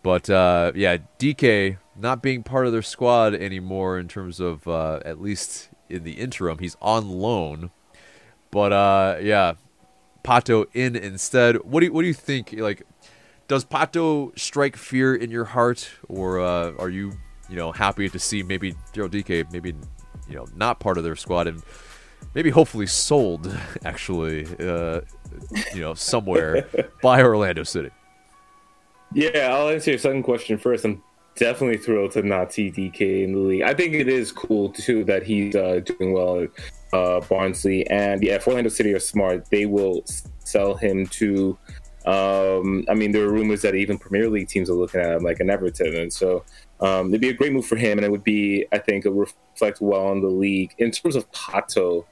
But 0.03 0.29
uh, 0.31 0.73
yeah, 0.75 0.99
DK 1.19 1.79
not 1.97 2.23
being 2.23 2.43
part 2.43 2.67
of 2.67 2.73
their 2.73 2.83
squad 2.83 3.35
anymore 3.35 3.99
in 3.99 4.09
terms 4.09 4.41
of 4.41 4.67
uh, 4.69 5.01
at 5.05 5.21
least 5.21 5.71
in 5.89 6.05
the 6.05 6.13
interim. 6.13 6.59
He's 6.59 6.77
on 6.81 7.09
loan. 7.09 7.71
But 8.51 8.73
uh, 8.73 9.17
yeah, 9.21 9.55
Pato 10.25 10.67
in 10.75 10.97
instead. 10.97 11.57
What 11.65 11.81
do 11.81 11.87
you, 11.87 11.93
what 11.93 12.03
do 12.03 12.09
you 12.09 12.15
think? 12.15 12.55
Like, 12.57 12.83
does 13.49 13.65
Pato 13.65 14.37
strike 14.39 14.77
fear 14.77 15.15
in 15.15 15.31
your 15.31 15.45
heart, 15.45 15.91
or 16.09 16.41
uh, 16.41 16.73
are 16.79 16.91
you 16.91 17.13
you 17.49 17.57
know 17.57 17.73
happy 17.73 18.09
to 18.09 18.19
see 18.19 18.43
maybe 18.43 18.75
Daryl 18.93 19.11
Dike 19.11 19.53
maybe 19.53 19.75
you 20.29 20.37
know 20.37 20.47
not 20.57 20.81
part 20.81 20.99
of 20.99 21.05
their 21.05 21.17
squad 21.17 21.47
and 21.47 21.63
maybe 22.35 22.51
hopefully 22.51 22.87
sold 22.87 23.57
actually 23.85 24.47
uh, 24.59 25.01
you 25.75 25.81
know 25.81 25.95
somewhere 25.95 26.67
by 27.03 27.23
Orlando 27.23 27.63
City? 27.63 27.91
Yeah, 29.13 29.55
I'll 29.55 29.69
answer 29.69 29.93
your 29.93 29.99
second 29.99 30.25
question 30.25 30.59
first. 30.59 30.85
I'm 30.85 31.03
definitely 31.37 31.79
thrilled 31.79 32.13
to 32.13 32.23
not 32.23 32.53
see 32.53 32.71
Dike 32.71 33.01
in 33.01 33.33
the 33.33 33.39
league. 33.39 33.63
I 33.63 33.75
think 33.75 33.95
it 33.95 34.09
is 34.09 34.33
cool 34.33 34.71
too 34.71 35.05
that 35.05 35.23
he's 35.23 35.55
uh, 35.55 35.81
doing 35.85 36.13
well 36.13 36.43
at 36.43 36.51
uh, 36.93 37.21
Barnsley, 37.21 37.87
and 37.89 38.23
yeah, 38.23 38.35
if 38.35 38.47
Orlando 38.47 38.71
City 38.71 38.93
are 38.95 39.01
smart, 39.01 39.47
they 39.51 39.67
will 39.67 40.05
sell 40.45 40.75
him 40.75 41.07
to. 41.07 41.57
Um, 42.07 42.85
I 42.89 42.95
mean, 42.95 43.11
there 43.11 43.25
are 43.25 43.33
rumors 43.33 43.63
that 43.63 43.75
even 43.75 43.99
Premier 43.99 44.31
League 44.31 44.49
teams 44.49 44.71
are 44.71 44.75
looking 44.75 45.01
at 45.01 45.17
him, 45.17 45.25
like 45.25 45.41
an 45.41 45.51
Everton, 45.51 45.97
and 45.97 46.13
so 46.13 46.45
um, 46.81 47.09
it'd 47.09 47.21
be 47.21 47.31
a 47.31 47.35
great 47.35 47.53
move 47.53 47.67
for 47.67 47.77
him, 47.77 47.99
and 47.99 48.05
it 48.05 48.11
would 48.11 48.25
be, 48.25 48.65
I 48.73 48.79
think, 48.79 49.05
reflect 49.07 49.81
well 49.81 50.07
on 50.07 50.21
the 50.21 50.29
league 50.29 50.73
in 50.79 50.93
terms 50.93 51.17
of 51.17 51.31
Pato. 51.33 52.05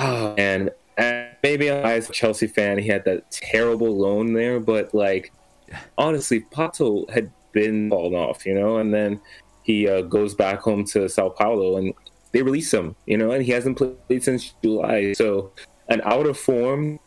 Oh, 0.00 0.34
and, 0.38 0.70
and 0.96 1.28
maybe 1.42 1.70
I, 1.70 1.94
as 1.94 2.08
a 2.08 2.12
Chelsea 2.12 2.46
fan, 2.46 2.78
he 2.78 2.88
had 2.88 3.04
that 3.04 3.30
terrible 3.30 3.94
loan 3.94 4.32
there, 4.32 4.60
but 4.60 4.94
like 4.94 5.32
honestly, 5.96 6.40
Pato 6.40 7.08
had 7.10 7.30
been 7.52 7.90
fallen 7.90 8.14
off, 8.14 8.46
you 8.46 8.54
know, 8.54 8.78
and 8.78 8.92
then 8.92 9.20
he 9.62 9.88
uh, 9.88 10.02
goes 10.02 10.34
back 10.34 10.60
home 10.60 10.84
to 10.86 11.08
Sao 11.08 11.28
Paulo 11.28 11.76
and 11.76 11.94
they 12.32 12.42
release 12.42 12.72
him, 12.72 12.94
you 13.06 13.16
know, 13.16 13.32
and 13.32 13.44
he 13.44 13.52
hasn't 13.52 13.78
played 13.78 14.22
since 14.22 14.54
July. 14.62 15.12
So, 15.14 15.52
an 15.88 16.02
out 16.04 16.26
of 16.26 16.38
form 16.38 17.00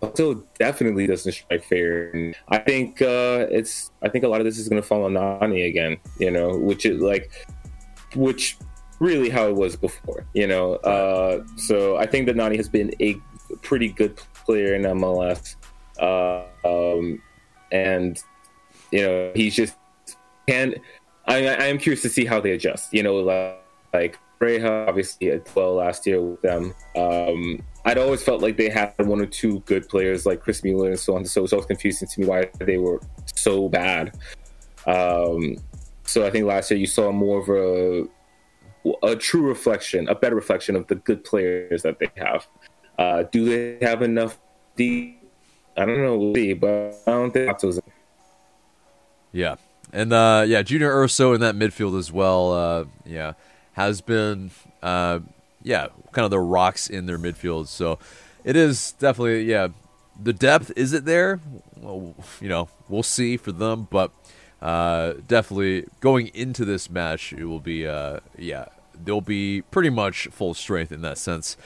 Pato 0.00 0.44
definitely 0.58 1.06
doesn't 1.06 1.32
strike 1.32 1.64
fair. 1.64 2.32
I 2.48 2.58
think 2.58 3.02
uh, 3.02 3.46
it's 3.50 3.90
I 4.02 4.08
think 4.08 4.24
a 4.24 4.28
lot 4.28 4.40
of 4.40 4.44
this 4.44 4.58
is 4.58 4.68
going 4.68 4.80
to 4.80 4.86
fall 4.86 5.04
on 5.04 5.14
Nani 5.14 5.62
again, 5.62 5.96
you 6.18 6.30
know, 6.30 6.56
which 6.56 6.86
is 6.86 7.00
like, 7.00 7.30
which 8.14 8.56
really 9.00 9.28
how 9.28 9.48
it 9.48 9.56
was 9.56 9.76
before, 9.76 10.26
you 10.34 10.46
know. 10.46 10.74
Uh, 10.76 11.44
so 11.56 11.96
I 11.96 12.06
think 12.06 12.26
that 12.26 12.36
Nani 12.36 12.56
has 12.56 12.68
been 12.68 12.92
a 13.00 13.16
pretty 13.62 13.88
good 13.88 14.16
player 14.34 14.74
in 14.74 14.82
MLS. 14.82 15.56
Uh, 15.98 16.44
um, 16.64 17.20
and 17.72 18.22
you 18.90 19.02
know 19.02 19.32
he's 19.34 19.54
just 19.54 19.76
can 20.46 20.74
I, 21.28 21.46
I 21.46 21.66
am 21.66 21.78
curious 21.78 22.02
to 22.02 22.08
see 22.08 22.24
how 22.24 22.40
they 22.40 22.52
adjust. 22.52 22.92
You 22.92 23.02
know, 23.02 23.16
like, 23.16 23.62
like 23.92 24.18
Reja 24.40 24.86
obviously 24.88 25.28
did 25.28 25.46
well 25.54 25.74
last 25.74 26.06
year 26.06 26.22
with 26.22 26.40
them. 26.40 26.74
Um, 26.96 27.62
I'd 27.84 27.98
always 27.98 28.22
felt 28.22 28.40
like 28.40 28.56
they 28.56 28.70
had 28.70 28.94
one 28.98 29.20
or 29.20 29.26
two 29.26 29.60
good 29.60 29.88
players 29.88 30.24
like 30.24 30.40
Chris 30.40 30.64
Mueller 30.64 30.88
and 30.88 30.98
so 30.98 31.16
on. 31.16 31.24
So 31.26 31.40
it 31.40 31.42
was 31.42 31.52
always 31.52 31.66
confusing 31.66 32.08
to 32.08 32.20
me 32.20 32.26
why 32.26 32.50
they 32.58 32.78
were 32.78 33.00
so 33.34 33.68
bad. 33.68 34.16
Um, 34.86 35.56
so 36.04 36.26
I 36.26 36.30
think 36.30 36.46
last 36.46 36.70
year 36.70 36.80
you 36.80 36.86
saw 36.86 37.12
more 37.12 37.40
of 37.40 37.48
a 37.50 38.08
a 39.02 39.14
true 39.14 39.46
reflection, 39.46 40.08
a 40.08 40.14
better 40.14 40.34
reflection 40.36 40.76
of 40.76 40.86
the 40.86 40.94
good 40.94 41.24
players 41.24 41.82
that 41.82 41.98
they 41.98 42.08
have. 42.16 42.46
Uh, 42.98 43.24
do 43.24 43.44
they 43.44 43.84
have 43.84 44.00
enough 44.00 44.38
deep 44.76 45.18
I 45.78 45.84
don't 45.84 46.02
know, 46.02 46.32
but 46.56 47.02
I 47.06 47.12
don't 47.12 47.30
think 47.30 47.48
Otto's. 47.48 47.80
Yeah, 49.38 49.54
and 49.92 50.12
uh, 50.12 50.44
yeah, 50.48 50.62
Junior 50.62 50.90
Urso 51.00 51.32
in 51.32 51.40
that 51.42 51.54
midfield 51.54 51.96
as 51.96 52.10
well. 52.10 52.52
Uh, 52.52 52.84
yeah, 53.06 53.34
has 53.74 54.00
been 54.00 54.50
uh, 54.82 55.20
yeah, 55.62 55.86
kind 56.10 56.24
of 56.24 56.32
the 56.32 56.40
rocks 56.40 56.90
in 56.90 57.06
their 57.06 57.18
midfield. 57.18 57.68
So 57.68 58.00
it 58.42 58.56
is 58.56 58.92
definitely 58.98 59.44
yeah. 59.44 59.68
The 60.20 60.32
depth 60.32 60.72
is 60.74 60.92
it 60.92 61.04
there? 61.04 61.38
Well, 61.76 62.16
you 62.40 62.48
know, 62.48 62.68
we'll 62.88 63.04
see 63.04 63.36
for 63.36 63.52
them, 63.52 63.86
but 63.88 64.10
uh, 64.60 65.12
definitely 65.28 65.86
going 66.00 66.32
into 66.34 66.64
this 66.64 66.90
match, 66.90 67.32
it 67.32 67.44
will 67.44 67.60
be 67.60 67.86
uh, 67.86 68.18
yeah, 68.36 68.64
they'll 69.04 69.20
be 69.20 69.62
pretty 69.62 69.90
much 69.90 70.26
full 70.32 70.54
strength 70.54 70.90
in 70.90 71.02
that 71.02 71.16
sense. 71.16 71.56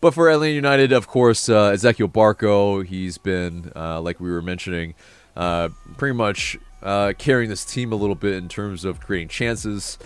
But 0.00 0.14
for 0.14 0.30
Atlanta 0.30 0.54
United, 0.54 0.92
of 0.92 1.08
course, 1.08 1.48
uh, 1.48 1.72
Ezequiel 1.72 2.12
Barco, 2.12 2.86
he's 2.86 3.18
been, 3.18 3.72
uh, 3.74 4.00
like 4.00 4.20
we 4.20 4.30
were 4.30 4.42
mentioning, 4.42 4.94
uh, 5.34 5.70
pretty 5.96 6.14
much 6.14 6.58
uh, 6.86 7.12
carrying 7.18 7.50
this 7.50 7.64
team 7.64 7.92
a 7.92 7.96
little 7.96 8.14
bit 8.14 8.34
in 8.34 8.48
terms 8.48 8.84
of 8.84 9.00
creating 9.00 9.28
chances. 9.28 9.98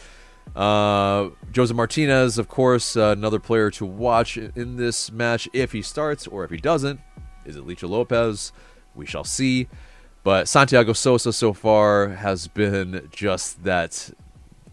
Uh, 0.56 1.28
Josef 1.52 1.76
Martinez, 1.76 2.38
of 2.38 2.48
course, 2.48 2.96
uh, 2.96 3.14
another 3.16 3.38
player 3.38 3.70
to 3.72 3.84
watch 3.84 4.36
in 4.36 4.76
this 4.76 5.12
match 5.12 5.46
if 5.52 5.72
he 5.72 5.82
starts 5.82 6.26
or 6.26 6.42
if 6.42 6.50
he 6.50 6.56
doesn't. 6.56 6.98
Is 7.44 7.56
it 7.56 7.66
Licha 7.66 7.88
Lopez? 7.88 8.50
We 8.94 9.04
shall 9.04 9.24
see. 9.24 9.68
But 10.24 10.48
Santiago 10.48 10.94
Sosa 10.94 11.32
so 11.32 11.52
far 11.52 12.08
has 12.08 12.48
been 12.48 13.08
just 13.12 13.62
that 13.64 14.10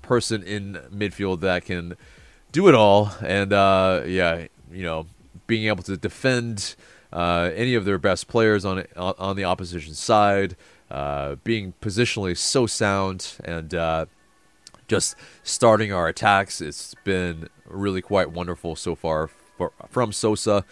person 0.01 0.43
in 0.43 0.79
midfield 0.91 1.41
that 1.41 1.65
can 1.65 1.95
do 2.53 2.69
it 2.69 2.75
all. 2.75 3.11
And 3.21 3.51
yeah, 3.51 4.47
you 4.71 4.83
know, 4.83 5.07
being 5.45 5.67
able 5.67 5.83
to 5.83 5.97
defend 5.97 6.75
uh, 7.11 7.51
any 7.55 7.75
of 7.75 7.85
their 7.85 7.97
best 7.97 8.27
players 8.27 8.65
on 8.65 8.85
on 8.95 9.35
the 9.35 9.45
opposition 9.45 9.93
side, 9.93 10.55
uh, 10.89 11.35
being 11.43 11.73
positionally 11.81 12.38
so 12.38 12.65
sound, 12.65 13.33
and 13.43 13.73
uh, 13.73 14.05
just 14.88 15.15
starting 15.43 15.91
our 15.91 16.07
attacks. 16.07 16.61
It's 16.61 16.95
been 17.03 17.49
really 17.65 18.01
quite 18.01 18.31
wonderful 18.31 18.75
so 18.75 18.95
far 18.95 19.27
for, 19.27 19.73
from 19.89 20.11
Sosa, 20.11 20.63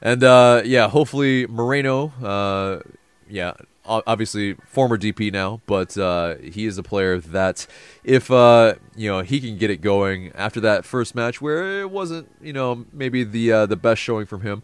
and 0.00 0.22
uh, 0.22 0.62
yeah, 0.64 0.88
hopefully 0.88 1.46
Moreno. 1.46 2.12
Uh, 2.22 2.80
yeah, 3.28 3.54
obviously 3.84 4.54
former 4.66 4.96
DP 4.96 5.32
now, 5.32 5.60
but 5.66 5.96
uh, 5.98 6.36
he 6.36 6.66
is 6.66 6.78
a 6.78 6.82
player 6.82 7.18
that 7.18 7.66
if 8.04 8.30
you 8.30 9.10
know 9.10 9.20
he 9.20 9.40
can 9.40 9.58
get 9.58 9.70
it 9.70 9.80
going 9.80 10.32
after 10.34 10.60
that 10.60 10.84
first 10.84 11.14
match 11.14 11.40
where 11.40 11.80
it 11.80 11.90
wasn't 11.90 12.28
you 12.40 12.52
know 12.52 12.84
maybe 12.92 13.24
the 13.24 13.66
the 13.66 13.76
best 13.76 14.00
showing 14.00 14.26
from 14.26 14.42
him. 14.42 14.62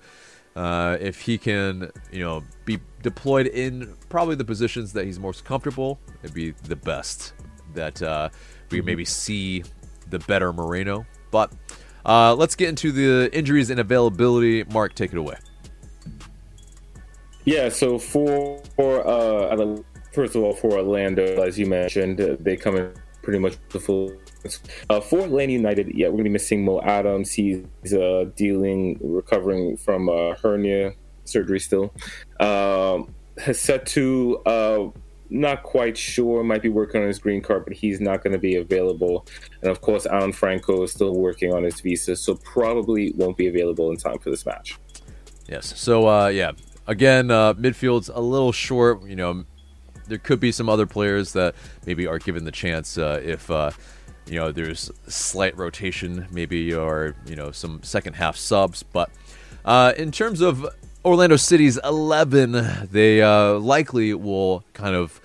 Uh, 0.56 0.96
if 1.00 1.20
he 1.20 1.36
can, 1.36 1.92
you 2.10 2.24
know, 2.24 2.42
be 2.64 2.80
deployed 3.02 3.46
in 3.46 3.94
probably 4.08 4.34
the 4.34 4.44
positions 4.44 4.92
that 4.94 5.04
he's 5.04 5.18
most 5.18 5.44
comfortable, 5.44 6.00
it'd 6.22 6.34
be 6.34 6.52
the 6.64 6.76
best 6.76 7.34
that 7.74 8.00
uh, 8.02 8.30
we 8.70 8.78
mm-hmm. 8.78 8.86
maybe 8.86 9.04
see 9.04 9.62
the 10.08 10.18
better 10.20 10.54
Moreno. 10.54 11.04
But 11.30 11.52
uh, 12.06 12.34
let's 12.34 12.54
get 12.54 12.70
into 12.70 12.90
the 12.90 13.28
injuries 13.36 13.68
and 13.68 13.78
availability. 13.78 14.64
Mark, 14.64 14.94
take 14.94 15.12
it 15.12 15.18
away. 15.18 15.36
Yeah, 17.44 17.68
so 17.68 17.98
for, 17.98 18.60
for 18.76 19.06
uh, 19.06 19.76
first 20.12 20.34
of 20.34 20.42
all, 20.42 20.54
for 20.54 20.78
Orlando, 20.78 21.42
as 21.42 21.58
you 21.58 21.66
mentioned, 21.66 22.18
they 22.18 22.56
come 22.56 22.76
in 22.76 22.94
pretty 23.22 23.38
much 23.38 23.56
the 23.68 23.78
full. 23.78 24.10
Uh, 24.90 25.00
for 25.00 25.20
Atlanta 25.20 25.52
United, 25.52 25.92
yeah, 25.94 26.08
we're 26.08 26.18
gonna 26.18 26.24
be 26.24 26.30
missing 26.30 26.64
Mo 26.64 26.80
Adams. 26.80 27.32
He's 27.32 27.64
uh, 27.92 28.26
dealing, 28.36 28.98
recovering 29.02 29.76
from 29.76 30.08
uh, 30.08 30.34
hernia 30.42 30.92
surgery 31.24 31.60
still. 31.60 31.92
Um, 32.40 33.14
to 33.86 34.38
uh, 34.46 34.88
not 35.28 35.62
quite 35.62 35.98
sure, 35.98 36.42
might 36.44 36.62
be 36.62 36.68
working 36.68 37.02
on 37.02 37.08
his 37.08 37.18
green 37.18 37.42
card, 37.42 37.64
but 37.64 37.74
he's 37.74 38.00
not 38.00 38.22
going 38.22 38.32
to 38.32 38.38
be 38.38 38.56
available. 38.56 39.26
And 39.60 39.70
of 39.70 39.80
course, 39.80 40.06
Alan 40.06 40.32
Franco 40.32 40.82
is 40.84 40.92
still 40.92 41.14
working 41.14 41.52
on 41.52 41.64
his 41.64 41.80
visa, 41.80 42.16
so 42.16 42.36
probably 42.36 43.12
won't 43.16 43.36
be 43.36 43.48
available 43.48 43.90
in 43.90 43.96
time 43.96 44.18
for 44.18 44.30
this 44.30 44.46
match. 44.46 44.78
Yes. 45.48 45.78
So, 45.78 46.08
uh, 46.08 46.28
yeah, 46.28 46.52
Again, 46.86 47.30
uh, 47.30 47.54
midfield's 47.54 48.08
a 48.08 48.20
little 48.20 48.52
short. 48.52 49.02
You 49.06 49.16
know, 49.16 49.44
there 50.06 50.18
could 50.18 50.38
be 50.38 50.52
some 50.52 50.68
other 50.68 50.86
players 50.86 51.32
that 51.32 51.54
maybe 51.84 52.06
are 52.06 52.18
given 52.18 52.44
the 52.44 52.52
chance 52.52 52.96
uh, 52.96 53.20
if 53.22 53.50
uh, 53.50 53.72
you 54.26 54.40
know 54.40 54.52
there's 54.52 54.90
slight 55.06 55.56
rotation, 55.56 56.26
maybe 56.30 56.72
or 56.74 57.14
you 57.26 57.36
know 57.36 57.50
some 57.50 57.82
second 57.82 58.14
half 58.14 58.36
subs. 58.36 58.82
But 58.82 59.10
uh, 59.64 59.92
in 59.96 60.12
terms 60.12 60.40
of 60.40 60.66
Orlando 61.04 61.36
City's 61.36 61.78
eleven, 61.84 62.86
they 62.90 63.22
uh, 63.22 63.54
likely 63.54 64.14
will 64.14 64.64
kind 64.72 64.94
of. 64.94 65.20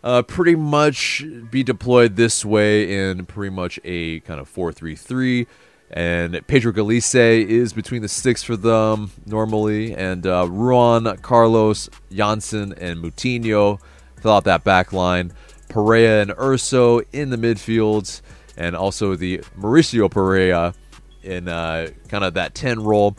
Uh, 0.00 0.22
pretty 0.22 0.54
much 0.54 1.24
be 1.50 1.64
deployed 1.64 2.14
this 2.14 2.44
way 2.44 3.10
in 3.10 3.26
pretty 3.26 3.52
much 3.52 3.80
a 3.82 4.20
kind 4.20 4.38
of 4.38 4.48
4 4.48 4.72
3 4.72 4.94
3 4.94 5.46
and 5.90 6.46
Pedro 6.46 6.72
Gallese 6.72 7.46
is 7.46 7.72
between 7.72 8.02
the 8.02 8.08
sticks 8.08 8.42
for 8.42 8.56
them 8.56 9.10
normally, 9.24 9.94
and 9.94 10.26
uh, 10.26 10.46
Ruan, 10.48 11.16
Carlos, 11.22 11.88
Jansson, 12.10 12.76
and 12.78 13.02
Moutinho 13.02 13.80
fill 14.20 14.32
out 14.32 14.44
that 14.44 14.64
back 14.64 14.92
line. 14.92 15.32
Perea 15.68 16.22
and 16.22 16.32
Urso 16.38 17.00
in 17.12 17.30
the 17.30 17.36
midfield, 17.36 18.20
and 18.58 18.76
also 18.76 19.14
the 19.14 19.38
Mauricio 19.58 20.10
Pereyra 20.10 20.74
in 21.22 21.48
uh, 21.48 21.88
kind 22.08 22.24
of 22.24 22.34
that 22.34 22.54
10 22.54 22.82
role. 22.82 23.16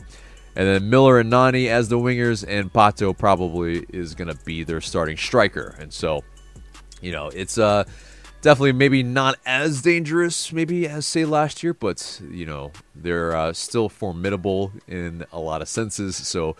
And 0.54 0.68
then 0.68 0.90
Miller 0.90 1.18
and 1.18 1.30
Nani 1.30 1.68
as 1.68 1.88
the 1.88 1.96
wingers, 1.96 2.44
and 2.46 2.72
Pato 2.72 3.16
probably 3.16 3.86
is 3.88 4.14
going 4.14 4.28
to 4.28 4.44
be 4.44 4.62
their 4.62 4.80
starting 4.80 5.16
striker. 5.16 5.74
And 5.80 5.92
so, 5.92 6.22
you 7.00 7.12
know, 7.12 7.28
it's 7.28 7.56
uh, 7.56 7.84
definitely 8.42 8.72
maybe 8.72 9.02
not 9.02 9.38
as 9.46 9.80
dangerous, 9.80 10.52
maybe 10.52 10.86
as 10.86 11.06
say 11.06 11.24
last 11.24 11.62
year, 11.62 11.72
but 11.72 12.20
you 12.30 12.44
know, 12.44 12.72
they're 12.94 13.34
uh, 13.34 13.52
still 13.54 13.88
formidable 13.88 14.72
in 14.86 15.24
a 15.32 15.38
lot 15.38 15.62
of 15.62 15.68
senses. 15.68 16.16
So 16.16 16.56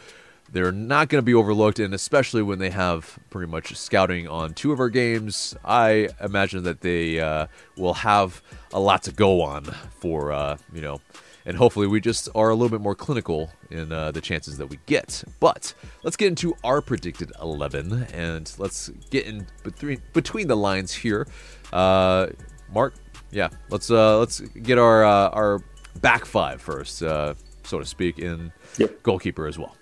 they're 0.53 0.72
not 0.72 1.09
going 1.09 1.20
to 1.20 1.26
be 1.26 1.35
overlooked, 1.35 1.78
and 1.78 1.93
especially 1.93 2.43
when 2.43 2.59
they 2.59 2.70
have 2.70 3.18
pretty 3.28 3.51
much 3.51 3.76
scouting 3.76 4.26
on 4.28 4.55
two 4.55 4.72
of 4.72 4.81
our 4.81 4.89
games, 4.89 5.55
I 5.64 6.09
imagine 6.20 6.64
that 6.64 6.81
they 6.81 7.20
uh, 7.20 7.47
will 7.76 7.95
have 7.95 8.43
a 8.73 8.81
lot 8.81 9.03
to 9.05 9.12
go 9.12 9.43
on 9.43 9.64
for 9.64 10.33
uh, 10.33 10.57
you 10.73 10.81
know, 10.81 11.01
and 11.47 11.57
hopefully 11.57 11.87
we 11.87 12.01
just 12.01 12.29
are 12.35 12.51
a 12.51 12.55
little 12.55 12.68
bit 12.68 12.81
more 12.81 12.95
clinical 12.95 13.51
in 13.71 13.93
uh, 13.93 14.11
the 14.12 14.21
chances 14.21 14.59
that 14.59 14.66
we 14.66 14.79
get. 14.87 15.25
But 15.41 15.75
let's 16.03 16.16
get 16.16 16.29
into 16.29 16.55
our 16.64 16.81
predicted 16.81 17.33
eleven, 17.41 18.05
and 18.12 18.53
let's 18.59 18.89
get 19.11 19.27
in 19.27 19.47
between 19.62 20.03
between 20.12 20.49
the 20.49 20.57
lines 20.57 20.93
here. 20.93 21.27
Uh, 21.73 22.29
Mark, 22.73 22.95
yeah, 23.31 23.49
let's 23.71 23.91
uh, 23.91 24.18
let's 24.18 24.41
get 24.41 24.79
our 24.79 25.05
uh, 25.05 25.29
our 25.31 25.62
back 26.01 26.25
five 26.25 26.61
first, 26.61 27.03
uh, 27.03 27.35
so 27.64 27.81
to 27.81 27.87
speak, 27.87 28.18
in 28.18 28.53
yep. 28.79 29.03
goalkeeper 29.03 29.47
as 29.47 29.59
well. 29.59 29.77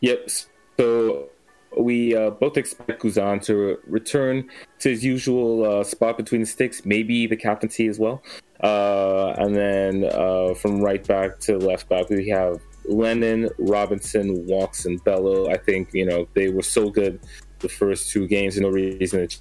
Yep. 0.00 0.30
So 0.78 1.30
we 1.76 2.14
uh, 2.16 2.30
both 2.30 2.56
expect 2.56 3.02
Guzan 3.02 3.42
to 3.44 3.78
return 3.86 4.48
to 4.80 4.90
his 4.90 5.04
usual 5.04 5.64
uh, 5.64 5.84
spot 5.84 6.16
between 6.16 6.40
the 6.42 6.46
sticks, 6.46 6.84
maybe 6.84 7.26
the 7.26 7.36
captaincy 7.36 7.86
as 7.86 7.98
well. 7.98 8.22
Uh, 8.62 9.34
and 9.38 9.54
then 9.54 10.04
uh, 10.12 10.54
from 10.54 10.80
right 10.80 11.06
back 11.06 11.38
to 11.40 11.58
left 11.58 11.88
back, 11.88 12.08
we 12.08 12.28
have 12.28 12.60
Lennon, 12.88 13.50
Robinson, 13.58 14.46
Walkes, 14.46 14.86
and 14.86 15.02
Bello. 15.04 15.50
I 15.50 15.58
think 15.58 15.90
you 15.92 16.06
know 16.06 16.26
they 16.34 16.48
were 16.48 16.62
so 16.62 16.88
good 16.88 17.20
the 17.58 17.68
first 17.68 18.10
two 18.10 18.26
games, 18.26 18.58
no 18.58 18.68
reason 18.68 19.28
to 19.28 19.38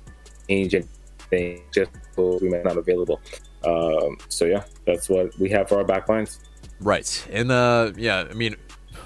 change 0.50 0.76
anything. 0.76 1.64
Just 1.74 1.92
we 2.18 2.50
might 2.50 2.64
not 2.64 2.78
available. 2.78 3.22
Um, 3.64 4.18
so 4.30 4.46
yeah, 4.46 4.64
that's 4.86 5.10
what 5.10 5.38
we 5.40 5.50
have 5.50 5.70
for 5.70 5.78
our 5.78 5.86
back 5.86 6.10
lines. 6.10 6.40
Right, 6.82 7.26
and 7.32 7.52
uh, 7.52 7.94
yeah, 7.96 8.26
I 8.30 8.34
mean 8.34 8.56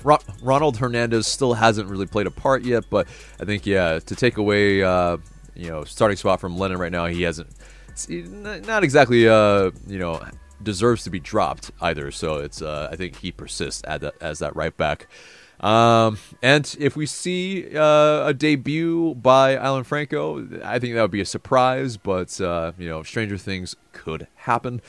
Ronald 0.04 0.78
Hernandez 0.78 1.28
still 1.28 1.54
hasn't 1.54 1.90
really 1.90 2.06
played 2.06 2.28
a 2.28 2.32
part 2.32 2.64
yet, 2.64 2.86
but 2.90 3.08
I 3.40 3.46
think 3.46 3.66
yeah, 3.66 4.00
to 4.00 4.16
take 4.16 4.38
away 4.38 4.84
uh, 4.84 5.18
you 5.56 5.70
know 5.70 5.84
starting 5.84 6.18
spot 6.18 6.40
from 6.40 6.58
Lennon 6.58 6.78
right 6.78 6.92
now, 6.92 7.06
he 7.06 7.24
hasn't 7.24 7.50
not 8.08 8.84
exactly 8.84 9.28
uh, 9.28 9.72
you 9.88 10.00
know 10.00 10.22
deserves 10.62 11.04
to 11.04 11.10
be 11.10 11.20
dropped 11.20 11.72
either. 11.82 12.12
So 12.12 12.38
it's 12.38 12.62
uh, 12.62 12.90
I 12.92 12.96
think 12.96 13.18
he 13.18 13.32
persists 13.32 13.84
as 13.84 14.40
that 14.40 14.56
right 14.56 14.76
back. 14.76 15.08
Um, 15.60 16.18
and 16.42 16.74
if 16.80 16.96
we 16.96 17.06
see 17.06 17.76
uh, 17.76 18.28
a 18.28 18.34
debut 18.34 19.16
by 19.16 19.56
Alan 19.56 19.84
Franco, 19.84 20.48
I 20.64 20.80
think 20.80 20.96
that 20.96 21.02
would 21.02 21.12
be 21.12 21.22
a 21.22 21.26
surprise. 21.26 21.98
But 21.98 22.40
uh, 22.40 22.74
you 22.78 22.88
know, 22.88 23.04
stranger 23.04 23.38
things 23.38 23.76
could 23.92 24.28
happen. 24.36 24.82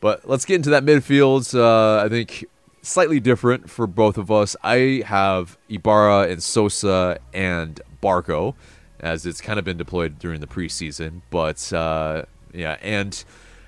But 0.00 0.28
let's 0.28 0.44
get 0.44 0.56
into 0.56 0.70
that 0.70 0.84
midfield. 0.84 1.54
Uh, 1.54 2.04
I 2.04 2.08
think 2.08 2.44
slightly 2.82 3.20
different 3.20 3.70
for 3.70 3.86
both 3.86 4.18
of 4.18 4.30
us. 4.30 4.56
I 4.62 5.02
have 5.06 5.58
Ibarra 5.68 6.28
and 6.28 6.42
Sosa 6.42 7.18
and 7.32 7.80
Barco, 8.02 8.54
as 9.00 9.26
it's 9.26 9.40
kind 9.40 9.58
of 9.58 9.64
been 9.64 9.76
deployed 9.76 10.18
during 10.18 10.40
the 10.40 10.46
preseason. 10.46 11.22
But 11.30 11.72
uh, 11.72 12.24
yeah, 12.52 12.76
and 12.82 13.24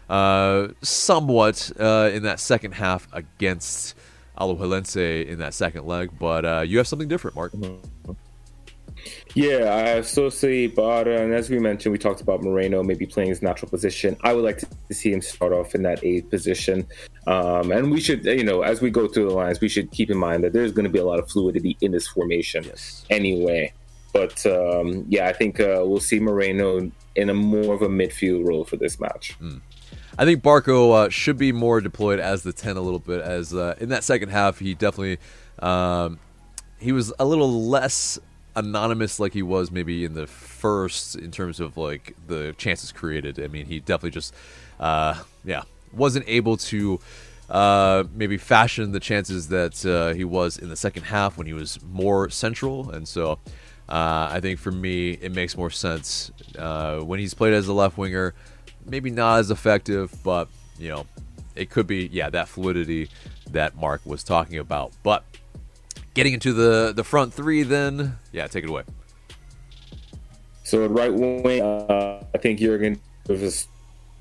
uh, 0.09 0.69
somewhat 0.83 1.71
uh, 1.79 2.11
in 2.13 2.25
that 2.25 2.41
second 2.41 2.73
half 2.73 3.09
against 3.13 3.95
Alajuelense 4.39 5.27
in 5.27 5.39
that 5.39 5.55
second 5.55 5.87
leg. 5.87 6.11
But 6.19 6.45
uh, 6.45 6.61
you 6.67 6.79
have 6.79 6.89
something 6.89 7.09
different, 7.09 7.37
Mark. 7.37 7.53
Yeah, 9.35 9.73
I 9.73 9.81
associate 9.99 10.75
Bada, 10.75 11.21
and 11.21 11.33
as 11.33 11.49
we 11.51 11.59
mentioned, 11.59 11.93
we 11.93 11.99
talked 11.99 12.21
about 12.21 12.43
Moreno 12.43 12.83
maybe 12.83 13.07
playing 13.07 13.29
his 13.29 13.43
natural 13.43 13.71
position. 13.71 14.17
I 14.23 14.33
would 14.33 14.45
like 14.45 14.59
to 14.59 14.95
see 14.95 15.13
him 15.13 15.23
start 15.23 15.53
off 15.53 15.75
in 15.75 15.83
that 15.83 16.03
eighth 16.05 16.31
position. 16.31 16.87
Um, 17.27 17.71
and 17.71 17.93
we 17.93 18.01
should, 18.01 18.25
you 18.25 18.43
know, 18.43 18.63
as 18.63 18.81
we 18.81 18.91
go 18.91 19.07
through 19.07 19.29
the 19.29 19.35
lines, 19.35 19.61
we 19.61 19.69
should 19.69 19.91
keep 19.93 20.11
in 20.11 20.19
mind 20.19 20.43
that 20.43 20.53
there's 20.53 20.73
going 20.73 20.85
to 20.85 20.91
be 20.91 20.99
a 20.99 21.05
lot 21.05 21.21
of 21.21 21.31
fluidity 21.31 21.77
in 21.81 21.93
this 21.93 22.09
formation 22.09 22.65
yes. 22.65 23.05
anyway. 23.09 23.73
But 24.13 24.45
um, 24.47 25.05
yeah, 25.09 25.29
I 25.29 25.33
think 25.33 25.61
uh, 25.61 25.83
we'll 25.85 26.01
see 26.01 26.19
Moreno 26.19 26.91
in 27.15 27.31
a 27.31 27.35
more 27.35 27.75
of 27.75 27.83
a 27.83 27.89
midfield 27.89 28.47
role 28.47 28.65
for 28.65 28.77
this 28.77 28.99
match. 28.99 29.37
Mm. 29.41 29.61
I 30.19 30.25
think 30.25 30.43
Barco 30.43 30.93
uh, 30.93 31.09
should 31.09 31.39
be 31.39 31.53
more 31.53 31.81
deployed 31.81 32.19
as 32.19 32.43
the 32.43 32.53
10 32.53 32.77
a 32.77 32.81
little 32.81 32.99
bit, 32.99 33.21
as 33.21 33.55
uh, 33.55 33.77
in 33.79 33.91
that 33.91 34.03
second 34.03 34.31
half, 34.31 34.59
he 34.59 34.75
definitely. 34.75 35.19
Um, 35.61 36.19
he 36.79 36.93
was 36.93 37.13
a 37.19 37.25
little 37.25 37.69
less 37.69 38.19
anonymous 38.65 39.21
like 39.21 39.33
he 39.33 39.43
was 39.43 39.71
maybe 39.71 40.05
in 40.05 40.15
the 40.15 40.27
first 40.27 41.17
in 41.17 41.31
terms 41.31 41.61
of 41.61 41.77
like 41.77 42.15
the 42.27 42.55
chances 42.59 42.93
created. 42.93 43.39
I 43.41 43.49
mean, 43.49 43.67
he 43.67 43.81
definitely 43.81 44.11
just 44.11 44.35
uh, 44.79 45.23
yeah 45.45 45.63
wasn't 45.93 46.25
able 46.29 46.57
to 46.57 47.01
uh, 47.49 48.05
maybe 48.15 48.37
fashion 48.37 48.93
the 48.93 49.01
chances 49.01 49.49
that 49.49 49.85
uh, 49.85 50.15
he 50.15 50.25
was 50.25 50.59
in 50.59 50.69
the 50.69 50.77
second 50.77 51.05
half 51.05 51.37
when 51.37 51.47
he 51.47 51.53
was 51.53 51.79
more 51.83 52.31
central, 52.31 52.91
and 52.91 53.07
so. 53.07 53.39
Uh, 53.89 54.31
I 54.31 54.39
think 54.39 54.61
for 54.61 54.71
me, 54.71 55.15
it 55.15 55.33
makes 55.33 55.57
more 55.57 55.69
sense 55.69 56.31
uh, 56.57 57.01
when 57.01 57.19
he's 57.19 57.35
played 57.35 57.55
as 57.55 57.67
a 57.67 57.73
left 57.73 57.99
winger. 57.99 58.35
Maybe 58.87 59.11
not 59.11 59.41
as 59.41 59.51
effective, 59.51 60.15
but 60.23 60.47
you 60.79 60.91
know, 60.91 61.07
it 61.57 61.71
could 61.71 61.89
be 61.89 62.09
yeah 62.13 62.31
that 62.31 62.47
fluidity 62.47 63.09
that 63.51 63.77
Mark 63.77 64.01
was 64.05 64.23
talking 64.23 64.59
about. 64.59 64.93
But 65.03 65.25
Getting 66.15 66.35
into 66.35 66.53
the 66.53 66.93
the 66.95 67.05
front 67.05 67.33
three, 67.33 67.63
then 67.63 68.17
yeah, 68.33 68.47
take 68.47 68.65
it 68.65 68.71
away. 68.71 68.83
So 70.65 70.87
right 70.87 71.13
wing, 71.13 71.63
uh, 71.63 72.25
I 72.35 72.39
think 72.39 72.61
Jurgen 72.61 73.01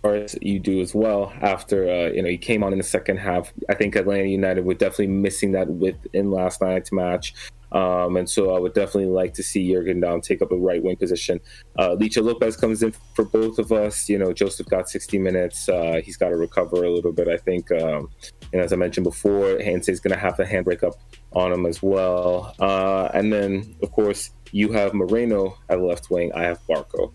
as 0.03 0.37
you 0.41 0.59
do 0.59 0.81
as 0.81 0.95
well. 0.95 1.33
After 1.41 1.89
uh, 1.89 2.11
you 2.11 2.21
know 2.21 2.29
he 2.29 2.37
came 2.37 2.63
on 2.63 2.71
in 2.71 2.77
the 2.77 2.83
second 2.83 3.17
half, 3.17 3.51
I 3.69 3.75
think 3.75 3.95
Atlanta 3.95 4.27
United 4.27 4.65
were 4.65 4.73
definitely 4.73 5.07
missing 5.07 5.51
that 5.53 5.67
width 5.67 6.07
in 6.13 6.31
last 6.31 6.61
night's 6.61 6.91
match. 6.91 7.33
Um, 7.71 8.17
and 8.17 8.27
so 8.27 8.55
I 8.55 8.59
would 8.59 8.73
definitely 8.73 9.11
like 9.11 9.33
to 9.35 9.43
see 9.43 9.71
Jurgen 9.71 9.99
Damm 9.99 10.21
take 10.21 10.41
up 10.41 10.51
a 10.51 10.55
right 10.55 10.81
wing 10.81 10.95
position. 10.95 11.39
Uh, 11.77 11.89
Licha 11.89 12.23
Lopez 12.23 12.57
comes 12.57 12.81
in 12.81 12.93
for 13.13 13.25
both 13.25 13.59
of 13.59 13.71
us. 13.71 14.09
You 14.09 14.17
know, 14.17 14.33
Josef 14.33 14.65
got 14.67 14.89
60 14.89 15.19
minutes. 15.19 15.69
Uh, 15.69 16.01
he's 16.03 16.17
got 16.17 16.29
to 16.29 16.35
recover 16.35 16.83
a 16.83 16.89
little 16.89 17.11
bit, 17.11 17.27
I 17.27 17.37
think. 17.37 17.71
Um, 17.71 18.09
and 18.53 18.61
as 18.61 18.73
I 18.73 18.75
mentioned 18.75 19.03
before, 19.03 19.51
is 19.51 19.99
going 19.99 20.13
to 20.13 20.19
have 20.19 20.37
the 20.37 20.43
handbrake 20.43 20.83
up 20.83 20.95
on 21.33 21.51
him 21.51 21.65
as 21.65 21.81
well. 21.81 22.55
Uh, 22.59 23.09
and 23.13 23.31
then, 23.31 23.75
of 23.83 23.91
course, 23.91 24.31
you 24.51 24.71
have 24.71 24.93
Moreno 24.93 25.57
at 25.69 25.81
left 25.81 26.09
wing. 26.09 26.31
I 26.33 26.43
have 26.43 26.59
Barco. 26.67 27.11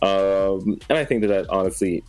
Um, 0.00 0.78
and 0.88 0.98
I 0.98 1.04
think 1.04 1.22
that 1.22 1.28
that 1.28 1.50
honestly 1.50 2.04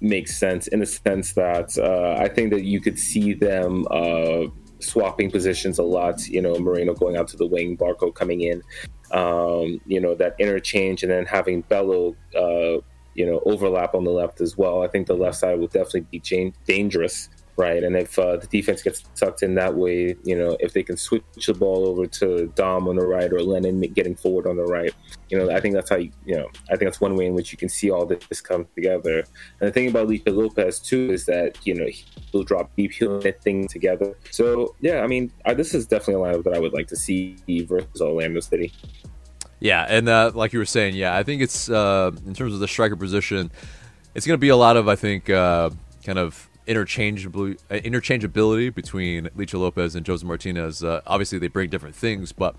makes 0.00 0.38
sense 0.38 0.66
in 0.68 0.80
the 0.80 0.86
sense 0.86 1.32
that 1.34 1.76
uh, 1.78 2.20
I 2.22 2.28
think 2.28 2.50
that 2.50 2.64
you 2.64 2.80
could 2.80 2.98
see 2.98 3.32
them 3.32 3.86
uh, 3.90 4.44
swapping 4.80 5.30
positions 5.30 5.78
a 5.78 5.82
lot. 5.82 6.26
You 6.28 6.42
know, 6.42 6.58
Moreno 6.58 6.94
going 6.94 7.16
out 7.16 7.28
to 7.28 7.36
the 7.36 7.46
wing, 7.46 7.76
Barco 7.76 8.14
coming 8.14 8.42
in. 8.42 8.62
Um, 9.10 9.80
you 9.86 10.00
know 10.00 10.14
that 10.16 10.34
interchange, 10.38 11.02
and 11.02 11.10
then 11.10 11.24
having 11.24 11.62
Bello, 11.62 12.14
uh, 12.36 12.82
you 13.14 13.24
know, 13.24 13.40
overlap 13.46 13.94
on 13.94 14.04
the 14.04 14.10
left 14.10 14.42
as 14.42 14.58
well. 14.58 14.82
I 14.82 14.88
think 14.88 15.06
the 15.06 15.14
left 15.14 15.38
side 15.38 15.58
will 15.58 15.68
definitely 15.68 16.06
be 16.10 16.52
dangerous 16.66 17.30
right? 17.58 17.82
And 17.82 17.96
if 17.96 18.18
uh, 18.18 18.36
the 18.36 18.46
defense 18.46 18.82
gets 18.82 19.02
tucked 19.16 19.42
in 19.42 19.56
that 19.56 19.74
way, 19.74 20.16
you 20.22 20.38
know, 20.38 20.56
if 20.60 20.72
they 20.72 20.84
can 20.84 20.96
switch 20.96 21.24
the 21.44 21.52
ball 21.52 21.88
over 21.88 22.06
to 22.06 22.50
Damm 22.54 22.86
on 22.86 22.96
the 22.96 23.06
right 23.06 23.30
or 23.32 23.42
Lennon 23.42 23.80
getting 23.80 24.14
forward 24.14 24.46
on 24.46 24.56
the 24.56 24.64
right, 24.64 24.94
you 25.28 25.36
know, 25.36 25.50
I 25.50 25.60
think 25.60 25.74
that's 25.74 25.90
how 25.90 25.96
you, 25.96 26.12
you 26.24 26.36
know, 26.36 26.48
I 26.70 26.76
think 26.76 26.82
that's 26.82 27.00
one 27.00 27.16
way 27.16 27.26
in 27.26 27.34
which 27.34 27.50
you 27.50 27.58
can 27.58 27.68
see 27.68 27.90
all 27.90 28.06
this 28.06 28.40
come 28.40 28.66
together. 28.76 29.24
And 29.60 29.68
the 29.68 29.72
thing 29.72 29.88
about 29.88 30.08
Licha 30.08 30.34
Lopez 30.34 30.78
too 30.78 31.10
is 31.10 31.26
that 31.26 31.58
you 31.66 31.74
know 31.74 31.86
he'll 32.30 32.44
drop 32.44 32.74
deep, 32.76 32.92
he'll 32.92 33.20
knit 33.20 33.42
things 33.42 33.72
together. 33.72 34.16
So 34.30 34.76
yeah, 34.80 35.00
I 35.00 35.08
mean, 35.08 35.32
I, 35.44 35.54
this 35.54 35.74
is 35.74 35.86
definitely 35.86 36.22
a 36.22 36.32
lineup 36.32 36.44
that 36.44 36.54
I 36.54 36.60
would 36.60 36.72
like 36.72 36.86
to 36.88 36.96
see 36.96 37.36
versus 37.68 38.00
Orlando 38.00 38.40
City. 38.40 38.72
Yeah, 39.58 39.84
and 39.88 40.08
uh, 40.08 40.30
like 40.32 40.52
you 40.52 40.60
were 40.60 40.64
saying, 40.64 40.94
yeah, 40.94 41.16
I 41.16 41.24
think 41.24 41.42
it's 41.42 41.68
uh, 41.68 42.12
in 42.24 42.34
terms 42.34 42.54
of 42.54 42.60
the 42.60 42.68
striker 42.68 42.94
position, 42.94 43.50
it's 44.14 44.24
going 44.26 44.36
to 44.36 44.40
be 44.40 44.50
a 44.50 44.56
lot 44.56 44.76
of 44.76 44.86
I 44.86 44.94
think 44.94 45.28
uh, 45.28 45.70
kind 46.04 46.20
of 46.20 46.47
interchangeably 46.68 47.56
uh, 47.70 47.74
interchangeability 47.74 48.72
between 48.72 49.24
Licha 49.30 49.58
Lopez 49.58 49.96
and 49.96 50.06
Jose 50.06 50.24
Martinez. 50.24 50.84
Uh, 50.84 51.00
obviously, 51.06 51.38
they 51.38 51.48
bring 51.48 51.70
different 51.70 51.96
things, 51.96 52.30
but 52.32 52.54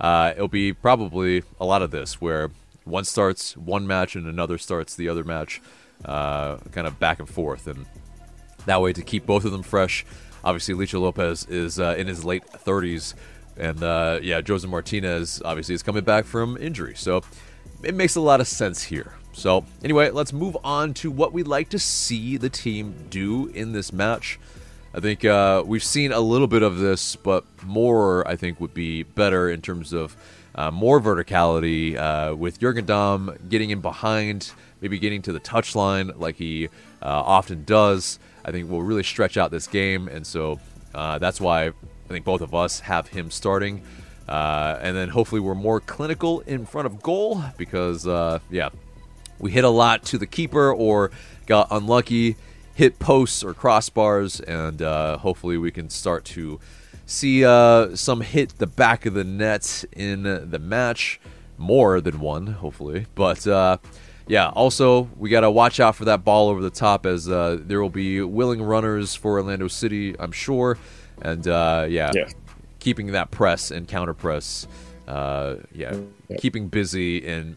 uh, 0.00 0.32
it'll 0.34 0.48
be 0.48 0.72
probably 0.72 1.44
a 1.60 1.64
lot 1.64 1.80
of 1.80 1.92
this 1.92 2.20
where 2.20 2.50
one 2.84 3.04
starts 3.04 3.56
one 3.56 3.86
match 3.86 4.16
and 4.16 4.26
another 4.26 4.58
starts 4.58 4.96
the 4.96 5.08
other 5.08 5.22
match, 5.22 5.62
uh, 6.04 6.56
kind 6.72 6.86
of 6.86 6.98
back 6.98 7.20
and 7.20 7.28
forth, 7.28 7.68
and 7.68 7.86
that 8.66 8.82
way 8.82 8.92
to 8.92 9.02
keep 9.02 9.24
both 9.24 9.44
of 9.44 9.52
them 9.52 9.62
fresh. 9.62 10.04
Obviously, 10.44 10.74
Licha 10.74 11.00
Lopez 11.00 11.46
is 11.46 11.78
uh, 11.78 11.94
in 11.96 12.08
his 12.08 12.24
late 12.24 12.44
30s, 12.44 13.14
and 13.56 13.82
uh, 13.82 14.18
yeah, 14.20 14.40
Jose 14.44 14.66
Martinez 14.66 15.40
obviously 15.44 15.76
is 15.76 15.84
coming 15.84 16.02
back 16.02 16.24
from 16.24 16.56
injury, 16.56 16.94
so 16.96 17.22
it 17.84 17.94
makes 17.94 18.16
a 18.16 18.20
lot 18.20 18.40
of 18.40 18.48
sense 18.48 18.82
here. 18.82 19.14
So, 19.32 19.64
anyway, 19.82 20.10
let's 20.10 20.32
move 20.32 20.56
on 20.62 20.94
to 20.94 21.10
what 21.10 21.32
we'd 21.32 21.48
like 21.48 21.70
to 21.70 21.78
see 21.78 22.36
the 22.36 22.50
team 22.50 22.94
do 23.08 23.46
in 23.46 23.72
this 23.72 23.92
match. 23.92 24.38
I 24.94 25.00
think 25.00 25.24
uh, 25.24 25.64
we've 25.66 25.82
seen 25.82 26.12
a 26.12 26.20
little 26.20 26.46
bit 26.46 26.62
of 26.62 26.78
this, 26.78 27.16
but 27.16 27.44
more 27.64 28.28
I 28.28 28.36
think 28.36 28.60
would 28.60 28.74
be 28.74 29.04
better 29.04 29.48
in 29.48 29.62
terms 29.62 29.94
of 29.94 30.14
uh, 30.54 30.70
more 30.70 31.00
verticality 31.00 31.96
uh, 31.96 32.36
with 32.36 32.60
Jurgen 32.60 32.84
Damm 32.84 33.34
getting 33.48 33.70
in 33.70 33.80
behind, 33.80 34.52
maybe 34.82 34.98
getting 34.98 35.22
to 35.22 35.32
the 35.32 35.40
touchline 35.40 36.18
like 36.20 36.36
he 36.36 36.66
uh, 37.00 37.06
often 37.06 37.64
does. 37.64 38.18
I 38.44 38.50
think 38.50 38.70
will 38.70 38.82
really 38.82 39.02
stretch 39.04 39.38
out 39.38 39.50
this 39.50 39.66
game, 39.66 40.08
and 40.08 40.26
so 40.26 40.60
uh, 40.94 41.18
that's 41.18 41.40
why 41.40 41.68
I 41.68 41.72
think 42.08 42.26
both 42.26 42.42
of 42.42 42.54
us 42.54 42.80
have 42.80 43.08
him 43.08 43.30
starting. 43.30 43.82
Uh, 44.28 44.78
and 44.82 44.94
then 44.94 45.08
hopefully 45.08 45.40
we're 45.40 45.54
more 45.54 45.80
clinical 45.80 46.40
in 46.40 46.66
front 46.66 46.86
of 46.86 47.02
goal 47.02 47.42
because, 47.56 48.04
yeah, 48.50 48.68
we 49.42 49.50
hit 49.50 49.64
a 49.64 49.68
lot 49.68 50.02
to 50.04 50.16
the 50.16 50.26
keeper 50.26 50.72
or 50.72 51.10
got 51.44 51.68
unlucky, 51.70 52.36
hit 52.74 52.98
posts 52.98 53.44
or 53.44 53.52
crossbars, 53.52 54.40
and 54.40 54.80
uh, 54.80 55.18
hopefully 55.18 55.58
we 55.58 55.70
can 55.70 55.90
start 55.90 56.24
to 56.24 56.58
see 57.04 57.44
uh, 57.44 57.94
some 57.94 58.22
hit 58.22 58.56
the 58.58 58.66
back 58.66 59.04
of 59.04 59.12
the 59.12 59.24
net 59.24 59.84
in 59.92 60.22
the 60.22 60.58
match. 60.58 61.20
More 61.58 62.00
than 62.00 62.18
one, 62.18 62.46
hopefully. 62.48 63.06
But 63.14 63.46
uh, 63.46 63.76
yeah, 64.26 64.48
also, 64.48 65.10
we 65.16 65.30
got 65.30 65.40
to 65.42 65.50
watch 65.50 65.78
out 65.78 65.94
for 65.94 66.06
that 66.06 66.24
ball 66.24 66.48
over 66.48 66.60
the 66.60 66.70
top 66.70 67.06
as 67.06 67.28
uh, 67.28 67.58
there 67.60 67.80
will 67.80 67.90
be 67.90 68.20
willing 68.20 68.60
runners 68.62 69.14
for 69.14 69.32
Orlando 69.38 69.68
City, 69.68 70.16
I'm 70.18 70.32
sure. 70.32 70.76
And 71.20 71.46
yeah, 71.46 72.10
Yeah. 72.14 72.28
keeping 72.80 73.08
that 73.12 73.30
press 73.30 73.70
and 73.70 73.86
counter 73.86 74.14
press, 74.14 74.66
uh, 75.06 75.56
yeah, 75.72 75.94
keeping 76.38 76.66
busy 76.66 77.24
and 77.28 77.56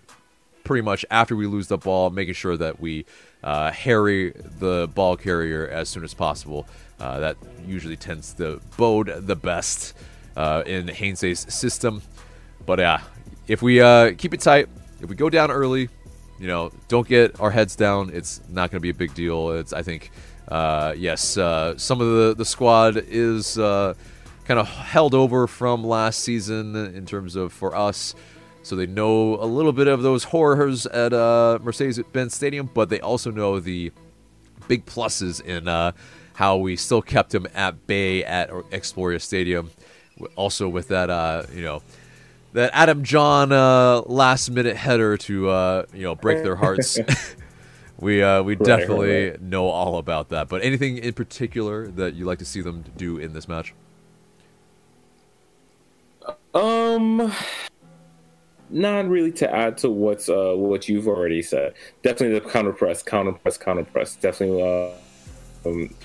pretty 0.66 0.82
much 0.82 1.06
after 1.10 1.36
we 1.36 1.48
lose 1.48 1.68
the 1.68 1.78
ball, 1.78 2.10
making 2.10 2.34
sure 2.34 2.58
that 2.58 2.82
we 2.82 3.06
uh, 3.44 3.72
harry 3.72 4.34
the 4.60 4.90
ball 4.94 5.16
carrier 5.16 5.68
as 5.68 5.88
soon 5.88 6.04
as 6.04 6.14
possible. 6.14 6.68
Uh, 7.00 7.20
that 7.20 7.38
usually 7.66 7.96
tends 7.96 8.34
to 8.34 8.60
bode 8.78 9.08
the 9.28 9.36
best 9.36 9.96
uh, 10.36 10.64
in 10.66 10.88
Heinze's 10.88 11.40
system. 11.54 12.02
But 12.66 12.80
yeah, 12.80 13.02
if 13.48 13.62
we 13.62 13.80
uh, 13.80 14.14
keep 14.18 14.34
it 14.34 14.42
tight, 14.42 14.68
if 15.00 15.10
we 15.10 15.16
go 15.16 15.30
down 15.30 15.52
early, 15.52 15.88
you 16.40 16.48
know, 16.48 16.72
don't 16.90 17.08
get 17.08 17.40
our 17.40 17.52
heads 17.52 17.76
down. 17.76 18.10
It's 18.14 18.42
not 18.50 18.72
going 18.72 18.80
to 18.80 18.82
be 18.82 18.90
a 18.90 18.94
big 18.94 19.14
deal. 19.14 19.52
It's 19.52 19.72
I 19.72 19.84
think, 19.84 20.12
uh, 20.50 20.94
yes, 20.98 21.38
uh, 21.38 21.78
some 21.78 22.02
of 22.02 22.08
the 22.08 22.36
the 22.36 22.46
squad 22.46 22.98
is 22.98 23.56
kind 23.56 24.60
of 24.60 24.68
held 24.68 25.14
over 25.14 25.48
from 25.48 25.84
last 25.84 26.20
season 26.20 26.76
in 26.76 27.06
terms 27.06 27.36
of 27.36 27.52
for 27.52 27.76
us. 27.76 28.16
So 28.66 28.76
they 28.76 28.88
know 28.88 29.36
a 29.36 29.46
little 29.46 29.74
bit 29.74 29.88
of 29.88 30.02
those 30.02 30.24
horrors 30.24 30.88
at 30.88 31.14
uh, 31.14 31.60
Mercedes-Benz 31.62 32.34
Stadium, 32.34 32.68
but 32.74 32.90
they 32.90 33.00
also 33.00 33.30
know 33.30 33.60
the 33.60 33.92
big 34.68 34.88
pluses 34.88 35.40
in 35.40 35.68
uh, 35.68 35.92
how 36.34 36.58
we 36.58 36.76
still 36.76 37.04
kept 37.04 37.30
them 37.30 37.46
at 37.54 37.86
bay 37.86 38.24
at 38.24 38.50
Exploria 38.50 39.22
Stadium. 39.22 39.70
Also 40.36 40.68
with 40.68 40.88
that, 40.88 41.12
uh, 41.12 41.44
you 41.54 41.62
know, 41.62 41.84
that 42.54 42.72
Adam 42.74 43.04
Jahn 43.04 43.52
uh, 43.52 44.02
last 44.08 44.50
minute 44.50 44.78
header 44.78 45.16
to 45.16 45.48
uh, 45.48 45.86
you 45.94 46.02
know 46.02 46.16
break 46.16 46.42
their 46.42 46.56
hearts. 46.56 46.98
we 48.00 48.24
uh, 48.24 48.42
we 48.42 48.56
definitely 48.56 49.30
right. 49.30 49.42
know 49.44 49.68
all 49.68 50.00
about 50.00 50.30
that. 50.30 50.50
But 50.50 50.64
anything 50.64 50.98
in 50.98 51.14
particular 51.14 51.86
that 51.90 52.16
you 52.16 52.26
like 52.26 52.40
to 52.40 52.46
see 52.46 52.62
them 52.62 52.84
do 52.98 53.20
in 53.20 53.34
this 53.34 53.48
match? 53.48 53.76
Um, 56.56 57.32
not 58.76 59.08
really 59.08 59.32
to 59.32 59.56
add 59.56 59.78
to 59.78 59.90
what's 59.90 60.28
uh 60.28 60.54
what 60.54 60.90
you've 60.90 61.08
already 61.08 61.42
said. 61.42 61.74
Definitely 62.04 62.40
the 62.40 62.50
counter 62.50 62.74
press, 62.74 63.02
counter 63.02 63.32
press, 63.32 63.58
counter 63.58 63.86
press. 63.86 64.18
Definitely. 64.18 64.62
Uh, 64.62 65.70
um, 65.70 65.96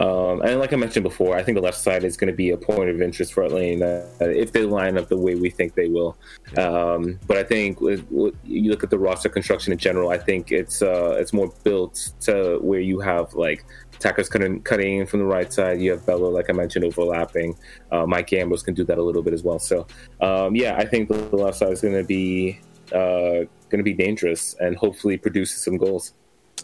um, 0.00 0.42
and 0.42 0.58
like 0.58 0.72
I 0.72 0.76
mentioned 0.76 1.04
before, 1.04 1.36
I 1.36 1.42
think 1.42 1.54
the 1.54 1.62
left 1.62 1.78
side 1.78 2.02
is 2.02 2.16
going 2.16 2.32
to 2.32 2.36
be 2.36 2.50
a 2.50 2.56
point 2.56 2.90
of 2.90 3.00
interest 3.00 3.32
for 3.32 3.44
Atlanta 3.44 4.08
if 4.20 4.50
they 4.52 4.62
line 4.62 4.98
up 4.98 5.08
the 5.08 5.16
way 5.16 5.36
we 5.36 5.50
think 5.50 5.74
they 5.74 5.86
will. 5.86 6.16
Um, 6.56 7.20
but 7.28 7.36
I 7.36 7.44
think 7.44 7.80
with, 7.80 8.04
with, 8.10 8.34
you 8.44 8.70
look 8.70 8.82
at 8.82 8.90
the 8.90 8.98
roster 8.98 9.28
construction 9.28 9.72
in 9.72 9.78
general, 9.78 10.10
I 10.10 10.18
think 10.18 10.50
it's 10.50 10.82
uh, 10.82 11.16
it's 11.20 11.32
more 11.32 11.52
built 11.62 12.12
to 12.22 12.58
where 12.60 12.80
you 12.80 12.98
have 13.00 13.34
like 13.34 13.64
attackers 13.96 14.28
cutting, 14.28 14.62
cutting 14.62 14.98
in 14.98 15.06
from 15.06 15.20
the 15.20 15.26
right 15.26 15.52
side. 15.52 15.80
You 15.80 15.92
have 15.92 16.06
Bello, 16.06 16.28
like 16.30 16.48
I 16.48 16.52
mentioned, 16.52 16.84
overlapping. 16.84 17.56
Uh, 17.90 18.06
Mike 18.06 18.32
Ambrose 18.32 18.62
can 18.62 18.74
do 18.74 18.84
that 18.84 18.98
a 18.98 19.02
little 19.02 19.22
bit 19.22 19.32
as 19.32 19.42
well. 19.42 19.58
So, 19.58 19.86
um, 20.20 20.54
yeah, 20.54 20.76
I 20.76 20.84
think 20.84 21.08
the 21.08 21.36
left 21.36 21.58
side 21.58 21.72
is 21.72 21.80
going 21.80 21.94
to 21.94 22.04
be 22.04 22.60
uh, 22.92 23.44
going 23.68 23.78
to 23.78 23.82
be 23.82 23.94
dangerous 23.94 24.54
and 24.60 24.76
hopefully 24.76 25.16
produce 25.16 25.56
some 25.56 25.76
goals. 25.76 26.12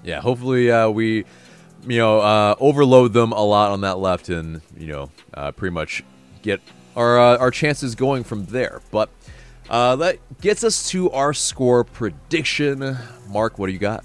Yeah, 0.04 0.20
hopefully 0.20 0.70
uh, 0.70 0.88
we, 0.88 1.24
you 1.86 1.98
know, 1.98 2.20
uh, 2.20 2.54
overload 2.60 3.12
them 3.12 3.32
a 3.32 3.44
lot 3.44 3.72
on 3.72 3.80
that 3.82 3.98
left 3.98 4.28
and 4.28 4.62
you 4.76 4.88
know, 4.88 5.10
uh, 5.34 5.52
pretty 5.52 5.74
much 5.74 6.04
get 6.42 6.60
our 6.96 7.18
uh, 7.18 7.38
our 7.38 7.50
chances 7.50 7.94
going 7.94 8.24
from 8.24 8.46
there. 8.46 8.80
But 8.90 9.10
that 9.68 10.18
gets 10.40 10.64
us 10.64 10.88
to 10.90 11.10
our 11.10 11.34
score 11.34 11.84
prediction. 11.84 12.98
Mark, 13.28 13.58
what 13.58 13.66
do 13.66 13.72
you 13.72 13.78
got? 13.78 14.04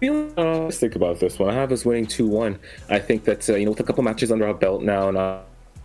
Feeling 0.00 0.32
optimistic 0.36 0.96
about 0.96 1.20
this 1.20 1.38
one. 1.38 1.50
I 1.50 1.54
have 1.54 1.72
us 1.72 1.84
winning 1.84 2.06
two 2.06 2.26
one. 2.26 2.58
I 2.88 2.98
think 2.98 3.24
that 3.24 3.48
uh, 3.48 3.54
you 3.54 3.64
know 3.64 3.70
with 3.72 3.80
a 3.80 3.84
couple 3.84 4.02
matches 4.04 4.30
under 4.30 4.46
our 4.46 4.54
belt 4.54 4.82
now, 4.82 5.08
and 5.08 5.18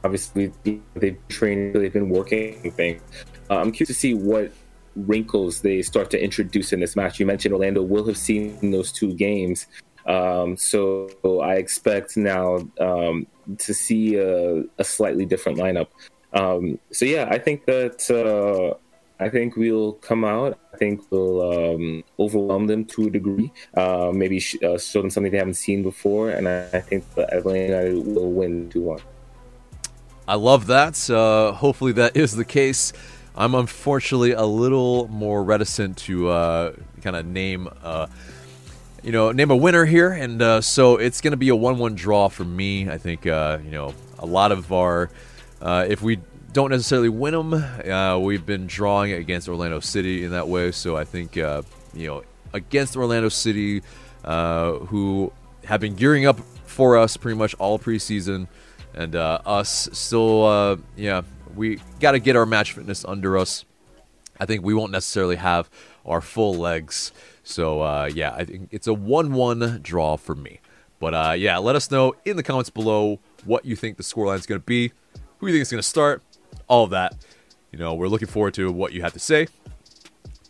obviously 0.04 0.52
they've 0.96 1.18
trained, 1.28 1.76
they've 1.76 1.94
been 1.94 2.10
working 2.10 2.72
things. 2.72 3.02
Uh, 3.50 3.58
I'm 3.58 3.72
curious 3.72 3.90
to 3.90 3.94
see 3.94 4.14
what 4.14 4.52
wrinkles 4.96 5.62
they 5.62 5.82
start 5.82 6.10
to 6.12 6.22
introduce 6.22 6.74
in 6.74 6.80
this 6.80 6.96
match. 6.96 7.20
You 7.20 7.26
mentioned 7.26 7.54
Orlando 7.54 7.82
will 7.82 8.06
have 8.08 8.18
seen 8.18 8.72
those 8.72 8.92
two 8.92 9.14
games, 9.14 9.68
um, 10.06 10.58
so 10.58 11.10
I 11.44 11.56
expect 11.56 12.18
now 12.18 12.68
um, 12.80 13.28
to 13.58 13.74
see 13.74 14.16
a, 14.16 14.64
a, 14.78 14.84
slightly 14.84 15.26
different 15.26 15.58
lineup. 15.60 15.88
Um, 16.34 16.80
so 16.92 17.06
yeah, 17.06 17.28
I 17.30 17.38
think 17.38 17.66
that 17.66 18.10
uh, 18.10 18.78
I 19.22 19.30
think 19.30 19.56
we'll 19.56 19.94
come 19.94 20.26
out. 20.26 20.58
I 20.74 20.78
think 20.78 21.12
we'll 21.12 21.76
um, 21.76 22.04
overwhelm 22.18 22.66
them 22.66 22.86
to 22.86 23.06
a 23.06 23.10
degree. 23.12 23.54
Uh, 23.78 24.12
maybe 24.12 24.40
sh- 24.40 24.58
uh, 24.64 24.80
show 24.80 25.02
them 25.02 25.12
something 25.12 25.32
they 25.32 25.38
haven't 25.38 25.54
seen 25.54 25.84
before, 25.84 26.32
and 26.32 26.50
I, 26.50 26.68
I 26.74 26.82
think 26.82 27.06
Atlanta 27.18 28.02
will 28.02 28.32
win 28.32 28.70
two 28.72 28.82
one. 28.82 29.00
I 30.28 30.36
love 30.36 30.66
that. 30.68 31.08
Uh, 31.08 31.52
hopefully, 31.52 31.92
that 31.94 32.18
is 32.18 32.36
the 32.36 32.46
case. 32.46 32.94
I'm 33.36 33.54
unfortunately 33.54 34.32
a 34.32 34.46
little 34.46 35.08
more 35.10 35.44
reticent 35.44 35.98
to 36.00 36.30
uh, 36.30 36.74
kind 37.02 37.16
of 37.16 37.26
name, 37.26 37.70
uh, 37.84 38.08
you 39.04 39.12
know, 39.12 39.32
name 39.32 39.52
a 39.52 39.56
winner 39.56 39.86
here, 39.86 40.12
and 40.12 40.42
uh, 40.42 40.62
so 40.62 40.98
it's 40.98 41.22
going 41.22 41.32
to 41.32 41.38
be 41.38 41.50
a 41.50 41.56
one-one 41.56 41.94
draw 41.94 42.28
for 42.28 42.44
me. 42.44 42.90
I 42.90 42.98
think, 42.98 43.26
you 43.26 43.32
know, 43.32 43.94
a 44.18 44.26
lot 44.26 44.52
of 44.52 44.74
our, 44.74 45.12
if 45.62 46.02
we 46.02 46.20
don't 46.54 46.72
necessarily 46.72 47.10
win 47.10 47.34
them. 47.34 47.54
Uh, 47.54 48.20
we've 48.20 48.46
been 48.46 48.68
drawing 48.68 49.14
against 49.14 49.48
Orlando 49.48 49.80
City 49.80 50.24
in 50.24 50.32
that 50.32 50.48
way, 50.48 50.72
so 50.72 50.98
I 50.98 51.06
think 51.06 51.38
uh, 51.38 51.62
you 51.94 52.08
know 52.08 52.24
against 52.54 52.98
Orlando 52.98 53.30
City, 53.30 53.82
uh, 54.26 54.74
who 54.74 55.32
have 55.66 55.80
been 55.80 55.96
gearing 55.96 56.26
up 56.26 56.40
for 56.66 56.98
us 56.98 57.18
pretty 57.18 57.38
much 57.38 57.54
all 57.56 57.80
preseason, 57.80 58.48
and 58.94 59.16
uh, 59.16 59.40
us 59.46 59.90
still, 59.94 60.46
uh, 60.46 60.78
yeah, 60.98 61.22
we 61.56 61.80
got 62.00 62.12
to 62.12 62.20
get 62.20 62.36
our 62.36 62.46
match 62.46 62.74
fitness 62.74 63.06
under 63.06 63.38
us. 63.38 63.66
I 64.40 64.46
think 64.46 64.64
we 64.64 64.74
won't 64.74 64.92
necessarily 64.92 65.36
have 65.38 65.70
our 66.06 66.20
full 66.20 66.56
legs, 66.56 67.12
so 67.44 67.82
uh, 67.82 68.10
yeah, 68.14 68.34
I 68.34 68.44
think 68.44 68.70
it's 68.72 68.88
a 68.88 68.94
one-one 68.94 69.80
draw 69.82 70.18
for 70.18 70.36
me. 70.36 70.60
But 71.00 71.40
yeah, 71.40 71.58
let 71.58 71.76
us 71.76 71.90
know 71.90 72.14
in 72.26 72.38
the 72.38 72.44
comments 72.44 72.70
below 72.70 73.20
what 73.46 73.66
you 73.66 73.76
think 73.76 73.98
the 73.98 74.04
scoreline 74.04 74.38
is 74.38 74.46
going 74.46 74.62
to 74.62 74.66
be, 74.66 74.92
who 75.40 75.48
you 75.48 75.54
think 75.54 75.64
is 75.64 75.72
going 75.72 75.82
to 75.82 75.88
start 75.88 76.22
all 76.68 76.84
of 76.84 76.92
that. 76.92 77.26
You 77.72 77.80
know, 77.80 77.94
we're 77.94 78.08
looking 78.08 78.28
forward 78.28 78.54
to 78.56 78.72
what 78.72 78.94
you 78.94 79.02
have 79.02 79.14
to 79.14 79.20
say. 79.20 79.48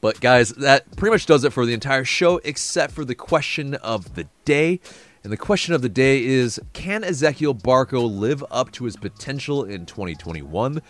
But 0.02 0.20
guys, 0.20 0.49
that 0.54 0.95
pretty 0.95 1.12
much 1.12 1.28
does 1.28 1.43
it 1.43 1.54
for 1.54 1.66
the 1.66 1.74
entire 1.74 2.04
show, 2.04 2.39
except 2.43 2.93
for 2.93 3.06
the 3.06 3.14
question 3.14 3.76
of 3.76 4.16
the 4.16 4.28
day. 4.45 4.80
And 5.24 5.32
the 5.32 5.38
question 5.38 5.76
of 5.76 5.84
the 5.84 5.89
day 5.89 6.26
is 6.26 6.60
Can 6.74 7.04
Ezequiel 7.04 7.62
Barco 7.62 8.10
live 8.10 8.43
up 8.49 8.72
to 8.72 8.86
his 8.86 8.97
potential 8.97 9.64
in 9.64 9.86
2021? 9.86 10.82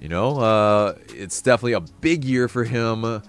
You 0.00 0.08
know, 0.08 0.40
uh, 0.40 0.94
it's 1.10 1.42
definitely 1.42 1.74
a 1.74 1.80
big 1.80 2.24
year 2.24 2.48
for 2.48 2.64
him. 2.64 3.22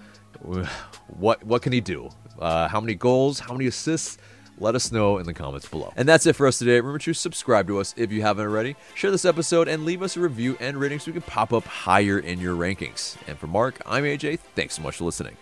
What 1.07 1.43
what 1.43 1.61
can 1.61 1.73
he 1.73 1.81
do? 1.81 2.09
Uh, 2.39 2.69
how 2.69 2.79
many 2.79 2.95
goals? 2.95 3.39
How 3.39 3.51
many 3.51 3.67
assists? 3.67 4.17
Let 4.61 4.75
us 4.75 4.91
know 4.91 5.17
in 5.17 5.25
the 5.25 5.33
comments 5.33 5.67
below. 5.67 5.91
And 5.95 6.07
that's 6.07 6.27
it 6.27 6.33
for 6.33 6.45
us 6.45 6.59
today. 6.59 6.75
Remember 6.75 6.99
to 6.99 7.13
subscribe 7.15 7.65
to 7.65 7.79
us 7.79 7.95
if 7.97 8.11
you 8.11 8.21
haven't 8.21 8.45
already. 8.45 8.75
Share 8.93 9.09
this 9.09 9.25
episode 9.25 9.67
and 9.67 9.85
leave 9.85 10.03
us 10.03 10.15
a 10.15 10.19
review 10.19 10.55
and 10.59 10.77
rating 10.77 10.99
so 10.99 11.07
we 11.07 11.13
can 11.13 11.23
pop 11.23 11.51
up 11.51 11.65
higher 11.65 12.19
in 12.19 12.39
your 12.39 12.55
rankings. 12.55 13.17
And 13.27 13.39
for 13.39 13.47
Mark, 13.47 13.81
I'm 13.87 14.03
AJ. 14.03 14.37
Thanks 14.55 14.75
so 14.75 14.83
much 14.83 14.97
for 14.97 15.05
listening. 15.05 15.35